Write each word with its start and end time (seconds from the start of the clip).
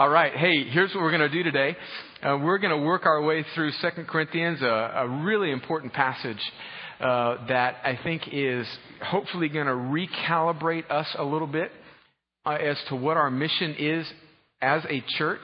All 0.00 0.08
right. 0.08 0.34
Hey, 0.34 0.64
here's 0.64 0.94
what 0.94 1.02
we're 1.02 1.14
going 1.14 1.30
to 1.30 1.36
do 1.36 1.42
today. 1.42 1.76
Uh, 2.22 2.38
we're 2.42 2.56
going 2.56 2.74
to 2.74 2.86
work 2.86 3.04
our 3.04 3.20
way 3.20 3.44
through 3.54 3.70
Second 3.82 4.08
Corinthians, 4.08 4.62
a, 4.62 4.64
a, 4.64 5.06
really 5.06 5.50
important 5.50 5.92
passage 5.92 6.40
uh, 7.00 7.46
that 7.48 7.76
I 7.84 7.98
think 8.02 8.22
is 8.32 8.66
hopefully 9.02 9.50
going 9.50 9.66
to 9.66 9.74
recalibrate 9.74 10.90
us 10.90 11.06
a 11.18 11.22
little 11.22 11.46
bit 11.46 11.70
uh, 12.46 12.52
as 12.52 12.78
to 12.88 12.96
what 12.96 13.18
our 13.18 13.30
mission 13.30 13.74
is 13.78 14.06
as 14.62 14.82
a 14.88 15.04
church. 15.18 15.42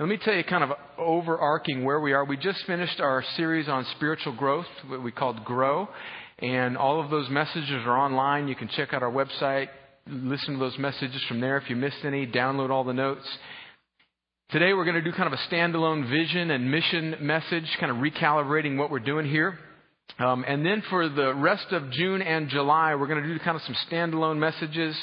Let 0.00 0.08
me 0.08 0.18
tell 0.20 0.34
you 0.34 0.42
kind 0.42 0.64
of 0.64 0.76
overarching 0.98 1.84
where 1.84 2.00
we 2.00 2.12
are. 2.12 2.24
We 2.24 2.36
just 2.36 2.58
finished 2.66 2.98
our 2.98 3.22
series 3.36 3.68
on 3.68 3.86
spiritual 3.94 4.34
growth, 4.34 4.66
what 4.88 5.04
we 5.04 5.12
called 5.12 5.44
Grow. 5.44 5.88
And 6.40 6.76
all 6.76 7.00
of 7.00 7.08
those 7.08 7.30
messages 7.30 7.70
are 7.70 7.96
online. 7.96 8.48
You 8.48 8.56
can 8.56 8.66
check 8.66 8.94
out 8.94 9.04
our 9.04 9.12
website, 9.12 9.68
listen 10.08 10.54
to 10.54 10.58
those 10.58 10.76
messages 10.76 11.22
from 11.28 11.40
there. 11.40 11.56
If 11.56 11.70
you 11.70 11.76
missed 11.76 12.04
any, 12.04 12.26
download 12.26 12.70
all 12.70 12.82
the 12.82 12.92
notes. 12.92 13.28
Today 14.52 14.74
we're 14.74 14.84
going 14.84 14.96
to 14.96 15.00
do 15.02 15.12
kind 15.12 15.32
of 15.32 15.32
a 15.32 15.50
standalone 15.50 16.10
vision 16.10 16.50
and 16.50 16.70
mission 16.70 17.16
message, 17.22 17.64
kind 17.80 17.90
of 17.90 17.96
recalibrating 17.96 18.76
what 18.76 18.90
we're 18.90 18.98
doing 18.98 19.24
here. 19.24 19.58
Um, 20.18 20.44
and 20.46 20.62
then 20.66 20.82
for 20.90 21.08
the 21.08 21.34
rest 21.34 21.68
of 21.70 21.90
June 21.90 22.20
and 22.20 22.50
July, 22.50 22.94
we're 22.94 23.06
going 23.06 23.22
to 23.22 23.26
do 23.26 23.38
kind 23.38 23.56
of 23.56 23.62
some 23.62 23.74
standalone 23.90 24.36
messages 24.36 24.94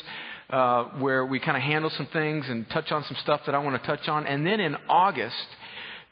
uh, 0.52 0.84
where 1.00 1.26
we 1.26 1.40
kind 1.40 1.58
of 1.58 1.64
handle 1.64 1.90
some 1.98 2.06
things 2.14 2.46
and 2.48 2.70
touch 2.70 2.92
on 2.92 3.04
some 3.06 3.18
stuff 3.24 3.42
that 3.48 3.56
I 3.56 3.58
want 3.58 3.82
to 3.82 3.88
touch 3.88 4.08
on. 4.08 4.28
And 4.28 4.46
then 4.46 4.60
in 4.60 4.76
August, 4.88 5.34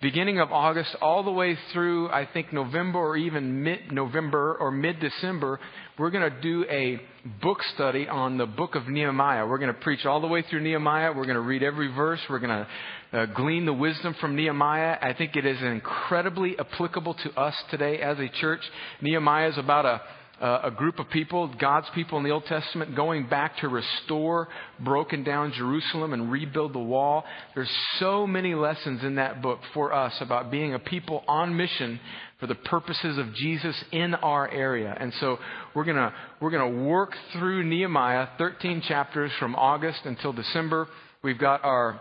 beginning 0.02 0.40
of 0.40 0.52
August 0.52 0.96
all 1.00 1.24
the 1.24 1.32
way 1.32 1.56
through, 1.74 2.10
I 2.10 2.28
think, 2.34 2.52
November 2.52 2.98
or 2.98 3.18
even 3.18 3.62
mid 3.62 3.92
November 3.92 4.58
or 4.60 4.72
mid 4.72 5.00
December, 5.00 5.60
we're 6.00 6.10
going 6.10 6.28
to 6.28 6.42
do 6.42 6.66
a 6.70 7.00
book 7.42 7.60
study 7.76 8.08
on 8.08 8.38
the 8.38 8.46
book 8.46 8.76
of 8.76 8.88
Nehemiah. 8.88 9.46
We're 9.46 9.58
going 9.58 9.74
to 9.74 9.80
preach 9.80 10.06
all 10.06 10.22
the 10.22 10.28
way 10.28 10.44
through 10.44 10.62
Nehemiah. 10.62 11.10
We're 11.10 11.26
going 11.26 11.36
to 11.36 11.42
read 11.42 11.64
every 11.64 11.94
verse. 11.94 12.20
We're 12.30 12.40
going 12.40 12.50
to 12.50 12.68
uh, 13.14 13.26
glean 13.28 13.66
the 13.66 13.74
wisdom 13.74 14.16
from 14.20 14.36
Nehemiah. 14.36 14.98
I 15.02 15.14
think 15.14 15.36
it 15.36 15.46
is 15.46 15.62
incredibly 15.62 16.58
applicable 16.60 17.14
to 17.16 17.32
us 17.40 17.56
today 17.72 18.00
as 18.00 18.20
a 18.20 18.28
church. 18.28 18.62
Nehemiah 19.02 19.50
is 19.50 19.58
about 19.58 19.86
a 19.86 20.02
a 20.40 20.72
group 20.72 21.00
of 21.00 21.10
people, 21.10 21.48
God's 21.60 21.88
people 21.96 22.18
in 22.20 22.24
the 22.24 22.30
Old 22.30 22.46
Testament, 22.46 22.96
going 22.96 23.28
back 23.28 23.58
to 23.58 23.68
restore 23.68 24.48
broken 24.80 25.24
down 25.24 25.52
Jerusalem 25.54 26.14
and 26.14 26.32
rebuild 26.32 26.74
the 26.74 26.80
wall. 26.80 27.24
There's 27.56 27.72
so 28.00 28.28
many 28.28 28.54
lessons 28.54 29.04
in 29.04 29.16
that 29.16 29.42
book 29.42 29.60
for 29.74 29.94
us 29.94 30.14
about 30.22 30.52
being 30.52 30.76
a 30.76 30.80
people 30.80 31.24
on 31.28 31.58
mission 31.58 32.00
for 32.40 32.46
the 32.46 32.56
purposes 32.56 33.18
of 33.18 33.34
Jesus 33.34 33.76
in 33.92 34.14
our 34.14 34.50
area. 34.52 34.96
And 35.00 35.12
so 35.20 35.40
we're 35.74 35.86
gonna, 35.86 36.14
we're 36.40 36.52
gonna 36.52 36.84
work 36.84 37.16
through 37.34 37.64
Nehemiah, 37.64 38.28
13 38.38 38.82
chapters 38.82 39.32
from 39.40 39.56
August 39.56 40.02
until 40.06 40.34
December. 40.34 40.88
We've 41.24 41.40
got 41.40 41.64
our 41.64 42.00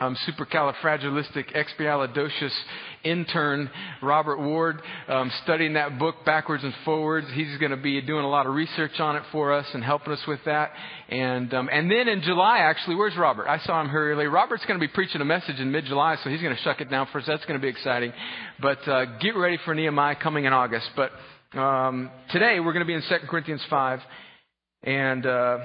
um, 0.00 0.16
supercalifragilisticexpialidocious 0.28 2.52
intern, 3.04 3.70
Robert 4.02 4.40
Ward, 4.40 4.82
um, 5.08 5.30
studying 5.44 5.74
that 5.74 5.98
book 5.98 6.16
backwards 6.24 6.64
and 6.64 6.74
forwards. 6.84 7.26
He's 7.32 7.56
going 7.58 7.70
to 7.70 7.76
be 7.76 8.00
doing 8.00 8.24
a 8.24 8.28
lot 8.28 8.46
of 8.46 8.54
research 8.54 8.98
on 8.98 9.16
it 9.16 9.22
for 9.32 9.52
us 9.52 9.66
and 9.72 9.84
helping 9.84 10.12
us 10.12 10.20
with 10.26 10.40
that. 10.44 10.72
And 11.08 11.52
um, 11.54 11.68
and 11.72 11.90
then 11.90 12.08
in 12.08 12.22
July, 12.22 12.58
actually, 12.58 12.96
where's 12.96 13.16
Robert? 13.16 13.48
I 13.48 13.58
saw 13.60 13.80
him 13.80 13.88
here 13.88 14.12
earlier. 14.12 14.30
Robert's 14.30 14.64
going 14.66 14.80
to 14.80 14.86
be 14.86 14.92
preaching 14.92 15.20
a 15.20 15.24
message 15.24 15.60
in 15.60 15.70
mid-July, 15.70 16.16
so 16.22 16.30
he's 16.30 16.42
going 16.42 16.54
to 16.54 16.62
shuck 16.62 16.80
it 16.80 16.90
down 16.90 17.08
for 17.12 17.20
us. 17.20 17.26
That's 17.26 17.44
going 17.44 17.58
to 17.58 17.62
be 17.62 17.68
exciting. 17.68 18.12
But 18.60 18.86
uh, 18.88 19.18
get 19.18 19.36
ready 19.36 19.58
for 19.64 19.74
Nehemiah 19.74 20.16
coming 20.16 20.44
in 20.44 20.52
August. 20.52 20.90
But 20.96 21.12
um, 21.58 22.10
today 22.30 22.60
we're 22.60 22.72
going 22.72 22.84
to 22.84 22.86
be 22.86 22.94
in 22.94 23.02
2 23.02 23.26
Corinthians 23.28 23.62
5. 23.70 24.00
And 24.86 25.26
uh, 25.26 25.58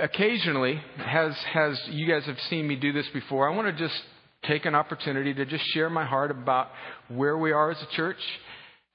occasionally, 0.00 0.80
has 0.98 1.34
has 1.52 1.80
you 1.90 2.06
guys 2.06 2.24
have 2.26 2.38
seen 2.48 2.68
me 2.68 2.76
do 2.76 2.92
this 2.92 3.06
before? 3.12 3.50
I 3.50 3.56
want 3.56 3.76
to 3.76 3.84
just 3.88 4.00
take 4.44 4.66
an 4.66 4.74
opportunity 4.76 5.34
to 5.34 5.44
just 5.44 5.64
share 5.74 5.90
my 5.90 6.04
heart 6.04 6.30
about 6.30 6.68
where 7.08 7.36
we 7.36 7.50
are 7.50 7.72
as 7.72 7.82
a 7.82 7.96
church, 7.96 8.20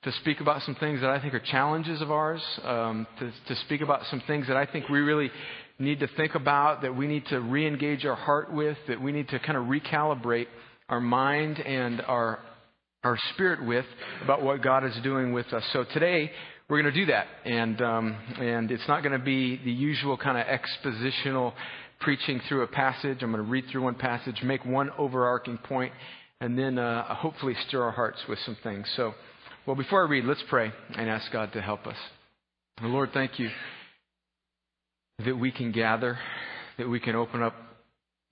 to 0.03 0.11
speak 0.13 0.39
about 0.39 0.61
some 0.61 0.75
things 0.75 1.02
that 1.02 1.09
I 1.09 1.19
think 1.19 1.33
are 1.33 1.41
challenges 1.41 2.02
of 2.02 2.11
ours, 2.11 2.41
um, 2.63 3.05
to, 3.20 3.30
to 3.53 3.61
speak 3.65 3.81
about 3.81 4.05
some 4.05 4.23
things 4.26 4.48
that 4.48 4.55
I 4.55 4.65
think 4.65 4.87
we 4.87 4.99
really 4.99 5.30
need 5.80 5.99
to 5.99 6.08
think 6.15 6.36
about, 6.36 6.83
that 6.83 6.95
we 6.95 7.05
need 7.05 7.26
to 7.26 7.42
re-engage 7.42 8.05
our 8.05 8.15
heart 8.15 8.53
with, 8.53 8.77
that 8.87 9.02
we 9.02 9.11
need 9.11 9.27
to 9.30 9.39
kind 9.39 9.58
of 9.58 9.65
recalibrate 9.65 10.47
our 10.87 11.02
mind 11.02 11.59
and 11.59 12.02
our 12.02 12.39
our 13.03 13.17
spirit 13.33 13.65
with 13.65 13.86
about 14.23 14.43
what 14.43 14.61
God 14.61 14.86
is 14.86 14.95
doing 15.03 15.33
with 15.33 15.52
us. 15.53 15.64
So 15.73 15.83
today 15.92 16.31
we're 16.71 16.82
going 16.82 16.93
to 16.93 17.02
do 17.02 17.08
that, 17.08 17.27
and 17.43 17.82
um, 17.82 18.15
and 18.39 18.71
it's 18.71 18.87
not 18.87 19.04
going 19.04 19.11
to 19.11 19.23
be 19.23 19.59
the 19.61 19.71
usual 19.73 20.15
kind 20.15 20.37
of 20.37 20.45
expositional 20.48 21.52
preaching 21.99 22.39
through 22.48 22.61
a 22.61 22.67
passage. 22.67 23.17
I'm 23.21 23.33
going 23.33 23.43
to 23.43 23.52
read 23.52 23.65
through 23.70 23.82
one 23.82 23.95
passage, 23.95 24.42
make 24.42 24.64
one 24.64 24.89
overarching 24.98 25.58
point, 25.58 25.92
and 26.39 26.58
then 26.58 26.80
uh, 26.80 27.14
hopefully 27.14 27.55
stir 27.67 27.83
our 27.83 27.92
hearts 27.92 28.20
with 28.30 28.39
some 28.45 28.55
things. 28.64 28.87
So, 28.95 29.14
well, 29.65 29.76
before 29.76 30.05
I 30.05 30.09
read, 30.09 30.23
let's 30.23 30.43
pray 30.49 30.71
and 30.95 31.09
ask 31.09 31.30
God 31.33 31.52
to 31.52 31.61
help 31.61 31.86
us. 31.87 31.98
Lord, 32.82 33.09
thank 33.14 33.38
you 33.38 33.49
that 35.26 35.38
we 35.38 35.52
can 35.52 35.73
gather, 35.73 36.17
that 36.77 36.88
we 36.88 37.02
can 37.02 37.17
open 37.17 37.43
up 37.43 37.53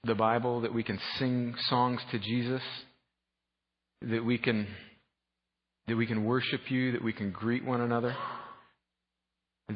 the 0.06 0.16
Bible, 0.16 0.62
that 0.62 0.74
we 0.74 0.84
can 0.84 0.98
sing 1.18 1.56
songs 1.68 2.00
to 2.12 2.20
Jesus, 2.20 2.62
that 4.02 4.24
we 4.24 4.38
can 4.38 4.66
that 5.90 5.98
we 5.98 6.06
can 6.06 6.24
worship 6.24 6.62
you, 6.70 6.92
that 6.92 7.04
we 7.04 7.12
can 7.12 7.32
greet 7.32 7.66
one 7.66 7.82
another, 7.82 8.16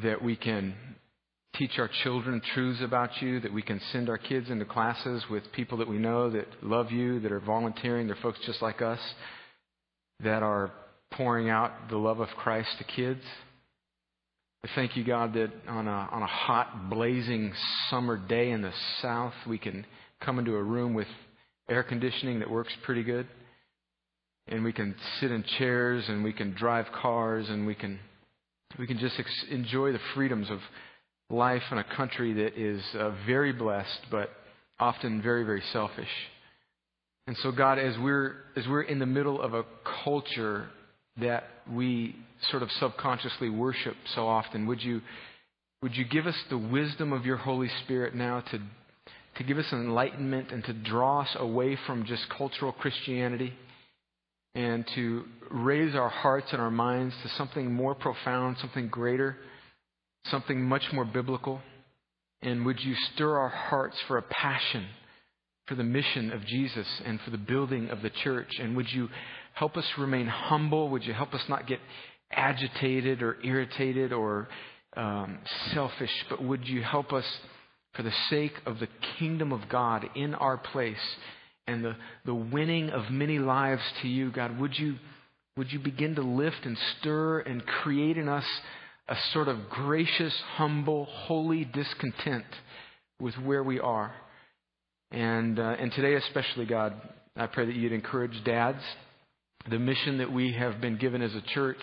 that 0.02 0.22
we 0.22 0.36
can 0.36 0.74
teach 1.56 1.72
our 1.78 1.90
children 2.04 2.40
truths 2.54 2.80
about 2.82 3.10
you, 3.20 3.40
that 3.40 3.52
we 3.52 3.62
can 3.62 3.80
send 3.92 4.08
our 4.08 4.18
kids 4.18 4.48
into 4.48 4.64
classes 4.64 5.24
with 5.28 5.42
people 5.52 5.78
that 5.78 5.88
we 5.88 5.98
know 5.98 6.30
that 6.30 6.46
love 6.62 6.92
you, 6.92 7.18
that 7.20 7.32
are 7.32 7.40
volunteering. 7.40 8.06
They're 8.06 8.16
folks 8.22 8.38
just 8.46 8.62
like 8.62 8.80
us 8.80 9.00
that 10.20 10.44
are 10.44 10.70
pouring 11.12 11.50
out 11.50 11.72
the 11.90 11.96
love 11.96 12.20
of 12.20 12.28
Christ 12.36 12.70
to 12.78 12.84
kids. 12.84 13.22
I 14.64 14.68
thank 14.76 14.96
you, 14.96 15.04
God, 15.04 15.34
that 15.34 15.50
on 15.66 15.88
a, 15.88 16.08
on 16.12 16.22
a 16.22 16.26
hot, 16.26 16.90
blazing 16.90 17.52
summer 17.90 18.16
day 18.16 18.52
in 18.52 18.62
the 18.62 18.72
South, 19.02 19.34
we 19.48 19.58
can 19.58 19.84
come 20.20 20.38
into 20.38 20.54
a 20.54 20.62
room 20.62 20.94
with 20.94 21.08
air 21.68 21.82
conditioning 21.82 22.38
that 22.38 22.48
works 22.48 22.72
pretty 22.84 23.02
good 23.02 23.26
and 24.48 24.62
we 24.64 24.72
can 24.72 24.94
sit 25.20 25.30
in 25.30 25.42
chairs 25.58 26.04
and 26.08 26.22
we 26.22 26.32
can 26.32 26.52
drive 26.54 26.86
cars 26.92 27.48
and 27.48 27.66
we 27.66 27.74
can 27.74 27.98
we 28.78 28.86
can 28.86 28.98
just 28.98 29.18
ex- 29.18 29.44
enjoy 29.50 29.92
the 29.92 30.00
freedoms 30.14 30.50
of 30.50 30.58
life 31.30 31.62
in 31.70 31.78
a 31.78 31.84
country 31.84 32.32
that 32.34 32.58
is 32.58 32.82
uh, 32.94 33.10
very 33.26 33.52
blessed 33.52 34.00
but 34.10 34.30
often 34.78 35.22
very 35.22 35.44
very 35.44 35.62
selfish. 35.72 36.08
And 37.26 37.36
so 37.38 37.52
God 37.52 37.78
as 37.78 37.96
we're 37.98 38.34
as 38.56 38.66
we're 38.68 38.82
in 38.82 38.98
the 38.98 39.06
middle 39.06 39.40
of 39.40 39.54
a 39.54 39.64
culture 40.04 40.68
that 41.18 41.44
we 41.70 42.16
sort 42.50 42.62
of 42.62 42.70
subconsciously 42.72 43.48
worship 43.48 43.94
so 44.14 44.26
often 44.26 44.66
would 44.66 44.82
you 44.82 45.00
would 45.82 45.96
you 45.96 46.04
give 46.04 46.26
us 46.26 46.36
the 46.50 46.58
wisdom 46.58 47.12
of 47.12 47.24
your 47.24 47.36
Holy 47.36 47.70
Spirit 47.84 48.14
now 48.14 48.40
to 48.40 48.60
to 49.36 49.44
give 49.44 49.58
us 49.58 49.66
enlightenment 49.72 50.50
and 50.50 50.62
to 50.64 50.72
draw 50.72 51.22
us 51.22 51.36
away 51.38 51.78
from 51.86 52.04
just 52.04 52.28
cultural 52.36 52.72
Christianity 52.72 53.54
and 54.54 54.86
to 54.94 55.24
raise 55.50 55.94
our 55.94 56.08
hearts 56.08 56.52
and 56.52 56.60
our 56.60 56.70
minds 56.70 57.14
to 57.22 57.28
something 57.30 57.72
more 57.72 57.94
profound, 57.94 58.56
something 58.58 58.88
greater, 58.88 59.36
something 60.26 60.62
much 60.62 60.92
more 60.92 61.04
biblical. 61.04 61.60
And 62.42 62.64
would 62.66 62.80
you 62.80 62.94
stir 63.14 63.38
our 63.38 63.48
hearts 63.48 63.96
for 64.06 64.18
a 64.18 64.22
passion 64.22 64.86
for 65.66 65.74
the 65.74 65.84
mission 65.84 66.30
of 66.30 66.44
Jesus 66.44 66.86
and 67.04 67.20
for 67.22 67.30
the 67.30 67.38
building 67.38 67.88
of 67.88 68.02
the 68.02 68.10
church? 68.10 68.50
And 68.60 68.76
would 68.76 68.92
you 68.92 69.08
help 69.54 69.76
us 69.76 69.86
remain 69.98 70.26
humble? 70.26 70.88
Would 70.90 71.04
you 71.04 71.14
help 71.14 71.34
us 71.34 71.42
not 71.48 71.66
get 71.66 71.80
agitated 72.30 73.22
or 73.22 73.38
irritated 73.42 74.12
or 74.12 74.48
um, 74.96 75.38
selfish? 75.72 76.12
But 76.28 76.42
would 76.42 76.68
you 76.68 76.82
help 76.82 77.12
us, 77.12 77.26
for 77.94 78.02
the 78.02 78.12
sake 78.28 78.54
of 78.66 78.78
the 78.78 78.88
kingdom 79.18 79.52
of 79.52 79.68
God 79.68 80.04
in 80.14 80.34
our 80.34 80.58
place, 80.58 80.96
and 81.66 81.84
the, 81.84 81.96
the 82.24 82.34
winning 82.34 82.90
of 82.90 83.10
many 83.10 83.38
lives 83.38 83.82
to 84.02 84.08
you, 84.08 84.30
God, 84.30 84.58
would 84.58 84.78
you, 84.78 84.96
would 85.56 85.72
you 85.72 85.78
begin 85.78 86.14
to 86.16 86.22
lift 86.22 86.64
and 86.64 86.76
stir 86.98 87.40
and 87.40 87.64
create 87.64 88.18
in 88.18 88.28
us 88.28 88.44
a 89.08 89.16
sort 89.32 89.48
of 89.48 89.70
gracious, 89.70 90.34
humble, 90.56 91.06
holy 91.06 91.64
discontent 91.64 92.44
with 93.20 93.34
where 93.38 93.62
we 93.62 93.80
are? 93.80 94.14
And, 95.10 95.58
uh, 95.58 95.76
and 95.78 95.92
today, 95.92 96.14
especially, 96.14 96.66
God, 96.66 96.94
I 97.36 97.46
pray 97.46 97.66
that 97.66 97.74
you'd 97.74 97.92
encourage 97.92 98.44
dads. 98.44 98.82
The 99.70 99.78
mission 99.78 100.18
that 100.18 100.30
we 100.30 100.52
have 100.52 100.80
been 100.80 100.98
given 100.98 101.22
as 101.22 101.34
a 101.34 101.40
church, 101.40 101.82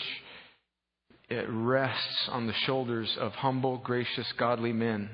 it 1.29 1.47
rests 1.49 2.29
on 2.29 2.45
the 2.45 2.53
shoulders 2.65 3.09
of 3.19 3.31
humble, 3.31 3.77
gracious, 3.79 4.31
godly 4.37 4.73
men 4.73 5.09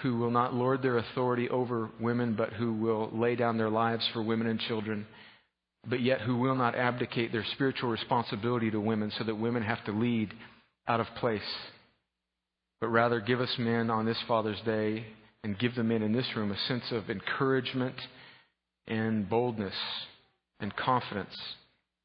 who 0.00 0.16
will 0.18 0.30
not 0.30 0.54
lord 0.54 0.82
their 0.82 0.98
authority 0.98 1.48
over 1.48 1.90
women, 2.00 2.34
but 2.34 2.52
who 2.52 2.72
will 2.72 3.10
lay 3.12 3.34
down 3.34 3.56
their 3.56 3.70
lives 3.70 4.06
for 4.12 4.22
women 4.22 4.46
and 4.46 4.60
children, 4.60 5.06
but 5.88 6.00
yet 6.00 6.20
who 6.20 6.36
will 6.36 6.54
not 6.54 6.74
abdicate 6.74 7.32
their 7.32 7.44
spiritual 7.52 7.90
responsibility 7.90 8.70
to 8.70 8.80
women 8.80 9.10
so 9.16 9.24
that 9.24 9.34
women 9.34 9.62
have 9.62 9.82
to 9.84 9.92
lead 9.92 10.34
out 10.86 11.00
of 11.00 11.06
place. 11.18 11.40
But 12.80 12.88
rather, 12.88 13.20
give 13.20 13.40
us 13.40 13.54
men 13.58 13.90
on 13.90 14.04
this 14.04 14.18
Father's 14.28 14.60
Day 14.66 15.06
and 15.42 15.58
give 15.58 15.74
the 15.74 15.84
men 15.84 16.02
in 16.02 16.12
this 16.12 16.26
room 16.36 16.52
a 16.52 16.58
sense 16.68 16.84
of 16.90 17.08
encouragement 17.08 17.94
and 18.86 19.28
boldness 19.28 19.74
and 20.60 20.74
confidence 20.76 21.34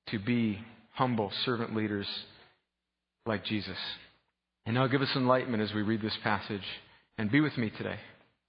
to 0.07 0.19
be 0.19 0.59
humble 0.93 1.31
servant 1.43 1.75
leaders 1.75 2.07
like 3.25 3.43
Jesus. 3.45 3.77
And 4.65 4.75
now 4.75 4.87
give 4.87 5.01
us 5.01 5.15
enlightenment 5.15 5.63
as 5.63 5.73
we 5.73 5.81
read 5.81 6.01
this 6.01 6.17
passage. 6.23 6.61
And 7.21 7.29
be 7.29 7.39
with 7.39 7.55
me 7.55 7.69
today, 7.77 7.99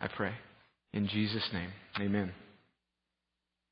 I 0.00 0.08
pray. 0.08 0.32
In 0.94 1.06
Jesus' 1.06 1.46
name, 1.52 1.68
amen. 2.00 2.32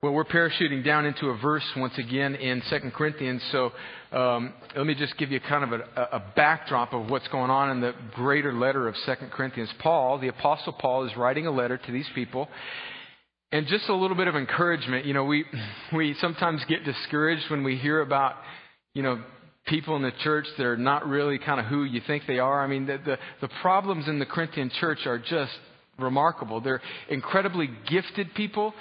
Well, 0.03 0.13
we're 0.13 0.27
parachuting 0.27 0.85
down 0.85 1.07
into 1.07 1.29
a 1.29 1.39
verse 1.39 1.65
once 1.75 1.97
again 1.97 2.35
in 2.35 2.63
2 2.69 2.91
Corinthians. 2.91 3.43
So 3.51 3.73
um, 4.13 4.53
let 4.77 4.85
me 4.85 4.95
just 4.95 5.17
give 5.17 5.31
you 5.31 5.41
kind 5.41 5.65
of 5.65 5.81
a, 5.81 6.03
a, 6.03 6.23
backdrop 6.37 6.93
of 6.93 7.09
what's 7.09 7.27
going 7.29 7.51
on 7.51 7.71
in 7.71 7.81
the 7.81 7.95
greater 8.15 8.53
letter 8.53 8.89
of 8.89 8.95
2 9.07 9.15
Corinthians. 9.33 9.71
Paul, 9.79 10.19
the 10.19 10.29
Apostle 10.29 10.75
Paul, 10.75 11.07
is 11.07 11.17
writing 11.17 11.47
a 11.47 11.51
letter 11.51 11.79
to 11.79 11.93
these 11.93 12.09
people. 12.15 12.51
And 13.53 13.67
just 13.69 13.89
a 13.89 13.95
little 13.95 14.19
bit 14.19 14.29
of 14.29 14.37
encouragement. 14.37 15.07
You 15.07 15.15
know, 15.15 15.25
we, 15.25 15.47
we 15.97 16.15
sometimes 16.21 16.63
get 16.69 16.85
discouraged 16.85 17.51
when 17.51 17.65
we 17.65 17.79
hear 17.79 18.03
about, 18.03 18.35
you 18.93 19.03
know, 19.03 19.23
people 19.67 19.97
in 19.97 20.03
the 20.03 20.13
church 20.23 20.47
that 20.57 20.67
are 20.67 20.77
not 20.77 21.07
really 21.07 21.39
kind 21.39 21.61
of 21.61 21.67
who 21.67 21.85
you 21.85 22.01
think 22.07 22.25
they 22.27 22.39
are. 22.39 22.63
I 22.63 22.67
mean, 22.67 22.87
the, 22.87 22.99
the, 22.99 23.19
the 23.41 23.49
problems 23.61 24.09
in 24.09 24.19
the 24.19 24.27
Corinthian 24.27 24.71
church 24.81 25.07
are 25.07 25.19
just 25.19 25.53
remarkable. 25.99 26.61
They're 26.61 26.81
incredibly 27.09 27.71
gifted 27.89 28.35
people, 28.35 28.75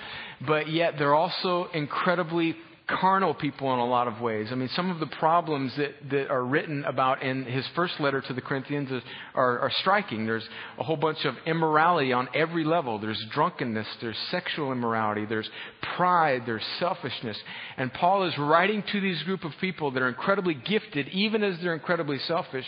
but 0.46 0.70
yet 0.70 0.96
they're 0.98 1.16
also 1.16 1.68
incredibly 1.74 2.56
carnal 2.90 3.34
people 3.34 3.72
in 3.74 3.80
a 3.80 3.86
lot 3.86 4.08
of 4.08 4.20
ways. 4.20 4.48
I 4.52 4.56
mean, 4.56 4.70
some 4.76 4.90
of 4.90 5.00
the 5.00 5.08
problems 5.18 5.74
that, 5.78 5.92
that 6.10 6.30
are 6.30 6.44
written 6.44 6.84
about 6.86 7.22
in 7.22 7.46
his 7.46 7.66
first 7.76 8.00
letter 8.00 8.22
to 8.22 8.34
the 8.34 8.42
Corinthians 8.42 8.92
is, 8.92 9.04
are, 9.36 9.60
are 9.60 9.72
striking. 9.80 10.26
There's 10.26 10.48
a 10.78 10.84
whole 10.84 10.98
bunch 10.98 11.24
of 11.26 11.36
immorality 11.46 12.14
on 12.14 12.28
every 12.34 12.64
level. 12.64 13.00
There's 13.00 13.24
drunkenness, 13.32 13.88
there's 14.02 14.18
sexual 14.32 14.72
immorality, 14.72 15.26
there's 15.26 15.50
pride, 15.96 16.44
there's 16.46 16.66
selfishness. 16.80 17.38
And 17.78 17.94
Paul 17.94 18.26
is 18.26 18.38
writing 18.38 18.84
to 18.92 19.00
these 19.00 19.22
group 19.24 19.44
of 19.44 19.52
people 19.62 19.92
that 19.92 20.02
are 20.02 20.10
incredibly 20.10 20.56
gifted, 20.56 21.08
even 21.10 21.44
as 21.44 21.58
they're 21.62 21.74
incredibly 21.74 22.20
selfish. 22.20 22.66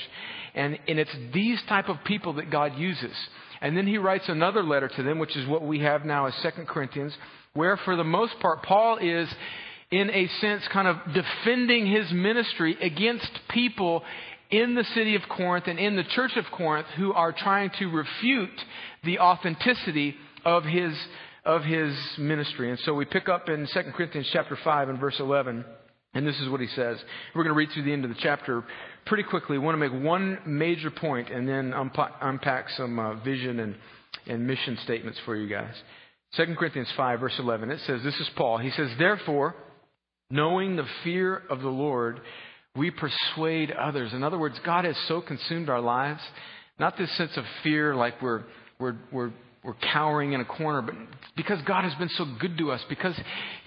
And, 0.53 0.77
and 0.87 0.99
it's 0.99 1.15
these 1.33 1.59
type 1.67 1.89
of 1.89 1.97
people 2.05 2.33
that 2.33 2.51
God 2.51 2.77
uses. 2.77 3.15
And 3.61 3.77
then 3.77 3.87
he 3.87 3.97
writes 3.97 4.25
another 4.27 4.63
letter 4.63 4.87
to 4.87 5.03
them, 5.03 5.19
which 5.19 5.35
is 5.35 5.47
what 5.47 5.63
we 5.63 5.79
have 5.79 6.03
now 6.03 6.25
as 6.25 6.33
Second 6.35 6.67
Corinthians, 6.67 7.13
where 7.53 7.77
for 7.77 7.95
the 7.95 8.03
most 8.03 8.39
part, 8.39 8.63
Paul 8.63 8.97
is, 8.97 9.29
in 9.91 10.09
a 10.09 10.27
sense, 10.39 10.63
kind 10.71 10.87
of 10.87 10.97
defending 11.13 11.85
his 11.85 12.11
ministry 12.11 12.77
against 12.81 13.29
people 13.49 14.03
in 14.49 14.73
the 14.75 14.85
city 14.95 15.15
of 15.15 15.21
Corinth 15.29 15.67
and 15.67 15.79
in 15.79 15.95
the 15.95 16.03
church 16.03 16.31
of 16.37 16.45
Corinth 16.51 16.87
who 16.97 17.13
are 17.13 17.33
trying 17.33 17.71
to 17.79 17.87
refute 17.87 18.49
the 19.03 19.19
authenticity 19.19 20.15
of 20.45 20.63
his, 20.63 20.93
of 21.45 21.63
his 21.63 21.93
ministry. 22.17 22.69
And 22.69 22.79
so 22.79 22.93
we 22.93 23.05
pick 23.05 23.29
up 23.29 23.49
in 23.49 23.67
2 23.71 23.81
Corinthians 23.95 24.29
chapter 24.31 24.57
5 24.63 24.89
and 24.89 24.99
verse 24.99 25.19
11. 25.19 25.65
And 26.13 26.27
this 26.27 26.39
is 26.41 26.49
what 26.49 26.59
he 26.59 26.67
says. 26.67 26.97
We're 27.33 27.43
going 27.43 27.53
to 27.53 27.57
read 27.57 27.69
through 27.73 27.83
the 27.83 27.93
end 27.93 28.03
of 28.03 28.09
the 28.09 28.19
chapter 28.19 28.63
pretty 29.05 29.23
quickly. 29.23 29.55
I 29.55 29.59
want 29.59 29.79
to 29.79 29.89
make 29.89 30.03
one 30.03 30.39
major 30.45 30.91
point 30.91 31.29
and 31.29 31.47
then 31.47 31.73
unpack 31.73 32.69
some 32.71 32.99
uh, 32.99 33.15
vision 33.23 33.59
and, 33.59 33.75
and 34.27 34.45
mission 34.45 34.77
statements 34.83 35.19
for 35.25 35.35
you 35.35 35.47
guys. 35.47 35.73
2 36.35 36.55
Corinthians 36.57 36.89
5, 36.95 37.19
verse 37.19 37.35
11, 37.39 37.71
it 37.71 37.79
says, 37.87 38.03
This 38.03 38.19
is 38.19 38.29
Paul. 38.35 38.57
He 38.57 38.71
says, 38.71 38.89
Therefore, 38.97 39.55
knowing 40.31 40.75
the 40.75 40.87
fear 41.03 41.41
of 41.49 41.61
the 41.61 41.69
Lord, 41.69 42.21
we 42.75 42.89
persuade 42.89 43.71
others. 43.71 44.13
In 44.13 44.23
other 44.23 44.37
words, 44.37 44.59
God 44.65 44.85
has 44.85 44.95
so 45.07 45.21
consumed 45.21 45.69
our 45.69 45.81
lives, 45.81 46.21
not 46.79 46.97
this 46.97 47.15
sense 47.17 47.35
of 47.35 47.43
fear 47.63 47.95
like 47.95 48.21
we're, 48.21 48.43
we're, 48.79 48.95
we're 49.11 49.31
we're 49.63 49.75
cowering 49.93 50.33
in 50.33 50.41
a 50.41 50.45
corner, 50.45 50.81
but 50.81 50.95
because 51.35 51.61
God 51.67 51.83
has 51.83 51.93
been 51.95 52.09
so 52.09 52.25
good 52.39 52.57
to 52.57 52.71
us, 52.71 52.81
because 52.89 53.15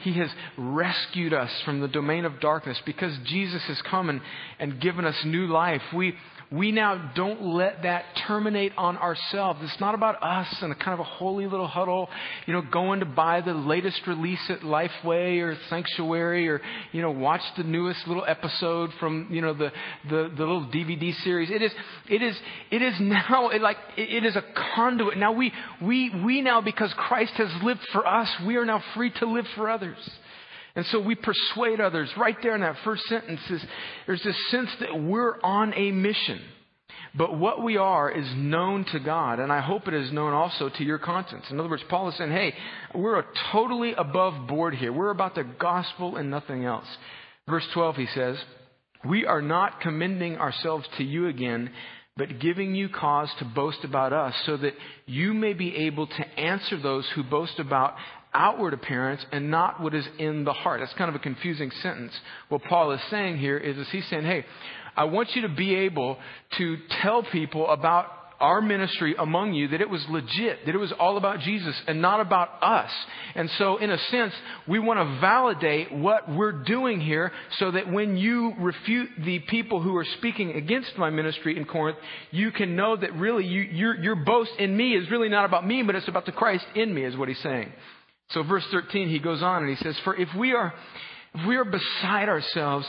He 0.02 0.14
has 0.14 0.28
rescued 0.58 1.32
us 1.32 1.50
from 1.64 1.80
the 1.80 1.86
domain 1.86 2.24
of 2.24 2.40
darkness, 2.40 2.76
because 2.84 3.16
Jesus 3.26 3.62
has 3.68 3.80
come 3.88 4.08
and, 4.10 4.20
and 4.58 4.80
given 4.80 5.04
us 5.04 5.14
new 5.24 5.46
life, 5.46 5.82
we, 5.94 6.14
we 6.50 6.72
now 6.72 7.12
don't 7.14 7.42
let 7.42 7.82
that 7.82 8.04
terminate 8.26 8.72
on 8.76 8.96
ourselves. 8.96 9.60
It's 9.62 9.80
not 9.80 9.94
about 9.94 10.22
us 10.22 10.46
and 10.62 10.72
a 10.72 10.74
kind 10.74 10.92
of 10.92 11.00
a 11.00 11.04
holy 11.04 11.46
little 11.46 11.66
huddle, 11.66 12.08
you 12.46 12.52
know, 12.52 12.62
going 12.62 13.00
to 13.00 13.06
buy 13.06 13.40
the 13.40 13.54
latest 13.54 14.00
release 14.06 14.40
at 14.48 14.60
Lifeway 14.60 15.40
or 15.40 15.56
Sanctuary 15.68 16.48
or, 16.48 16.60
you 16.92 17.02
know, 17.02 17.10
watch 17.10 17.42
the 17.56 17.64
newest 17.64 18.06
little 18.06 18.24
episode 18.26 18.90
from, 19.00 19.28
you 19.30 19.40
know, 19.40 19.54
the, 19.54 19.70
the, 20.08 20.30
the 20.36 20.42
little 20.42 20.66
DVD 20.66 21.14
series. 21.22 21.50
It 21.50 21.62
is, 21.62 21.72
it 22.08 22.22
is, 22.22 22.36
it 22.70 22.82
is 22.82 22.94
now 23.00 23.48
it 23.48 23.60
like, 23.60 23.76
it 23.96 24.24
is 24.24 24.36
a 24.36 24.44
conduit. 24.74 25.18
Now 25.18 25.32
we, 25.32 25.52
we, 25.82 26.10
we 26.24 26.42
now, 26.42 26.60
because 26.60 26.92
Christ 26.96 27.32
has 27.34 27.50
lived 27.62 27.86
for 27.92 28.06
us, 28.06 28.28
we 28.46 28.56
are 28.56 28.64
now 28.64 28.82
free 28.94 29.10
to 29.18 29.26
live 29.26 29.46
for 29.56 29.70
others. 29.70 29.98
And 30.76 30.84
so 30.86 31.00
we 31.00 31.14
persuade 31.14 31.80
others. 31.80 32.10
Right 32.16 32.36
there 32.42 32.54
in 32.54 32.62
that 32.62 32.76
first 32.84 33.04
sentence 33.06 33.40
is 33.48 33.64
there's 34.06 34.22
this 34.22 34.50
sense 34.50 34.70
that 34.80 35.00
we're 35.00 35.40
on 35.42 35.72
a 35.74 35.92
mission. 35.92 36.40
But 37.16 37.38
what 37.38 37.62
we 37.62 37.76
are 37.76 38.10
is 38.10 38.26
known 38.34 38.84
to 38.86 38.98
God, 38.98 39.38
and 39.38 39.52
I 39.52 39.60
hope 39.60 39.86
it 39.86 39.94
is 39.94 40.10
known 40.10 40.32
also 40.32 40.68
to 40.68 40.84
your 40.84 40.98
conscience. 40.98 41.44
In 41.48 41.60
other 41.60 41.68
words, 41.68 41.84
Paul 41.88 42.08
is 42.08 42.16
saying, 42.16 42.32
hey, 42.32 42.54
we're 42.92 43.22
totally 43.52 43.92
above 43.92 44.48
board 44.48 44.74
here. 44.74 44.92
We're 44.92 45.10
about 45.10 45.36
the 45.36 45.44
gospel 45.44 46.16
and 46.16 46.28
nothing 46.28 46.64
else. 46.64 46.86
Verse 47.48 47.66
12, 47.72 47.96
he 47.96 48.06
says, 48.14 48.36
We 49.04 49.26
are 49.26 49.42
not 49.42 49.80
commending 49.80 50.38
ourselves 50.38 50.88
to 50.96 51.04
you 51.04 51.28
again, 51.28 51.70
but 52.16 52.40
giving 52.40 52.74
you 52.74 52.88
cause 52.88 53.28
to 53.38 53.44
boast 53.44 53.84
about 53.84 54.12
us, 54.12 54.34
so 54.44 54.56
that 54.56 54.74
you 55.06 55.34
may 55.34 55.52
be 55.52 55.76
able 55.76 56.08
to 56.08 56.38
answer 56.38 56.80
those 56.80 57.08
who 57.14 57.22
boast 57.22 57.60
about 57.60 57.94
outward 58.34 58.74
appearance 58.74 59.24
and 59.32 59.50
not 59.50 59.80
what 59.80 59.94
is 59.94 60.06
in 60.18 60.44
the 60.44 60.52
heart. 60.52 60.80
That's 60.80 60.92
kind 60.94 61.08
of 61.08 61.14
a 61.14 61.20
confusing 61.20 61.70
sentence. 61.82 62.12
What 62.48 62.62
Paul 62.64 62.92
is 62.92 63.00
saying 63.10 63.38
here 63.38 63.56
is, 63.56 63.78
is 63.78 63.88
he's 63.90 64.06
saying, 64.08 64.24
hey, 64.24 64.44
I 64.96 65.04
want 65.04 65.34
you 65.34 65.42
to 65.42 65.48
be 65.48 65.74
able 65.74 66.18
to 66.58 66.76
tell 67.02 67.22
people 67.22 67.68
about 67.68 68.06
our 68.40 68.60
ministry 68.60 69.14
among 69.18 69.54
you 69.54 69.68
that 69.68 69.80
it 69.80 69.88
was 69.88 70.04
legit, 70.08 70.66
that 70.66 70.74
it 70.74 70.78
was 70.78 70.92
all 70.98 71.16
about 71.16 71.40
Jesus 71.40 71.74
and 71.86 72.02
not 72.02 72.20
about 72.20 72.62
us. 72.62 72.90
And 73.34 73.48
so, 73.58 73.78
in 73.78 73.90
a 73.90 73.98
sense, 74.10 74.32
we 74.68 74.78
want 74.78 74.98
to 74.98 75.20
validate 75.20 75.92
what 75.92 76.28
we're 76.28 76.64
doing 76.64 77.00
here 77.00 77.32
so 77.58 77.70
that 77.70 77.90
when 77.90 78.16
you 78.16 78.52
refute 78.58 79.10
the 79.24 79.38
people 79.38 79.80
who 79.80 79.96
are 79.96 80.04
speaking 80.18 80.52
against 80.52 80.98
my 80.98 81.10
ministry 81.10 81.56
in 81.56 81.64
Corinth, 81.64 81.98
you 82.32 82.50
can 82.50 82.76
know 82.76 82.96
that 82.96 83.14
really 83.14 83.46
you, 83.46 83.62
your, 83.62 83.96
your 83.96 84.16
boast 84.16 84.52
in 84.58 84.76
me 84.76 84.94
is 84.94 85.10
really 85.10 85.28
not 85.28 85.44
about 85.44 85.66
me, 85.66 85.82
but 85.82 85.94
it's 85.94 86.08
about 86.08 86.26
the 86.26 86.32
Christ 86.32 86.66
in 86.74 86.92
me, 86.92 87.04
is 87.04 87.16
what 87.16 87.28
he's 87.28 87.42
saying. 87.42 87.72
So 88.30 88.42
verse 88.42 88.64
13, 88.70 89.08
he 89.08 89.18
goes 89.18 89.42
on 89.42 89.62
and 89.62 89.76
he 89.76 89.82
says, 89.82 89.96
For 90.04 90.16
if 90.16 90.28
we 90.38 90.52
are, 90.52 90.72
if 91.34 91.46
we 91.46 91.56
are 91.56 91.64
beside 91.64 92.28
ourselves, 92.28 92.86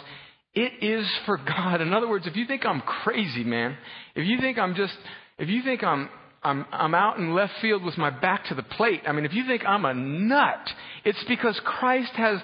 it 0.53 0.71
is 0.81 1.05
for 1.25 1.37
God. 1.37 1.81
In 1.81 1.93
other 1.93 2.07
words, 2.07 2.27
if 2.27 2.35
you 2.35 2.45
think 2.45 2.65
I'm 2.65 2.81
crazy, 2.81 3.43
man, 3.43 3.77
if 4.15 4.25
you 4.25 4.39
think 4.39 4.57
I'm 4.57 4.75
just, 4.75 4.95
if 5.37 5.49
you 5.49 5.61
think 5.63 5.83
I'm, 5.83 6.09
I'm, 6.41 6.65
I'm 6.71 6.95
out 6.95 7.17
in 7.17 7.33
left 7.33 7.53
field 7.61 7.83
with 7.83 7.97
my 7.97 8.09
back 8.09 8.45
to 8.45 8.55
the 8.55 8.63
plate, 8.63 9.01
I 9.05 9.11
mean, 9.11 9.25
if 9.25 9.33
you 9.33 9.45
think 9.45 9.65
I'm 9.65 9.83
a 9.83 9.93
nut, 9.93 10.69
it's 11.03 11.23
because 11.27 11.59
Christ 11.65 12.13
has 12.13 12.39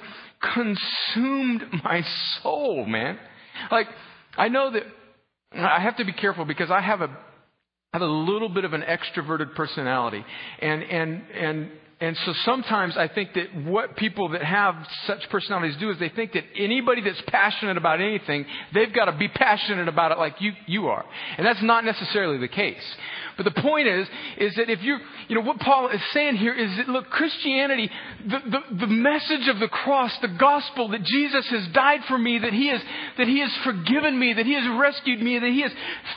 consumed 0.53 1.63
my 1.83 2.03
soul, 2.41 2.85
man. 2.85 3.17
Like, 3.69 3.87
I 4.37 4.49
know 4.49 4.71
that 4.71 4.83
I 5.53 5.79
have 5.79 5.97
to 5.97 6.05
be 6.05 6.13
careful 6.13 6.45
because 6.45 6.71
I 6.71 6.81
have 6.81 7.01
a, 7.01 7.07
I 7.93 7.97
have 7.97 8.01
a 8.01 8.05
little 8.05 8.49
bit 8.49 8.65
of 8.65 8.73
an 8.73 8.81
extroverted 8.81 9.55
personality. 9.55 10.25
And, 10.59 10.81
and, 10.83 11.21
and 11.33 11.71
and 12.01 12.17
so 12.25 12.33
sometimes 12.45 12.97
I 12.97 13.07
think 13.07 13.35
that 13.35 13.55
what 13.63 13.95
people 13.95 14.29
that 14.29 14.43
have 14.43 14.75
such 15.05 15.29
personalities 15.29 15.77
do 15.79 15.91
is 15.91 15.99
they 15.99 16.09
think 16.09 16.33
that 16.33 16.43
anybody 16.57 17.01
that's 17.01 17.21
passionate 17.27 17.77
about 17.77 18.01
anything, 18.01 18.47
they've 18.73 18.91
got 18.91 19.05
to 19.05 19.11
be 19.11 19.27
passionate 19.27 19.87
about 19.87 20.11
it 20.11 20.17
like 20.17 20.41
you, 20.41 20.51
you 20.65 20.87
are. 20.87 21.05
And 21.37 21.45
that's 21.45 21.61
not 21.61 21.85
necessarily 21.85 22.39
the 22.39 22.47
case. 22.47 22.81
But 23.37 23.45
the 23.45 23.61
point 23.61 23.87
is, 23.87 24.07
is 24.37 24.55
that 24.55 24.69
if 24.69 24.81
you, 24.81 24.97
you 25.27 25.35
know, 25.35 25.41
what 25.41 25.59
Paul 25.59 25.89
is 25.89 26.01
saying 26.11 26.37
here 26.37 26.53
is 26.53 26.75
that, 26.77 26.89
look, 26.89 27.09
Christianity, 27.09 27.89
the, 28.25 28.39
the, 28.49 28.75
the 28.77 28.87
message 28.87 29.47
of 29.47 29.59
the 29.59 29.67
cross, 29.67 30.11
the 30.21 30.27
gospel 30.27 30.89
that 30.89 31.03
Jesus 31.03 31.47
has 31.49 31.67
died 31.67 32.01
for 32.07 32.17
me, 32.17 32.39
that 32.39 32.53
he 32.53 32.67
has, 32.67 32.81
that 33.17 33.27
he 33.27 33.39
has 33.39 33.51
forgiven 33.63 34.17
me, 34.17 34.33
that 34.33 34.45
he 34.45 34.53
has 34.53 34.79
rescued 34.79 35.21
me, 35.21 35.37
that 35.37 35.49
he 35.49 35.61
has 35.61 35.71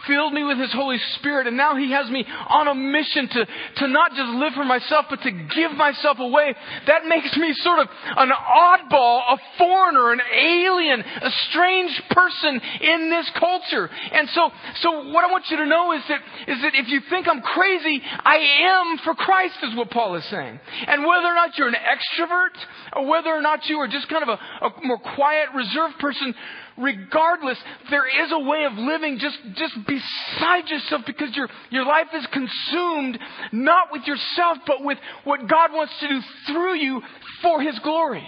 filled 0.06 0.32
me 0.32 0.44
with 0.44 0.58
his 0.58 0.72
Holy 0.72 0.98
Spirit, 1.16 1.46
and 1.46 1.56
now 1.56 1.76
he 1.76 1.92
has 1.92 2.08
me 2.10 2.24
on 2.48 2.68
a 2.68 2.74
mission 2.74 3.28
to, 3.28 3.46
to 3.76 3.88
not 3.88 4.12
just 4.14 4.30
live 4.30 4.54
for 4.54 4.64
myself, 4.64 5.06
but 5.10 5.22
to 5.22 5.30
give 5.30 5.73
myself 5.76 6.18
away. 6.18 6.54
That 6.86 7.06
makes 7.06 7.36
me 7.36 7.52
sort 7.54 7.80
of 7.80 7.88
an 8.16 8.30
oddball, 8.30 9.20
a 9.30 9.38
foreigner, 9.58 10.12
an 10.12 10.20
alien, 10.32 11.00
a 11.00 11.30
strange 11.50 12.02
person 12.10 12.60
in 12.80 13.10
this 13.10 13.30
culture. 13.38 13.88
And 14.12 14.28
so, 14.30 14.50
so 14.80 15.10
what 15.10 15.24
I 15.24 15.30
want 15.30 15.44
you 15.50 15.56
to 15.58 15.66
know 15.66 15.92
is 15.92 16.02
that, 16.08 16.20
is 16.48 16.62
that 16.62 16.74
if 16.74 16.88
you 16.88 17.00
think 17.10 17.26
I'm 17.28 17.42
crazy, 17.42 18.02
I 18.04 18.36
am 18.36 18.98
for 18.98 19.14
Christ, 19.14 19.56
is 19.62 19.76
what 19.76 19.90
Paul 19.90 20.16
is 20.16 20.24
saying. 20.30 20.60
And 20.86 21.02
whether 21.02 21.26
or 21.26 21.34
not 21.34 21.56
you're 21.56 21.68
an 21.68 21.74
extrovert, 21.74 22.56
or 22.94 23.06
whether 23.06 23.30
or 23.30 23.42
not 23.42 23.66
you 23.68 23.78
are 23.78 23.88
just 23.88 24.08
kind 24.08 24.22
of 24.22 24.28
a, 24.28 24.66
a 24.66 24.70
more 24.82 24.98
quiet, 24.98 25.48
reserved 25.54 25.98
person, 25.98 26.34
regardless, 26.76 27.58
there 27.90 28.06
is 28.06 28.32
a 28.32 28.38
way 28.38 28.64
of 28.64 28.72
living 28.74 29.18
just, 29.18 29.38
just 29.56 29.74
beside 29.86 30.68
yourself 30.68 31.02
because 31.06 31.34
your, 31.36 31.48
your 31.70 31.84
life 31.84 32.08
is 32.14 32.26
consumed 32.32 33.18
not 33.52 33.88
with 33.92 34.02
yourself, 34.06 34.58
but 34.66 34.82
with 34.82 34.98
what 35.24 35.48
God 35.48 35.72
wants 35.72 35.92
to 36.00 36.08
do 36.08 36.20
through 36.46 36.74
you 36.74 37.02
for 37.42 37.60
His 37.60 37.78
glory. 37.80 38.26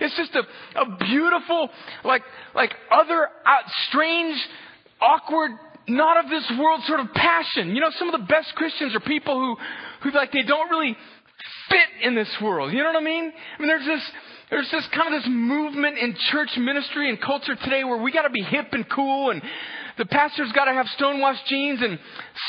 It's 0.00 0.16
just 0.16 0.34
a, 0.34 0.42
a 0.80 0.96
beautiful, 0.98 1.70
like, 2.04 2.22
like 2.54 2.74
other 2.90 3.28
uh, 3.46 3.68
strange, 3.88 4.36
awkward, 5.00 5.52
not 5.88 6.24
of 6.24 6.30
this 6.30 6.50
world 6.58 6.80
sort 6.86 7.00
of 7.00 7.12
passion. 7.14 7.74
You 7.74 7.80
know, 7.80 7.90
some 7.98 8.12
of 8.12 8.20
the 8.20 8.26
best 8.26 8.54
Christians 8.56 8.94
are 8.94 9.00
people 9.00 9.34
who, 9.34 9.56
who 10.02 10.16
like, 10.16 10.32
they 10.32 10.42
don't 10.42 10.68
really 10.70 10.96
fit 11.70 12.06
in 12.06 12.14
this 12.14 12.28
world. 12.42 12.72
You 12.72 12.78
know 12.78 12.92
what 12.92 13.00
I 13.00 13.04
mean? 13.04 13.32
I 13.34 13.60
mean, 13.60 13.68
there's 13.68 13.86
this, 13.86 14.02
there's 14.50 14.70
this 14.70 14.86
kind 14.94 15.14
of 15.14 15.22
this 15.22 15.30
movement 15.30 15.98
in 15.98 16.14
church 16.30 16.50
ministry 16.56 17.08
and 17.08 17.20
culture 17.20 17.56
today 17.56 17.84
where 17.84 18.00
we 18.00 18.12
gotta 18.12 18.30
be 18.30 18.42
hip 18.42 18.68
and 18.72 18.88
cool 18.88 19.30
and 19.30 19.42
the 19.98 20.06
pastor's 20.06 20.52
gotta 20.52 20.72
have 20.72 20.86
stonewashed 20.88 21.46
jeans 21.46 21.80
and 21.82 21.98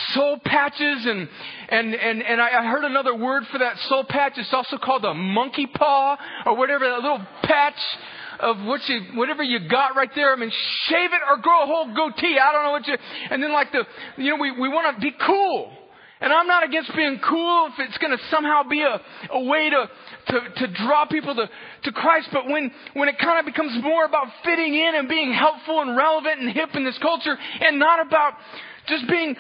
soul 0.10 0.38
patches 0.44 1.06
and, 1.06 1.30
and, 1.70 1.96
and, 1.96 2.22
and 2.22 2.42
I 2.42 2.66
heard 2.66 2.84
another 2.84 3.16
word 3.16 3.44
for 3.52 3.60
that 3.60 3.78
soul 3.88 4.04
patch. 4.04 4.34
It's 4.36 4.54
also 4.54 4.78
called 4.78 5.06
a 5.06 5.14
monkey 5.14 5.66
paw 5.66 6.18
or 6.46 6.58
whatever, 6.58 6.88
that 6.90 7.02
little 7.02 7.26
patch 7.44 7.80
of 8.40 8.58
what 8.66 8.88
you, 8.88 9.02
whatever 9.16 9.44
you 9.44 9.68
got 9.68 9.96
right 9.96 10.10
there. 10.14 10.34
I 10.34 10.36
mean, 10.36 10.52
shave 10.52 11.14
it 11.14 11.22
or 11.28 11.38
grow 11.38 11.64
a 11.64 11.66
whole 11.66 11.94
goatee. 11.96 12.38
I 12.38 12.52
don't 12.52 12.64
know 12.64 12.72
what 12.72 12.88
you, 12.88 12.98
and 13.32 13.42
then 13.42 13.54
like 13.54 13.72
the, 13.72 13.84
you 14.18 14.32
know, 14.32 14.42
we, 14.42 14.52
we 14.52 14.68
want 14.68 14.96
to 14.96 15.02
be 15.02 15.12
cool. 15.26 15.72
And 16.20 16.34
I'm 16.34 16.48
not 16.48 16.64
against 16.64 16.96
being 16.96 17.20
cool 17.28 17.70
if 17.72 17.88
it's 17.88 17.98
going 18.00 18.16
to 18.18 18.24
somehow 18.32 18.64
be 18.64 18.82
a, 18.82 19.00
a 19.32 19.44
way 19.44 19.70
to, 19.70 19.90
to, 20.28 20.68
to 20.68 20.74
draw 20.74 21.06
people 21.06 21.36
to, 21.36 21.48
to 21.84 21.92
Christ. 21.92 22.30
But 22.34 22.48
when, 22.48 22.72
when 22.94 23.08
it 23.08 23.20
kind 23.20 23.40
of 23.40 23.46
becomes 23.46 23.78
more 23.84 24.06
about 24.06 24.28
fitting 24.44 24.74
in 24.74 24.96
and 24.96 25.08
being 25.08 25.32
helpful 25.32 25.82
and 25.82 25.96
relevant 25.96 26.40
and 26.40 26.50
hip 26.50 26.70
in 26.74 26.84
this 26.84 26.98
culture 26.98 27.38
and 27.38 27.78
not 27.78 28.06
about 28.06 28.34
just 28.88 29.08
being 29.08 29.36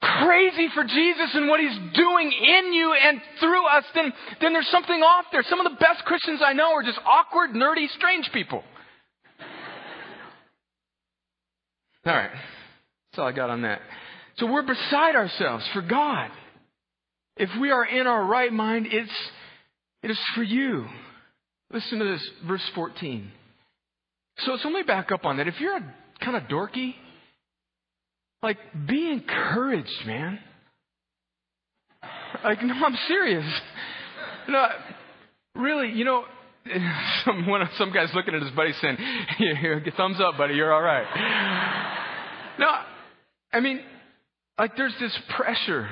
crazy 0.00 0.68
for 0.74 0.84
Jesus 0.84 1.30
and 1.34 1.48
what 1.48 1.60
He's 1.60 1.76
doing 1.94 2.32
in 2.32 2.72
you 2.72 2.94
and 2.94 3.20
through 3.40 3.66
us, 3.66 3.84
then, 3.94 4.12
then 4.40 4.52
there's 4.52 4.68
something 4.68 5.00
off 5.02 5.26
there. 5.32 5.44
Some 5.48 5.60
of 5.60 5.70
the 5.70 5.76
best 5.78 6.04
Christians 6.04 6.40
I 6.44 6.54
know 6.54 6.72
are 6.72 6.82
just 6.82 6.98
awkward, 7.04 7.50
nerdy, 7.50 7.88
strange 7.90 8.30
people. 8.32 8.62
All 12.06 12.12
right. 12.14 12.30
That's 12.30 13.18
all 13.18 13.26
I 13.26 13.32
got 13.32 13.50
on 13.50 13.62
that. 13.62 13.80
So 14.38 14.46
we're 14.46 14.62
beside 14.62 15.16
ourselves 15.16 15.64
for 15.72 15.82
God. 15.82 16.30
If 17.36 17.50
we 17.60 17.70
are 17.70 17.84
in 17.84 18.06
our 18.06 18.24
right 18.24 18.52
mind, 18.52 18.86
it's, 18.90 19.12
it 20.02 20.10
is 20.10 20.18
for 20.34 20.42
you. 20.42 20.86
Listen 21.72 21.98
to 21.98 22.04
this, 22.04 22.30
verse 22.46 22.62
14. 22.74 23.30
So, 24.38 24.56
so 24.62 24.68
let 24.68 24.74
me 24.74 24.82
back 24.82 25.10
up 25.10 25.24
on 25.24 25.38
that. 25.38 25.48
If 25.48 25.58
you're 25.60 25.78
kind 26.20 26.36
of 26.36 26.44
dorky, 26.44 26.94
like, 28.42 28.58
be 28.86 29.10
encouraged, 29.10 30.06
man. 30.06 30.38
Like, 32.44 32.62
no, 32.62 32.74
I'm 32.74 32.96
serious. 33.08 33.46
No, 34.48 34.64
really, 35.56 35.90
you 35.90 36.04
know, 36.04 36.22
some, 37.24 37.48
one 37.48 37.68
some 37.78 37.92
guy's 37.92 38.14
looking 38.14 38.32
at 38.32 38.42
his 38.42 38.52
buddy 38.52 38.72
saying, 38.80 38.96
thumbs 39.96 40.20
up, 40.20 40.38
buddy, 40.38 40.54
you're 40.54 40.72
all 40.72 40.82
right. 40.82 41.04
No, 42.56 42.68
I 43.52 43.58
mean, 43.58 43.80
like 44.58 44.76
there's 44.76 44.94
this 45.00 45.16
pressure. 45.36 45.88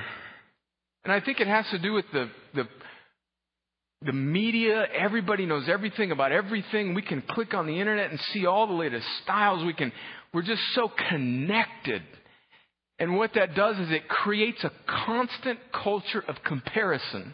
And 1.03 1.13
I 1.13 1.19
think 1.19 1.39
it 1.39 1.47
has 1.47 1.65
to 1.71 1.79
do 1.79 1.93
with 1.93 2.05
the, 2.11 2.29
the, 2.55 2.67
the 4.01 4.13
media. 4.13 4.85
Everybody 4.93 5.45
knows 5.45 5.69
everything 5.69 6.11
about 6.11 6.31
everything. 6.31 6.93
We 6.93 7.03
can 7.03 7.21
click 7.21 7.53
on 7.53 7.67
the 7.67 7.79
internet 7.79 8.09
and 8.09 8.19
see 8.33 8.45
all 8.45 8.67
the 8.67 8.73
latest 8.73 9.05
styles. 9.23 9.63
We 9.63 9.73
can, 9.73 9.91
we're 10.33 10.41
just 10.41 10.63
so 10.73 10.91
connected. 11.09 12.01
And 12.97 13.17
what 13.17 13.33
that 13.35 13.55
does 13.55 13.77
is 13.77 13.91
it 13.91 14.07
creates 14.07 14.63
a 14.63 14.71
constant 14.87 15.59
culture 15.71 16.23
of 16.27 16.37
comparison 16.43 17.33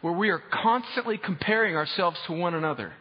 where 0.00 0.14
we 0.14 0.30
are 0.30 0.42
constantly 0.62 1.18
comparing 1.18 1.76
ourselves 1.76 2.18
to 2.26 2.32
one 2.32 2.54
another. 2.54 2.92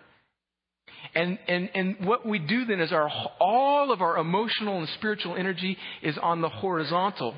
And, 1.15 1.39
and, 1.47 1.69
and 1.73 2.05
what 2.05 2.25
we 2.25 2.39
do 2.39 2.65
then 2.65 2.79
is 2.79 2.91
our, 2.91 3.09
all 3.39 3.91
of 3.91 4.01
our 4.01 4.17
emotional 4.17 4.79
and 4.79 4.87
spiritual 4.89 5.35
energy 5.35 5.77
is 6.01 6.17
on 6.21 6.41
the 6.41 6.49
horizontal. 6.49 7.35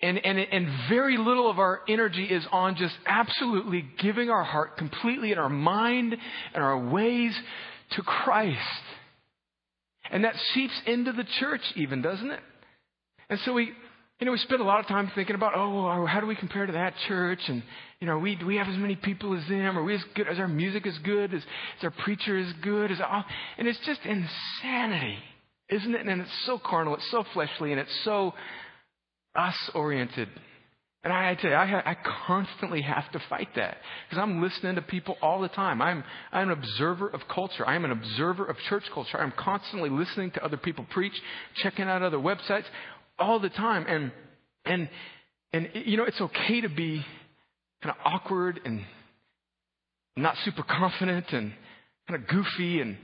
And, 0.00 0.18
and, 0.24 0.38
and 0.38 0.68
very 0.88 1.16
little 1.16 1.50
of 1.50 1.58
our 1.58 1.80
energy 1.88 2.24
is 2.24 2.46
on 2.52 2.76
just 2.76 2.94
absolutely 3.06 3.84
giving 3.98 4.28
our 4.28 4.44
heart 4.44 4.76
completely 4.76 5.30
and 5.30 5.40
our 5.40 5.48
mind 5.48 6.16
and 6.54 6.62
our 6.62 6.78
ways 6.78 7.38
to 7.92 8.02
Christ. 8.02 8.58
And 10.10 10.24
that 10.24 10.36
seeps 10.54 10.80
into 10.86 11.12
the 11.12 11.24
church 11.40 11.62
even, 11.76 12.02
doesn't 12.02 12.30
it? 12.30 12.40
And 13.28 13.38
so 13.44 13.52
we, 13.52 13.72
you 14.18 14.24
know, 14.24 14.32
we 14.32 14.38
spend 14.38 14.62
a 14.62 14.64
lot 14.64 14.80
of 14.80 14.86
time 14.86 15.10
thinking 15.14 15.34
about, 15.34 15.52
oh, 15.54 16.06
how 16.06 16.20
do 16.20 16.26
we 16.26 16.36
compare 16.36 16.64
to 16.64 16.72
that 16.72 16.94
church? 17.06 17.40
And, 17.48 17.62
you 18.00 18.06
know, 18.06 18.18
we, 18.18 18.34
do 18.34 18.46
we 18.46 18.56
have 18.56 18.66
as 18.66 18.76
many 18.78 18.96
people 18.96 19.38
as 19.38 19.46
them? 19.46 19.76
Are 19.76 19.84
we 19.84 19.94
as 19.94 20.04
good? 20.14 20.26
Is 20.30 20.38
our 20.38 20.48
music 20.48 20.86
as 20.86 20.96
good? 21.04 21.34
Is, 21.34 21.42
is 21.42 21.84
our 21.84 21.90
preacher 21.90 22.38
as 22.38 22.50
good? 22.62 22.90
Is, 22.90 22.98
oh, 23.00 23.22
and 23.58 23.68
it's 23.68 23.78
just 23.84 24.00
insanity, 24.04 25.18
isn't 25.68 25.94
it? 25.94 26.06
And 26.06 26.22
it's 26.22 26.46
so 26.46 26.58
carnal, 26.58 26.94
it's 26.94 27.10
so 27.10 27.24
fleshly, 27.34 27.72
and 27.72 27.80
it's 27.80 28.04
so 28.04 28.32
us 29.34 29.70
oriented. 29.74 30.28
And 31.04 31.12
I, 31.12 31.30
I 31.30 31.34
tell 31.34 31.50
you, 31.50 31.56
I, 31.56 31.90
I 31.90 31.96
constantly 32.26 32.80
have 32.82 33.12
to 33.12 33.20
fight 33.28 33.50
that 33.54 33.76
because 34.08 34.20
I'm 34.20 34.42
listening 34.42 34.76
to 34.76 34.82
people 34.82 35.18
all 35.20 35.42
the 35.42 35.48
time. 35.48 35.82
I'm, 35.82 36.02
I'm 36.32 36.50
an 36.50 36.58
observer 36.58 37.08
of 37.08 37.20
culture. 37.32 37.64
I'm 37.66 37.84
an 37.84 37.92
observer 37.92 38.46
of 38.46 38.56
church 38.68 38.84
culture. 38.92 39.20
I'm 39.20 39.32
constantly 39.38 39.90
listening 39.90 40.30
to 40.32 40.44
other 40.44 40.56
people 40.56 40.86
preach, 40.90 41.12
checking 41.56 41.84
out 41.84 42.02
other 42.02 42.16
websites 42.16 42.64
all 43.18 43.40
the 43.40 43.48
time. 43.48 43.86
And, 43.88 44.12
and, 44.64 44.88
and, 45.52 45.68
you 45.74 45.96
know, 45.96 46.04
it's 46.04 46.20
okay 46.20 46.60
to 46.62 46.68
be 46.68 47.04
kind 47.82 47.94
of 47.94 48.12
awkward 48.12 48.60
and 48.64 48.82
not 50.16 50.34
super 50.44 50.62
confident 50.62 51.26
and 51.30 51.52
kind 52.08 52.22
of 52.22 52.28
goofy 52.28 52.80
and, 52.80 52.96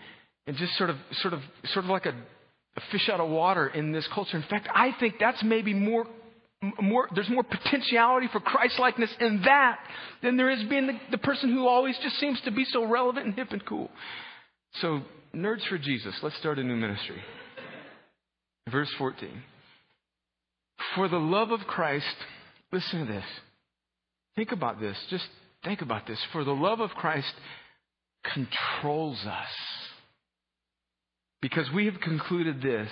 and 0.46 0.56
just 0.56 0.76
sort 0.76 0.90
of, 0.90 0.96
sort 1.20 1.34
of, 1.34 1.40
sort 1.72 1.84
of 1.84 1.90
like 1.90 2.06
a, 2.06 2.10
a 2.10 2.80
fish 2.90 3.08
out 3.12 3.20
of 3.20 3.28
water 3.28 3.66
in 3.68 3.92
this 3.92 4.08
culture. 4.14 4.36
In 4.36 4.44
fact, 4.48 4.68
I 4.74 4.94
think 4.98 5.16
that's 5.20 5.42
maybe 5.42 5.74
more 5.74 6.06
more, 6.80 7.08
there's 7.14 7.28
more 7.28 7.42
potentiality 7.42 8.28
for 8.30 8.40
Christlikeness 8.40 9.10
in 9.20 9.42
that 9.44 9.78
than 10.22 10.36
there 10.36 10.50
is 10.50 10.62
being 10.68 10.86
the, 10.86 10.98
the, 11.10 11.18
person 11.18 11.52
who 11.52 11.66
always 11.66 11.98
just 12.02 12.16
seems 12.20 12.40
to 12.44 12.52
be 12.52 12.64
so 12.66 12.84
relevant 12.84 13.26
and 13.26 13.34
hip 13.34 13.48
and 13.50 13.64
cool. 13.66 13.90
So, 14.80 15.00
Nerds 15.34 15.66
for 15.68 15.78
Jesus, 15.78 16.14
let's 16.22 16.36
start 16.36 16.58
a 16.58 16.62
new 16.62 16.76
ministry. 16.76 17.20
Verse 18.70 18.90
14. 18.98 19.42
For 20.94 21.08
the 21.08 21.18
love 21.18 21.50
of 21.50 21.60
Christ, 21.60 22.16
listen 22.72 23.06
to 23.06 23.12
this. 23.12 23.24
Think 24.36 24.52
about 24.52 24.80
this. 24.80 24.96
Just 25.10 25.26
think 25.64 25.82
about 25.82 26.06
this. 26.06 26.18
For 26.32 26.44
the 26.44 26.52
love 26.52 26.80
of 26.80 26.90
Christ 26.90 27.32
controls 28.24 29.18
us. 29.26 29.48
Because 31.40 31.70
we 31.74 31.86
have 31.86 32.00
concluded 32.00 32.62
this 32.62 32.88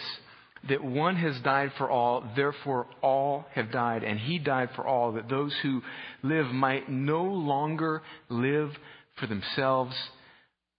that 0.68 0.84
one 0.84 1.16
has 1.16 1.40
died 1.40 1.72
for 1.78 1.88
all, 1.88 2.22
therefore 2.36 2.86
all 3.02 3.46
have 3.54 3.72
died, 3.72 4.04
and 4.04 4.18
he 4.20 4.38
died 4.38 4.68
for 4.76 4.86
all, 4.86 5.12
that 5.12 5.28
those 5.28 5.54
who 5.62 5.80
live 6.22 6.46
might 6.46 6.90
no 6.90 7.24
longer 7.24 8.02
live 8.28 8.70
for 9.18 9.26
themselves, 9.26 9.94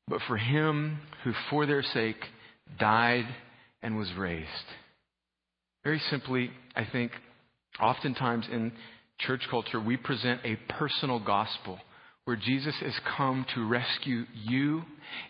but 0.08 0.22
for 0.28 0.38
him 0.38 1.00
who 1.24 1.34
for 1.50 1.66
their 1.66 1.82
sake 1.82 2.24
died 2.80 3.26
and 3.82 3.98
was 3.98 4.12
raised. 4.14 4.48
Very 5.84 6.00
simply, 6.10 6.52
I 6.76 6.86
think, 6.86 7.12
oftentimes 7.80 8.46
in 8.52 8.72
church 9.20 9.42
culture, 9.50 9.80
we 9.80 9.98
present 9.98 10.42
a 10.44 10.56
personal 10.74 11.20
gospel 11.20 11.80
where 12.26 12.36
Jesus 12.36 12.76
has 12.82 12.94
come 13.18 13.46
to 13.56 13.68
rescue 13.68 14.26
you, 14.46 14.84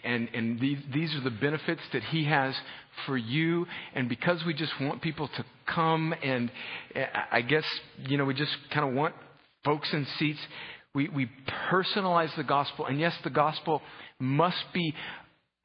and, 0.04 0.28
and 0.34 0.60
these, 0.60 0.78
these 0.94 1.16
are 1.16 1.22
the 1.22 1.32
benefits 1.32 1.82
that 1.94 2.04
he 2.04 2.26
has 2.26 2.54
for 3.06 3.18
you. 3.18 3.66
And 3.96 4.10
because 4.10 4.44
we 4.46 4.54
just 4.54 4.74
want 4.82 5.02
people 5.02 5.30
to 5.30 5.46
come, 5.68 6.14
and 6.22 6.52
I 7.32 7.42
guess, 7.42 7.64
you 8.08 8.18
know, 8.18 8.26
we 8.26 8.34
just 8.34 8.56
kind 8.74 8.88
of 8.88 8.94
want 8.94 9.16
folks 9.64 9.90
in 9.94 10.06
seats, 10.20 10.40
we, 10.94 11.08
we 11.08 11.30
personalize 11.72 12.36
the 12.36 12.44
gospel. 12.44 12.86
And 12.86 13.00
yes, 13.00 13.14
the 13.24 13.30
gospel 13.30 13.82
must 14.20 14.64
be 14.74 14.94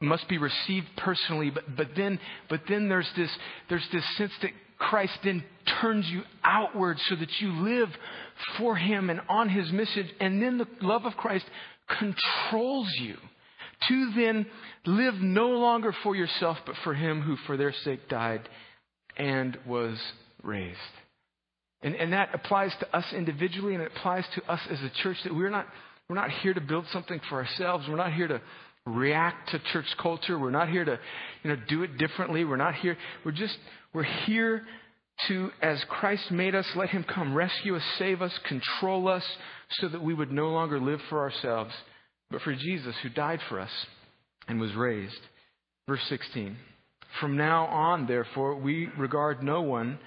must 0.03 0.29
be 0.29 0.37
received 0.37 0.87
personally, 0.99 1.49
but, 1.49 1.65
but 1.75 1.89
then 1.97 2.21
but 2.51 2.61
then 2.69 2.87
there's 2.89 3.09
this 3.17 3.31
there's 3.71 3.87
this 3.93 4.05
sense 4.19 4.33
that 4.43 4.51
Christ 4.79 5.19
then 5.25 5.43
turns 5.81 6.07
you 6.09 6.23
outward 6.45 6.99
so 7.09 7.17
that 7.17 7.31
you 7.41 7.51
live 7.63 7.89
for 8.59 8.77
Him 8.77 9.11
and 9.11 9.21
on 9.29 9.49
His 9.49 9.71
message. 9.73 10.07
And 10.21 10.43
then 10.43 10.59
the 10.59 10.67
love 10.83 11.05
of 11.05 11.17
Christ 11.17 11.47
controls 11.89 12.93
you 13.01 13.17
to 13.89 14.13
then 14.17 14.47
live 14.85 15.15
no 15.15 15.49
longer 15.49 15.95
for 16.03 16.15
yourself, 16.15 16.59
but 16.67 16.75
for 16.85 16.95
Him 16.95 17.23
who 17.23 17.37
for 17.47 17.57
their 17.57 17.73
sake 17.85 18.09
died 18.09 18.49
and 19.17 19.57
was 19.67 19.99
raised. 20.43 20.79
And, 21.83 21.95
and 21.95 22.13
that 22.13 22.35
applies 22.35 22.73
to 22.81 22.97
us 22.97 23.05
individually 23.13 23.75
and 23.75 23.83
it 23.83 23.93
applies 23.97 24.25
to 24.35 24.51
us 24.51 24.61
as 24.71 24.81
a 24.81 24.91
church 25.03 25.17
that 25.25 25.35
we're 25.35 25.51
not, 25.51 25.67
we're 26.09 26.17
not 26.17 26.31
here 26.31 26.55
to 26.55 26.61
build 26.61 26.87
something 26.93 27.21
for 27.29 27.37
ourselves. 27.37 27.87
We're 27.89 27.97
not 27.97 28.13
here 28.13 28.29
to 28.29 28.41
react 28.87 29.51
to 29.51 29.59
church 29.73 29.87
culture. 30.01 30.39
We're 30.39 30.51
not 30.51 30.69
here 30.69 30.85
to, 30.85 30.99
you 31.43 31.51
know, 31.51 31.57
do 31.69 31.83
it 31.83 31.99
differently. 31.99 32.45
We're 32.45 32.57
not 32.57 32.77
here. 32.77 32.97
We're 33.25 33.33
just, 33.33 33.59
we're 33.93 34.05
here 34.05 34.63
to, 35.29 35.51
as 35.61 35.83
Christ 35.89 36.31
made 36.31 36.55
us, 36.55 36.67
let 36.77 36.91
Him 36.91 37.05
come 37.05 37.35
rescue 37.35 37.77
us, 37.77 37.83
save 37.99 38.23
us, 38.23 38.33
control 38.47 39.09
us, 39.09 39.25
so 39.81 39.89
that 39.89 40.03
we 40.03 40.15
would 40.15 40.31
no 40.31 40.49
longer 40.49 40.79
live 40.79 41.01
for 41.09 41.21
ourselves, 41.21 41.73
but 42.31 42.43
for 42.43 42.55
Jesus 42.55 42.95
who 43.03 43.09
died 43.09 43.41
for 43.49 43.59
us 43.61 43.71
and 44.47 44.61
was 44.61 44.75
raised. 44.75 45.19
Verse 45.89 46.03
16. 46.09 46.57
From 47.21 47.37
now 47.37 47.67
on, 47.67 48.07
therefore, 48.07 48.57
we 48.57 48.89
regard 48.99 49.43
no 49.43 49.63
one 49.63 49.99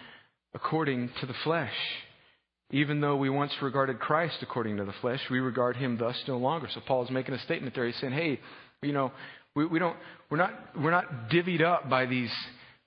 according 0.53 1.09
to 1.19 1.25
the 1.25 1.33
flesh. 1.43 1.74
Even 2.71 3.01
though 3.01 3.15
we 3.15 3.29
once 3.29 3.51
regarded 3.62 4.00
Christ 4.00 4.38
according 4.41 4.77
to 4.77 4.86
the 4.86 4.93
flesh, 5.01 5.19
we 5.31 5.39
regard 5.39 5.75
him 5.75 5.98
thus 5.98 6.15
no 6.27 6.38
longer. 6.38 6.67
So 6.71 6.81
Paul 6.86 7.03
is 7.03 7.09
making 7.09 7.33
a 7.33 7.39
statement 7.39 7.74
there. 7.74 7.88
He's 7.88 7.95
saying, 8.00 8.13
hey, 8.13 8.39
you 8.81 8.93
know, 8.93 9.12
we, 9.55 9.65
we 9.65 9.77
don't, 9.77 9.98
we're 10.29 10.38
not, 10.38 10.53
we're 10.77 10.91
not 10.91 11.29
divvied 11.29 11.62
up 11.62 11.89
by 11.89 12.05
these, 12.05 12.31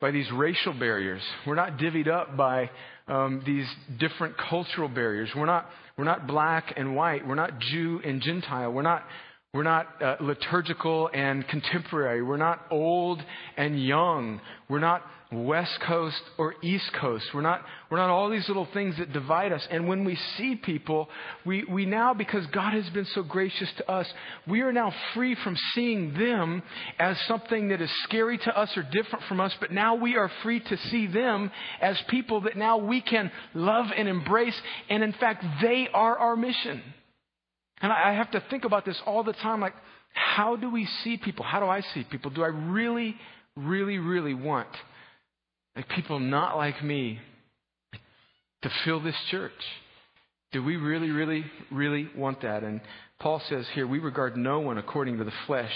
by 0.01 0.11
these 0.11 0.31
racial 0.33 0.73
barriers. 0.73 1.21
We're 1.47 1.55
not 1.55 1.77
divvied 1.77 2.09
up 2.09 2.35
by 2.37 2.71
um, 3.09 3.43
these 3.45 3.67
different 3.99 4.37
cultural 4.39 4.89
barriers. 4.89 5.29
We're 5.37 5.47
not, 5.47 5.69
we're 5.99 6.05
not 6.05 6.27
black 6.27 6.73
and 6.77 6.97
white. 6.97 7.27
We're 7.27 7.35
not 7.35 7.59
Jew 7.59 8.01
and 8.05 8.23
Gentile. 8.23 8.73
We're 8.73 8.83
not, 8.83 9.05
we're 9.53 9.65
not 9.65 10.03
uh, 10.03 10.17
liturgical 10.21 11.11
and 11.13 11.47
contemporary. 11.47 12.23
We're 12.23 12.39
not 12.39 12.65
old 12.71 13.23
and 13.59 13.85
young. 13.85 14.41
We're 14.71 14.81
not 14.81 15.03
West 15.33 15.81
Coast 15.81 16.21
or 16.37 16.55
East 16.63 16.93
Coast. 16.95 17.25
We're 17.33 17.41
not, 17.41 17.63
we're 17.91 17.97
not 17.97 18.11
all 18.11 18.29
these 18.29 18.47
little 18.49 18.69
things 18.73 18.97
that 18.99 19.13
divide 19.13 19.53
us. 19.53 19.67
And 19.71 19.89
when 19.89 20.05
we 20.05 20.19
see 20.37 20.57
people, 20.57 21.09
we, 21.47 21.65
we 21.65 21.87
now, 21.87 22.13
because 22.13 22.47
God 22.49 22.75
has 22.75 22.89
been 22.91 23.07
so 23.15 23.23
gracious 23.23 23.69
to 23.79 23.91
us, 23.91 24.07
we 24.47 24.61
are 24.61 24.73
now 24.73 24.93
free 25.15 25.35
from 25.43 25.57
seeing 25.75 26.15
them 26.15 26.63
as 26.99 27.19
something 27.27 27.69
that 27.69 27.81
is 27.81 27.91
scary 28.05 28.39
to 28.39 28.59
us 28.59 28.77
or 28.77 28.83
different 28.83 29.25
from 29.27 29.41
us, 29.41 29.55
but 29.61 29.73
now 29.73 29.95
we 29.95 30.17
are 30.17 30.31
free 30.43 30.61
to 30.61 30.77
see 30.91 31.07
them 31.07 31.51
as 31.81 31.99
people 32.09 32.43
that 32.43 32.57
now 32.57 32.77
we 32.77 33.01
can 33.01 33.31
love 33.55 33.87
and 33.97 34.09
embrace. 34.09 34.59
And 34.91 35.03
in 35.03 35.13
fact, 35.15 35.45
they 35.63 35.89
are 35.93 36.17
our 36.17 36.37
mission. 36.37 36.83
And 37.81 37.91
I 37.91 38.15
have 38.15 38.31
to 38.33 38.45
think 38.51 38.65
about 38.65 38.85
this 38.85 39.01
all 39.07 39.25
the 39.25 39.33
time 39.33 39.61
like, 39.61 39.75
how 40.15 40.57
do 40.57 40.71
we 40.71 40.87
see 41.03 41.17
people? 41.17 41.45
How 41.45 41.59
do 41.59 41.67
I 41.67 41.81
see 41.81 42.05
people? 42.05 42.31
Do 42.31 42.45
I 42.45 42.49
really, 42.49 43.17
really, 43.57 43.97
really 43.97 44.35
want 44.35 44.69
like 45.77 45.89
people 45.89 46.19
not 46.19 46.57
like 46.57 46.83
me 46.83 47.19
to 48.63 48.71
fill 48.85 49.01
this 49.01 49.17
church. 49.31 49.53
Do 50.53 50.63
we 50.63 50.77
really, 50.77 51.11
really, 51.11 51.45
really 51.71 52.09
want 52.15 52.43
that? 52.43 52.63
And 52.63 52.81
Paul 53.19 53.41
says 53.49 53.67
here, 53.75 53.87
we 53.87 53.99
regard 53.99 54.37
no 54.37 54.61
one 54.61 54.79
according 54.79 55.19
to 55.19 55.25
the 55.25 55.33
flesh. 55.47 55.73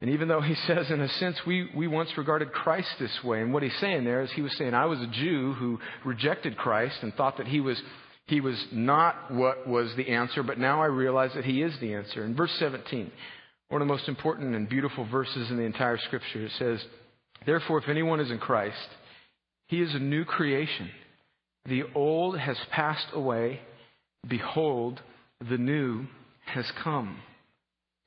And 0.00 0.10
even 0.10 0.28
though 0.28 0.42
he 0.42 0.54
says, 0.66 0.90
in 0.90 1.00
a 1.00 1.08
sense, 1.08 1.38
we, 1.46 1.70
we 1.74 1.86
once 1.86 2.16
regarded 2.16 2.52
Christ 2.52 2.90
this 2.98 3.24
way, 3.24 3.40
and 3.40 3.52
what 3.52 3.62
he's 3.62 3.76
saying 3.80 4.04
there 4.04 4.22
is 4.22 4.30
he 4.32 4.42
was 4.42 4.54
saying, 4.56 4.74
I 4.74 4.86
was 4.86 5.00
a 5.00 5.06
Jew 5.06 5.54
who 5.54 5.80
rejected 6.04 6.56
Christ 6.56 6.98
and 7.02 7.14
thought 7.14 7.38
that 7.38 7.46
he 7.46 7.60
was, 7.60 7.80
he 8.26 8.40
was 8.40 8.62
not 8.70 9.32
what 9.32 9.66
was 9.66 9.94
the 9.96 10.10
answer, 10.10 10.42
but 10.42 10.58
now 10.58 10.82
I 10.82 10.86
realize 10.86 11.32
that 11.34 11.46
he 11.46 11.62
is 11.62 11.78
the 11.80 11.94
answer. 11.94 12.24
In 12.24 12.36
verse 12.36 12.52
17, 12.58 13.10
one 13.68 13.82
of 13.82 13.88
the 13.88 13.92
most 13.92 14.08
important 14.08 14.54
and 14.54 14.68
beautiful 14.68 15.06
verses 15.06 15.50
in 15.50 15.56
the 15.56 15.62
entire 15.62 15.98
scripture, 15.98 16.44
it 16.44 16.52
says, 16.58 16.84
Therefore, 17.46 17.78
if 17.78 17.88
anyone 17.88 18.20
is 18.20 18.30
in 18.30 18.38
Christ, 18.38 18.88
he 19.66 19.80
is 19.80 19.94
a 19.94 19.98
new 19.98 20.24
creation. 20.24 20.90
The 21.66 21.82
old 21.94 22.38
has 22.38 22.56
passed 22.70 23.08
away. 23.12 23.60
Behold, 24.26 25.00
the 25.48 25.58
new 25.58 26.06
has 26.46 26.70
come. 26.82 27.18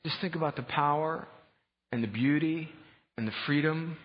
Just 0.06 0.20
think 0.22 0.36
about 0.36 0.56
the 0.56 0.64
power 0.64 1.28
and 1.92 2.04
the 2.04 2.08
beauty 2.08 2.70
and 3.18 3.28
the 3.28 3.34
freedom 3.46 3.98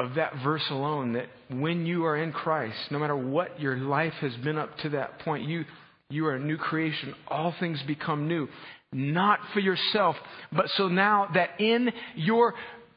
of 0.00 0.16
that 0.16 0.32
verse 0.42 0.64
alone 0.70 1.12
that 1.12 1.28
when 1.48 1.86
you 1.86 2.04
are 2.04 2.16
in 2.16 2.32
Christ, 2.32 2.76
no 2.90 2.98
matter 2.98 3.16
what 3.16 3.60
your 3.60 3.76
life 3.76 4.14
has 4.20 4.34
been 4.36 4.58
up 4.58 4.76
to 4.78 4.88
that 4.90 5.20
point, 5.20 5.48
you, 5.48 5.64
you 6.10 6.26
are 6.26 6.34
a 6.34 6.40
new 6.40 6.56
creation. 6.56 7.14
All 7.28 7.54
things 7.60 7.80
become 7.86 8.26
new. 8.26 8.48
Not 8.92 9.38
for 9.54 9.60
yourself, 9.60 10.16
but 10.50 10.68
so 10.70 10.88
now 10.88 11.28
that 11.34 11.60
in 11.60 11.90
your 12.16 12.54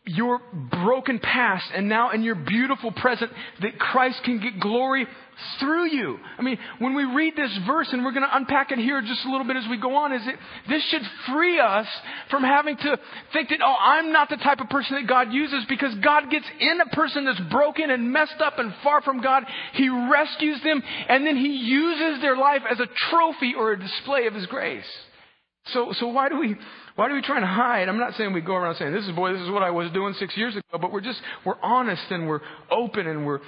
your 0.08 0.40
broken 0.72 1.20
past 1.20 1.66
and 1.74 1.90
now 1.90 2.12
in 2.12 2.22
your 2.22 2.36
beautiful 2.36 2.92
present 2.92 3.32
that 3.62 3.80
Christ 3.80 4.22
can 4.24 4.40
get 4.40 4.60
glory 4.60 5.08
through 5.60 5.90
you. 5.90 6.18
I 6.38 6.42
mean, 6.42 6.58
when 6.80 6.96
we 6.96 7.04
read 7.04 7.36
this 7.36 7.58
verse, 7.66 7.90
and 7.92 8.06
we're 8.06 8.12
going 8.12 8.24
to 8.24 8.36
unpack 8.36 8.72
it 8.72 8.78
here 8.78 9.02
just 9.02 9.26
a 9.26 9.32
little 9.32 9.46
bit 9.46 9.58
as 9.58 9.66
we 9.70 9.78
go 9.78 9.96
on, 9.96 10.14
is 10.14 10.22
it 10.26 10.36
this 10.70 10.84
should 10.90 11.02
free 11.28 11.60
us 11.60 11.88
from 12.30 12.44
having 12.44 12.78
to 12.78 13.00
think 13.34 13.50
that, 13.50 13.60
oh, 13.64 13.76
I'm 13.80 14.12
not 14.14 14.30
the 14.30 14.38
type 14.38 14.60
of 14.62 14.70
person 14.70 14.96
that 14.96 15.08
God 15.08 15.34
uses 15.34 15.66
because 15.68 15.94
God 15.96 16.30
gets 16.30 16.46
in 16.60 16.80
a 16.82 16.96
person 16.96 17.26
that's 17.26 17.42
broken 17.52 17.90
and 17.90 18.12
messed 18.12 18.40
up 18.40 18.60
and 18.60 18.74
far 18.84 19.02
from 19.02 19.22
God. 19.22 19.44
He 19.74 19.90
rescues 19.90 20.62
them 20.64 20.82
and 21.10 21.26
then 21.26 21.36
He 21.36 21.58
uses 21.58 22.22
their 22.22 22.38
life 22.38 22.62
as 22.70 22.80
a 22.80 22.88
trophy 23.10 23.54
or 23.58 23.74
a 23.74 23.80
display 23.80 24.28
of 24.28 24.34
His 24.34 24.46
grace. 24.46 24.86
So, 25.68 25.94
so 26.00 26.08
why 26.08 26.30
do 26.30 26.38
we, 26.38 26.56
why 26.96 27.08
do 27.08 27.16
we 27.16 27.22
try 27.22 27.40
to 27.40 27.46
hide? 27.46 27.90
I'm 27.90 27.98
not 27.98 28.14
saying 28.16 28.34
we 28.34 28.42
go 28.42 28.56
around 28.56 28.76
saying, 28.76 28.94
this 28.94 29.06
is, 29.06 29.12
boy, 29.12 29.34
this 29.34 29.42
is 29.42 29.50
what 29.50 29.64
I 29.64 29.72
was 29.72 29.92
doing 29.92 30.14
six 30.20 30.38
years 30.38 30.56
ago, 30.56 30.78
but 30.80 30.92
we're 30.92 31.02
just, 31.02 31.20
we're 31.46 31.60
honest 31.62 32.04
and 32.12 32.28
we're 32.28 32.42
open 32.70 33.08
and 33.08 33.26
we're, 33.26 33.40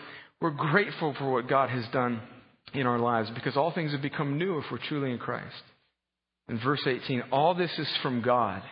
we're 0.41 0.51
grateful 0.51 1.13
for 1.17 1.31
what 1.31 1.47
God 1.47 1.69
has 1.69 1.85
done 1.93 2.21
in 2.73 2.87
our 2.87 2.99
lives 2.99 3.29
because 3.35 3.55
all 3.55 3.71
things 3.71 3.91
have 3.91 4.01
become 4.01 4.37
new 4.37 4.57
if 4.57 4.65
we're 4.71 4.79
truly 4.79 5.11
in 5.11 5.19
Christ. 5.19 5.63
In 6.49 6.59
verse 6.59 6.81
18, 6.85 7.23
all 7.31 7.53
this 7.53 7.77
is 7.77 7.89
from 8.01 8.21
God, 8.21 8.63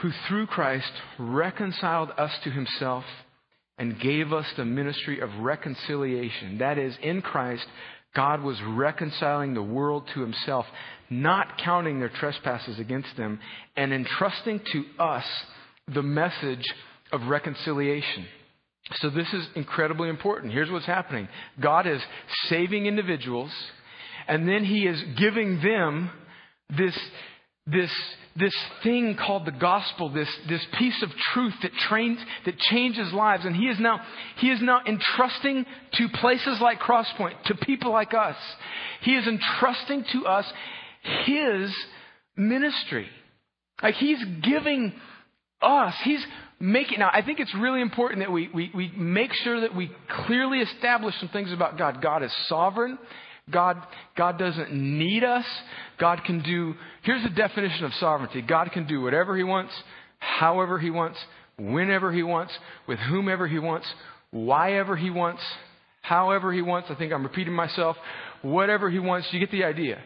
who 0.00 0.10
through 0.28 0.46
Christ 0.46 0.90
reconciled 1.18 2.10
us 2.18 2.32
to 2.42 2.50
himself 2.50 3.04
and 3.78 3.98
gave 4.00 4.32
us 4.32 4.46
the 4.56 4.64
ministry 4.64 5.20
of 5.20 5.30
reconciliation. 5.40 6.58
That 6.58 6.78
is, 6.78 6.96
in 7.02 7.22
Christ, 7.22 7.64
God 8.14 8.42
was 8.42 8.60
reconciling 8.62 9.54
the 9.54 9.62
world 9.62 10.04
to 10.14 10.20
himself, 10.20 10.66
not 11.10 11.58
counting 11.58 11.98
their 11.98 12.08
trespasses 12.08 12.78
against 12.78 13.16
them, 13.16 13.40
and 13.76 13.92
entrusting 13.92 14.60
to 14.72 14.84
us 14.98 15.24
the 15.92 16.02
message 16.02 16.64
of 17.12 17.22
reconciliation. 17.22 18.26
So 18.96 19.10
this 19.10 19.32
is 19.32 19.46
incredibly 19.56 20.08
important. 20.08 20.52
Here's 20.52 20.70
what's 20.70 20.86
happening. 20.86 21.28
God 21.60 21.86
is 21.86 22.00
saving 22.48 22.86
individuals, 22.86 23.50
and 24.28 24.48
then 24.48 24.64
he 24.64 24.86
is 24.86 25.02
giving 25.16 25.60
them 25.60 26.10
this, 26.76 26.96
this 27.66 27.90
this 28.36 28.54
thing 28.82 29.16
called 29.16 29.46
the 29.46 29.52
gospel, 29.52 30.08
this, 30.08 30.28
this 30.48 30.64
piece 30.76 31.00
of 31.02 31.10
truth 31.32 31.54
that 31.62 31.72
trains, 31.88 32.18
that 32.44 32.58
changes 32.58 33.12
lives. 33.12 33.44
And 33.44 33.54
he 33.54 33.66
is 33.66 33.78
now, 33.78 34.00
he 34.38 34.50
is 34.50 34.60
now 34.60 34.80
entrusting 34.86 35.64
to 35.94 36.08
places 36.20 36.58
like 36.60 36.80
Crosspoint, 36.80 37.40
to 37.44 37.54
people 37.54 37.92
like 37.92 38.12
us. 38.12 38.36
He 39.02 39.14
is 39.14 39.26
entrusting 39.26 40.04
to 40.12 40.26
us 40.26 40.52
his 41.24 41.72
ministry. 42.36 43.08
Like 43.82 43.94
he's 43.94 44.22
giving 44.42 44.92
us, 45.62 45.94
he's 46.02 46.24
making, 46.58 46.98
now 46.98 47.10
I 47.12 47.22
think 47.22 47.38
it's 47.38 47.54
really 47.54 47.80
important 47.80 48.20
that 48.20 48.32
we, 48.32 48.48
we, 48.52 48.70
we 48.74 48.92
make 48.96 49.32
sure 49.32 49.60
that 49.60 49.76
we 49.76 49.90
clearly 50.26 50.58
establish 50.58 51.14
some 51.20 51.28
things 51.28 51.52
about 51.52 51.78
God. 51.78 52.02
God 52.02 52.22
is 52.22 52.34
sovereign. 52.48 52.98
God, 53.50 53.76
God 54.16 54.38
doesn't 54.38 54.72
need 54.72 55.22
us. 55.22 55.44
God 55.98 56.24
can 56.24 56.42
do, 56.42 56.74
here's 57.02 57.22
the 57.22 57.30
definition 57.30 57.84
of 57.84 57.92
sovereignty 57.94 58.42
God 58.42 58.72
can 58.72 58.86
do 58.86 59.00
whatever 59.02 59.36
He 59.36 59.44
wants, 59.44 59.72
however 60.18 60.78
He 60.78 60.90
wants, 60.90 61.18
whenever 61.58 62.12
He 62.12 62.22
wants, 62.22 62.52
with 62.88 62.98
whomever 63.00 63.46
He 63.46 63.58
wants, 63.58 63.86
why 64.30 64.74
ever 64.74 64.96
He 64.96 65.10
wants, 65.10 65.42
however 66.00 66.52
He 66.52 66.62
wants. 66.62 66.88
I 66.90 66.94
think 66.94 67.12
I'm 67.12 67.22
repeating 67.22 67.54
myself. 67.54 67.96
Whatever 68.42 68.90
He 68.90 68.98
wants, 68.98 69.28
you 69.30 69.40
get 69.40 69.50
the 69.50 69.64
idea. 69.64 70.00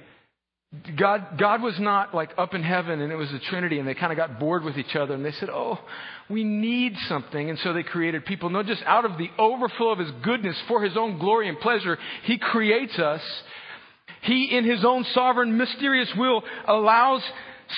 God, 0.99 1.39
God 1.39 1.63
was 1.63 1.79
not 1.81 2.15
like 2.15 2.31
up 2.37 2.53
in 2.53 2.63
heaven 2.63 3.01
and 3.01 3.11
it 3.11 3.17
was 3.17 3.31
the 3.31 3.39
Trinity 3.39 3.79
and 3.79 3.89
they 3.89 3.95
kind 3.95 4.13
of 4.13 4.19
got 4.19 4.39
bored 4.39 4.65
with 4.65 4.77
each 4.77 4.95
other 4.95 5.15
and 5.15 5.25
they 5.25 5.33
said, 5.33 5.49
Oh, 5.49 5.79
we 6.29 6.45
need 6.45 6.95
something. 7.09 7.49
And 7.49 7.59
so 7.61 7.73
they 7.73 7.83
created 7.83 8.27
people. 8.27 8.51
No, 8.51 8.63
just 8.63 8.83
out 8.85 9.07
of 9.07 9.17
the 9.17 9.31
overflow 9.39 9.93
of 9.93 9.99
His 9.99 10.11
goodness 10.23 10.57
for 10.69 10.83
His 10.83 10.95
own 10.95 11.19
glory 11.19 11.49
and 11.49 11.59
pleasure, 11.59 11.99
He 12.25 12.37
creates 12.37 12.99
us. 12.99 13.23
He, 14.23 14.55
in 14.55 14.65
His 14.65 14.85
own 14.85 15.05
sovereign, 15.15 15.57
mysterious 15.57 16.13
will, 16.15 16.43
allows 16.67 17.23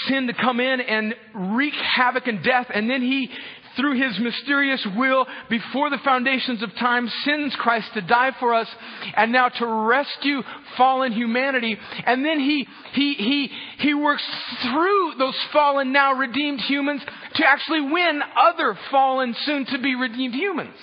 sin 0.09 0.27
to 0.27 0.33
come 0.33 0.59
in 0.59 0.81
and 0.81 1.15
wreak 1.55 1.75
havoc 1.75 2.27
and 2.27 2.43
death. 2.43 2.67
And 2.75 2.91
then 2.91 3.03
He 3.03 3.31
through 3.77 4.01
his 4.01 4.19
mysterious 4.19 4.85
will 4.97 5.27
before 5.49 5.91
the 5.91 5.99
foundations 6.05 6.63
of 6.63 6.75
time 6.77 7.11
sends 7.25 7.55
Christ 7.57 7.89
to 7.95 8.01
die 8.01 8.33
for 8.39 8.55
us 8.55 8.69
and 9.17 9.33
now 9.33 9.49
to 9.49 9.67
rescue 9.67 10.43
fallen 10.77 11.13
humanity. 11.13 11.77
And 12.07 12.25
then 12.25 12.41
he, 12.41 12.67
he, 12.93 13.15
he, 13.15 13.51
he 13.79 13.95
works 13.95 14.25
through 14.63 15.13
those 15.19 15.37
fallen, 15.53 15.93
now 15.93 16.15
redeemed 16.15 16.61
humans 16.61 17.03
to 17.35 17.49
actually 17.49 17.83
win 17.83 18.21
other 18.37 18.77
fallen, 18.91 19.35
soon 19.45 19.67
to 19.67 19.79
be 19.79 19.95
redeemed 19.95 20.35
humans. 20.35 20.77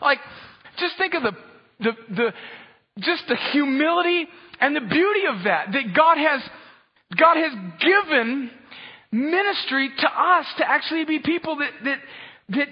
Like, 0.00 0.18
just 0.78 0.96
think 0.98 1.14
of 1.14 1.22
the, 1.22 1.32
the, 1.80 1.92
the, 2.14 2.32
just 2.98 3.24
the 3.28 3.36
humility 3.52 4.26
and 4.60 4.76
the 4.76 4.80
beauty 4.80 5.20
of 5.28 5.44
that, 5.44 5.72
that 5.72 5.94
God 5.94 6.18
has, 6.18 6.42
God 7.16 7.36
has 7.36 7.52
given 7.80 8.50
ministry 9.12 9.90
to 9.98 10.06
us 10.08 10.46
to 10.58 10.68
actually 10.68 11.04
be 11.04 11.18
people 11.18 11.56
that, 11.56 11.70
that, 11.84 11.98
that 12.50 12.68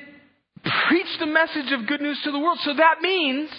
preach 0.88 1.18
the 1.18 1.26
message 1.26 1.72
of 1.72 1.86
good 1.86 2.00
news 2.00 2.20
to 2.22 2.30
the 2.30 2.38
world. 2.38 2.58
So 2.62 2.74
that 2.74 3.00
means, 3.00 3.50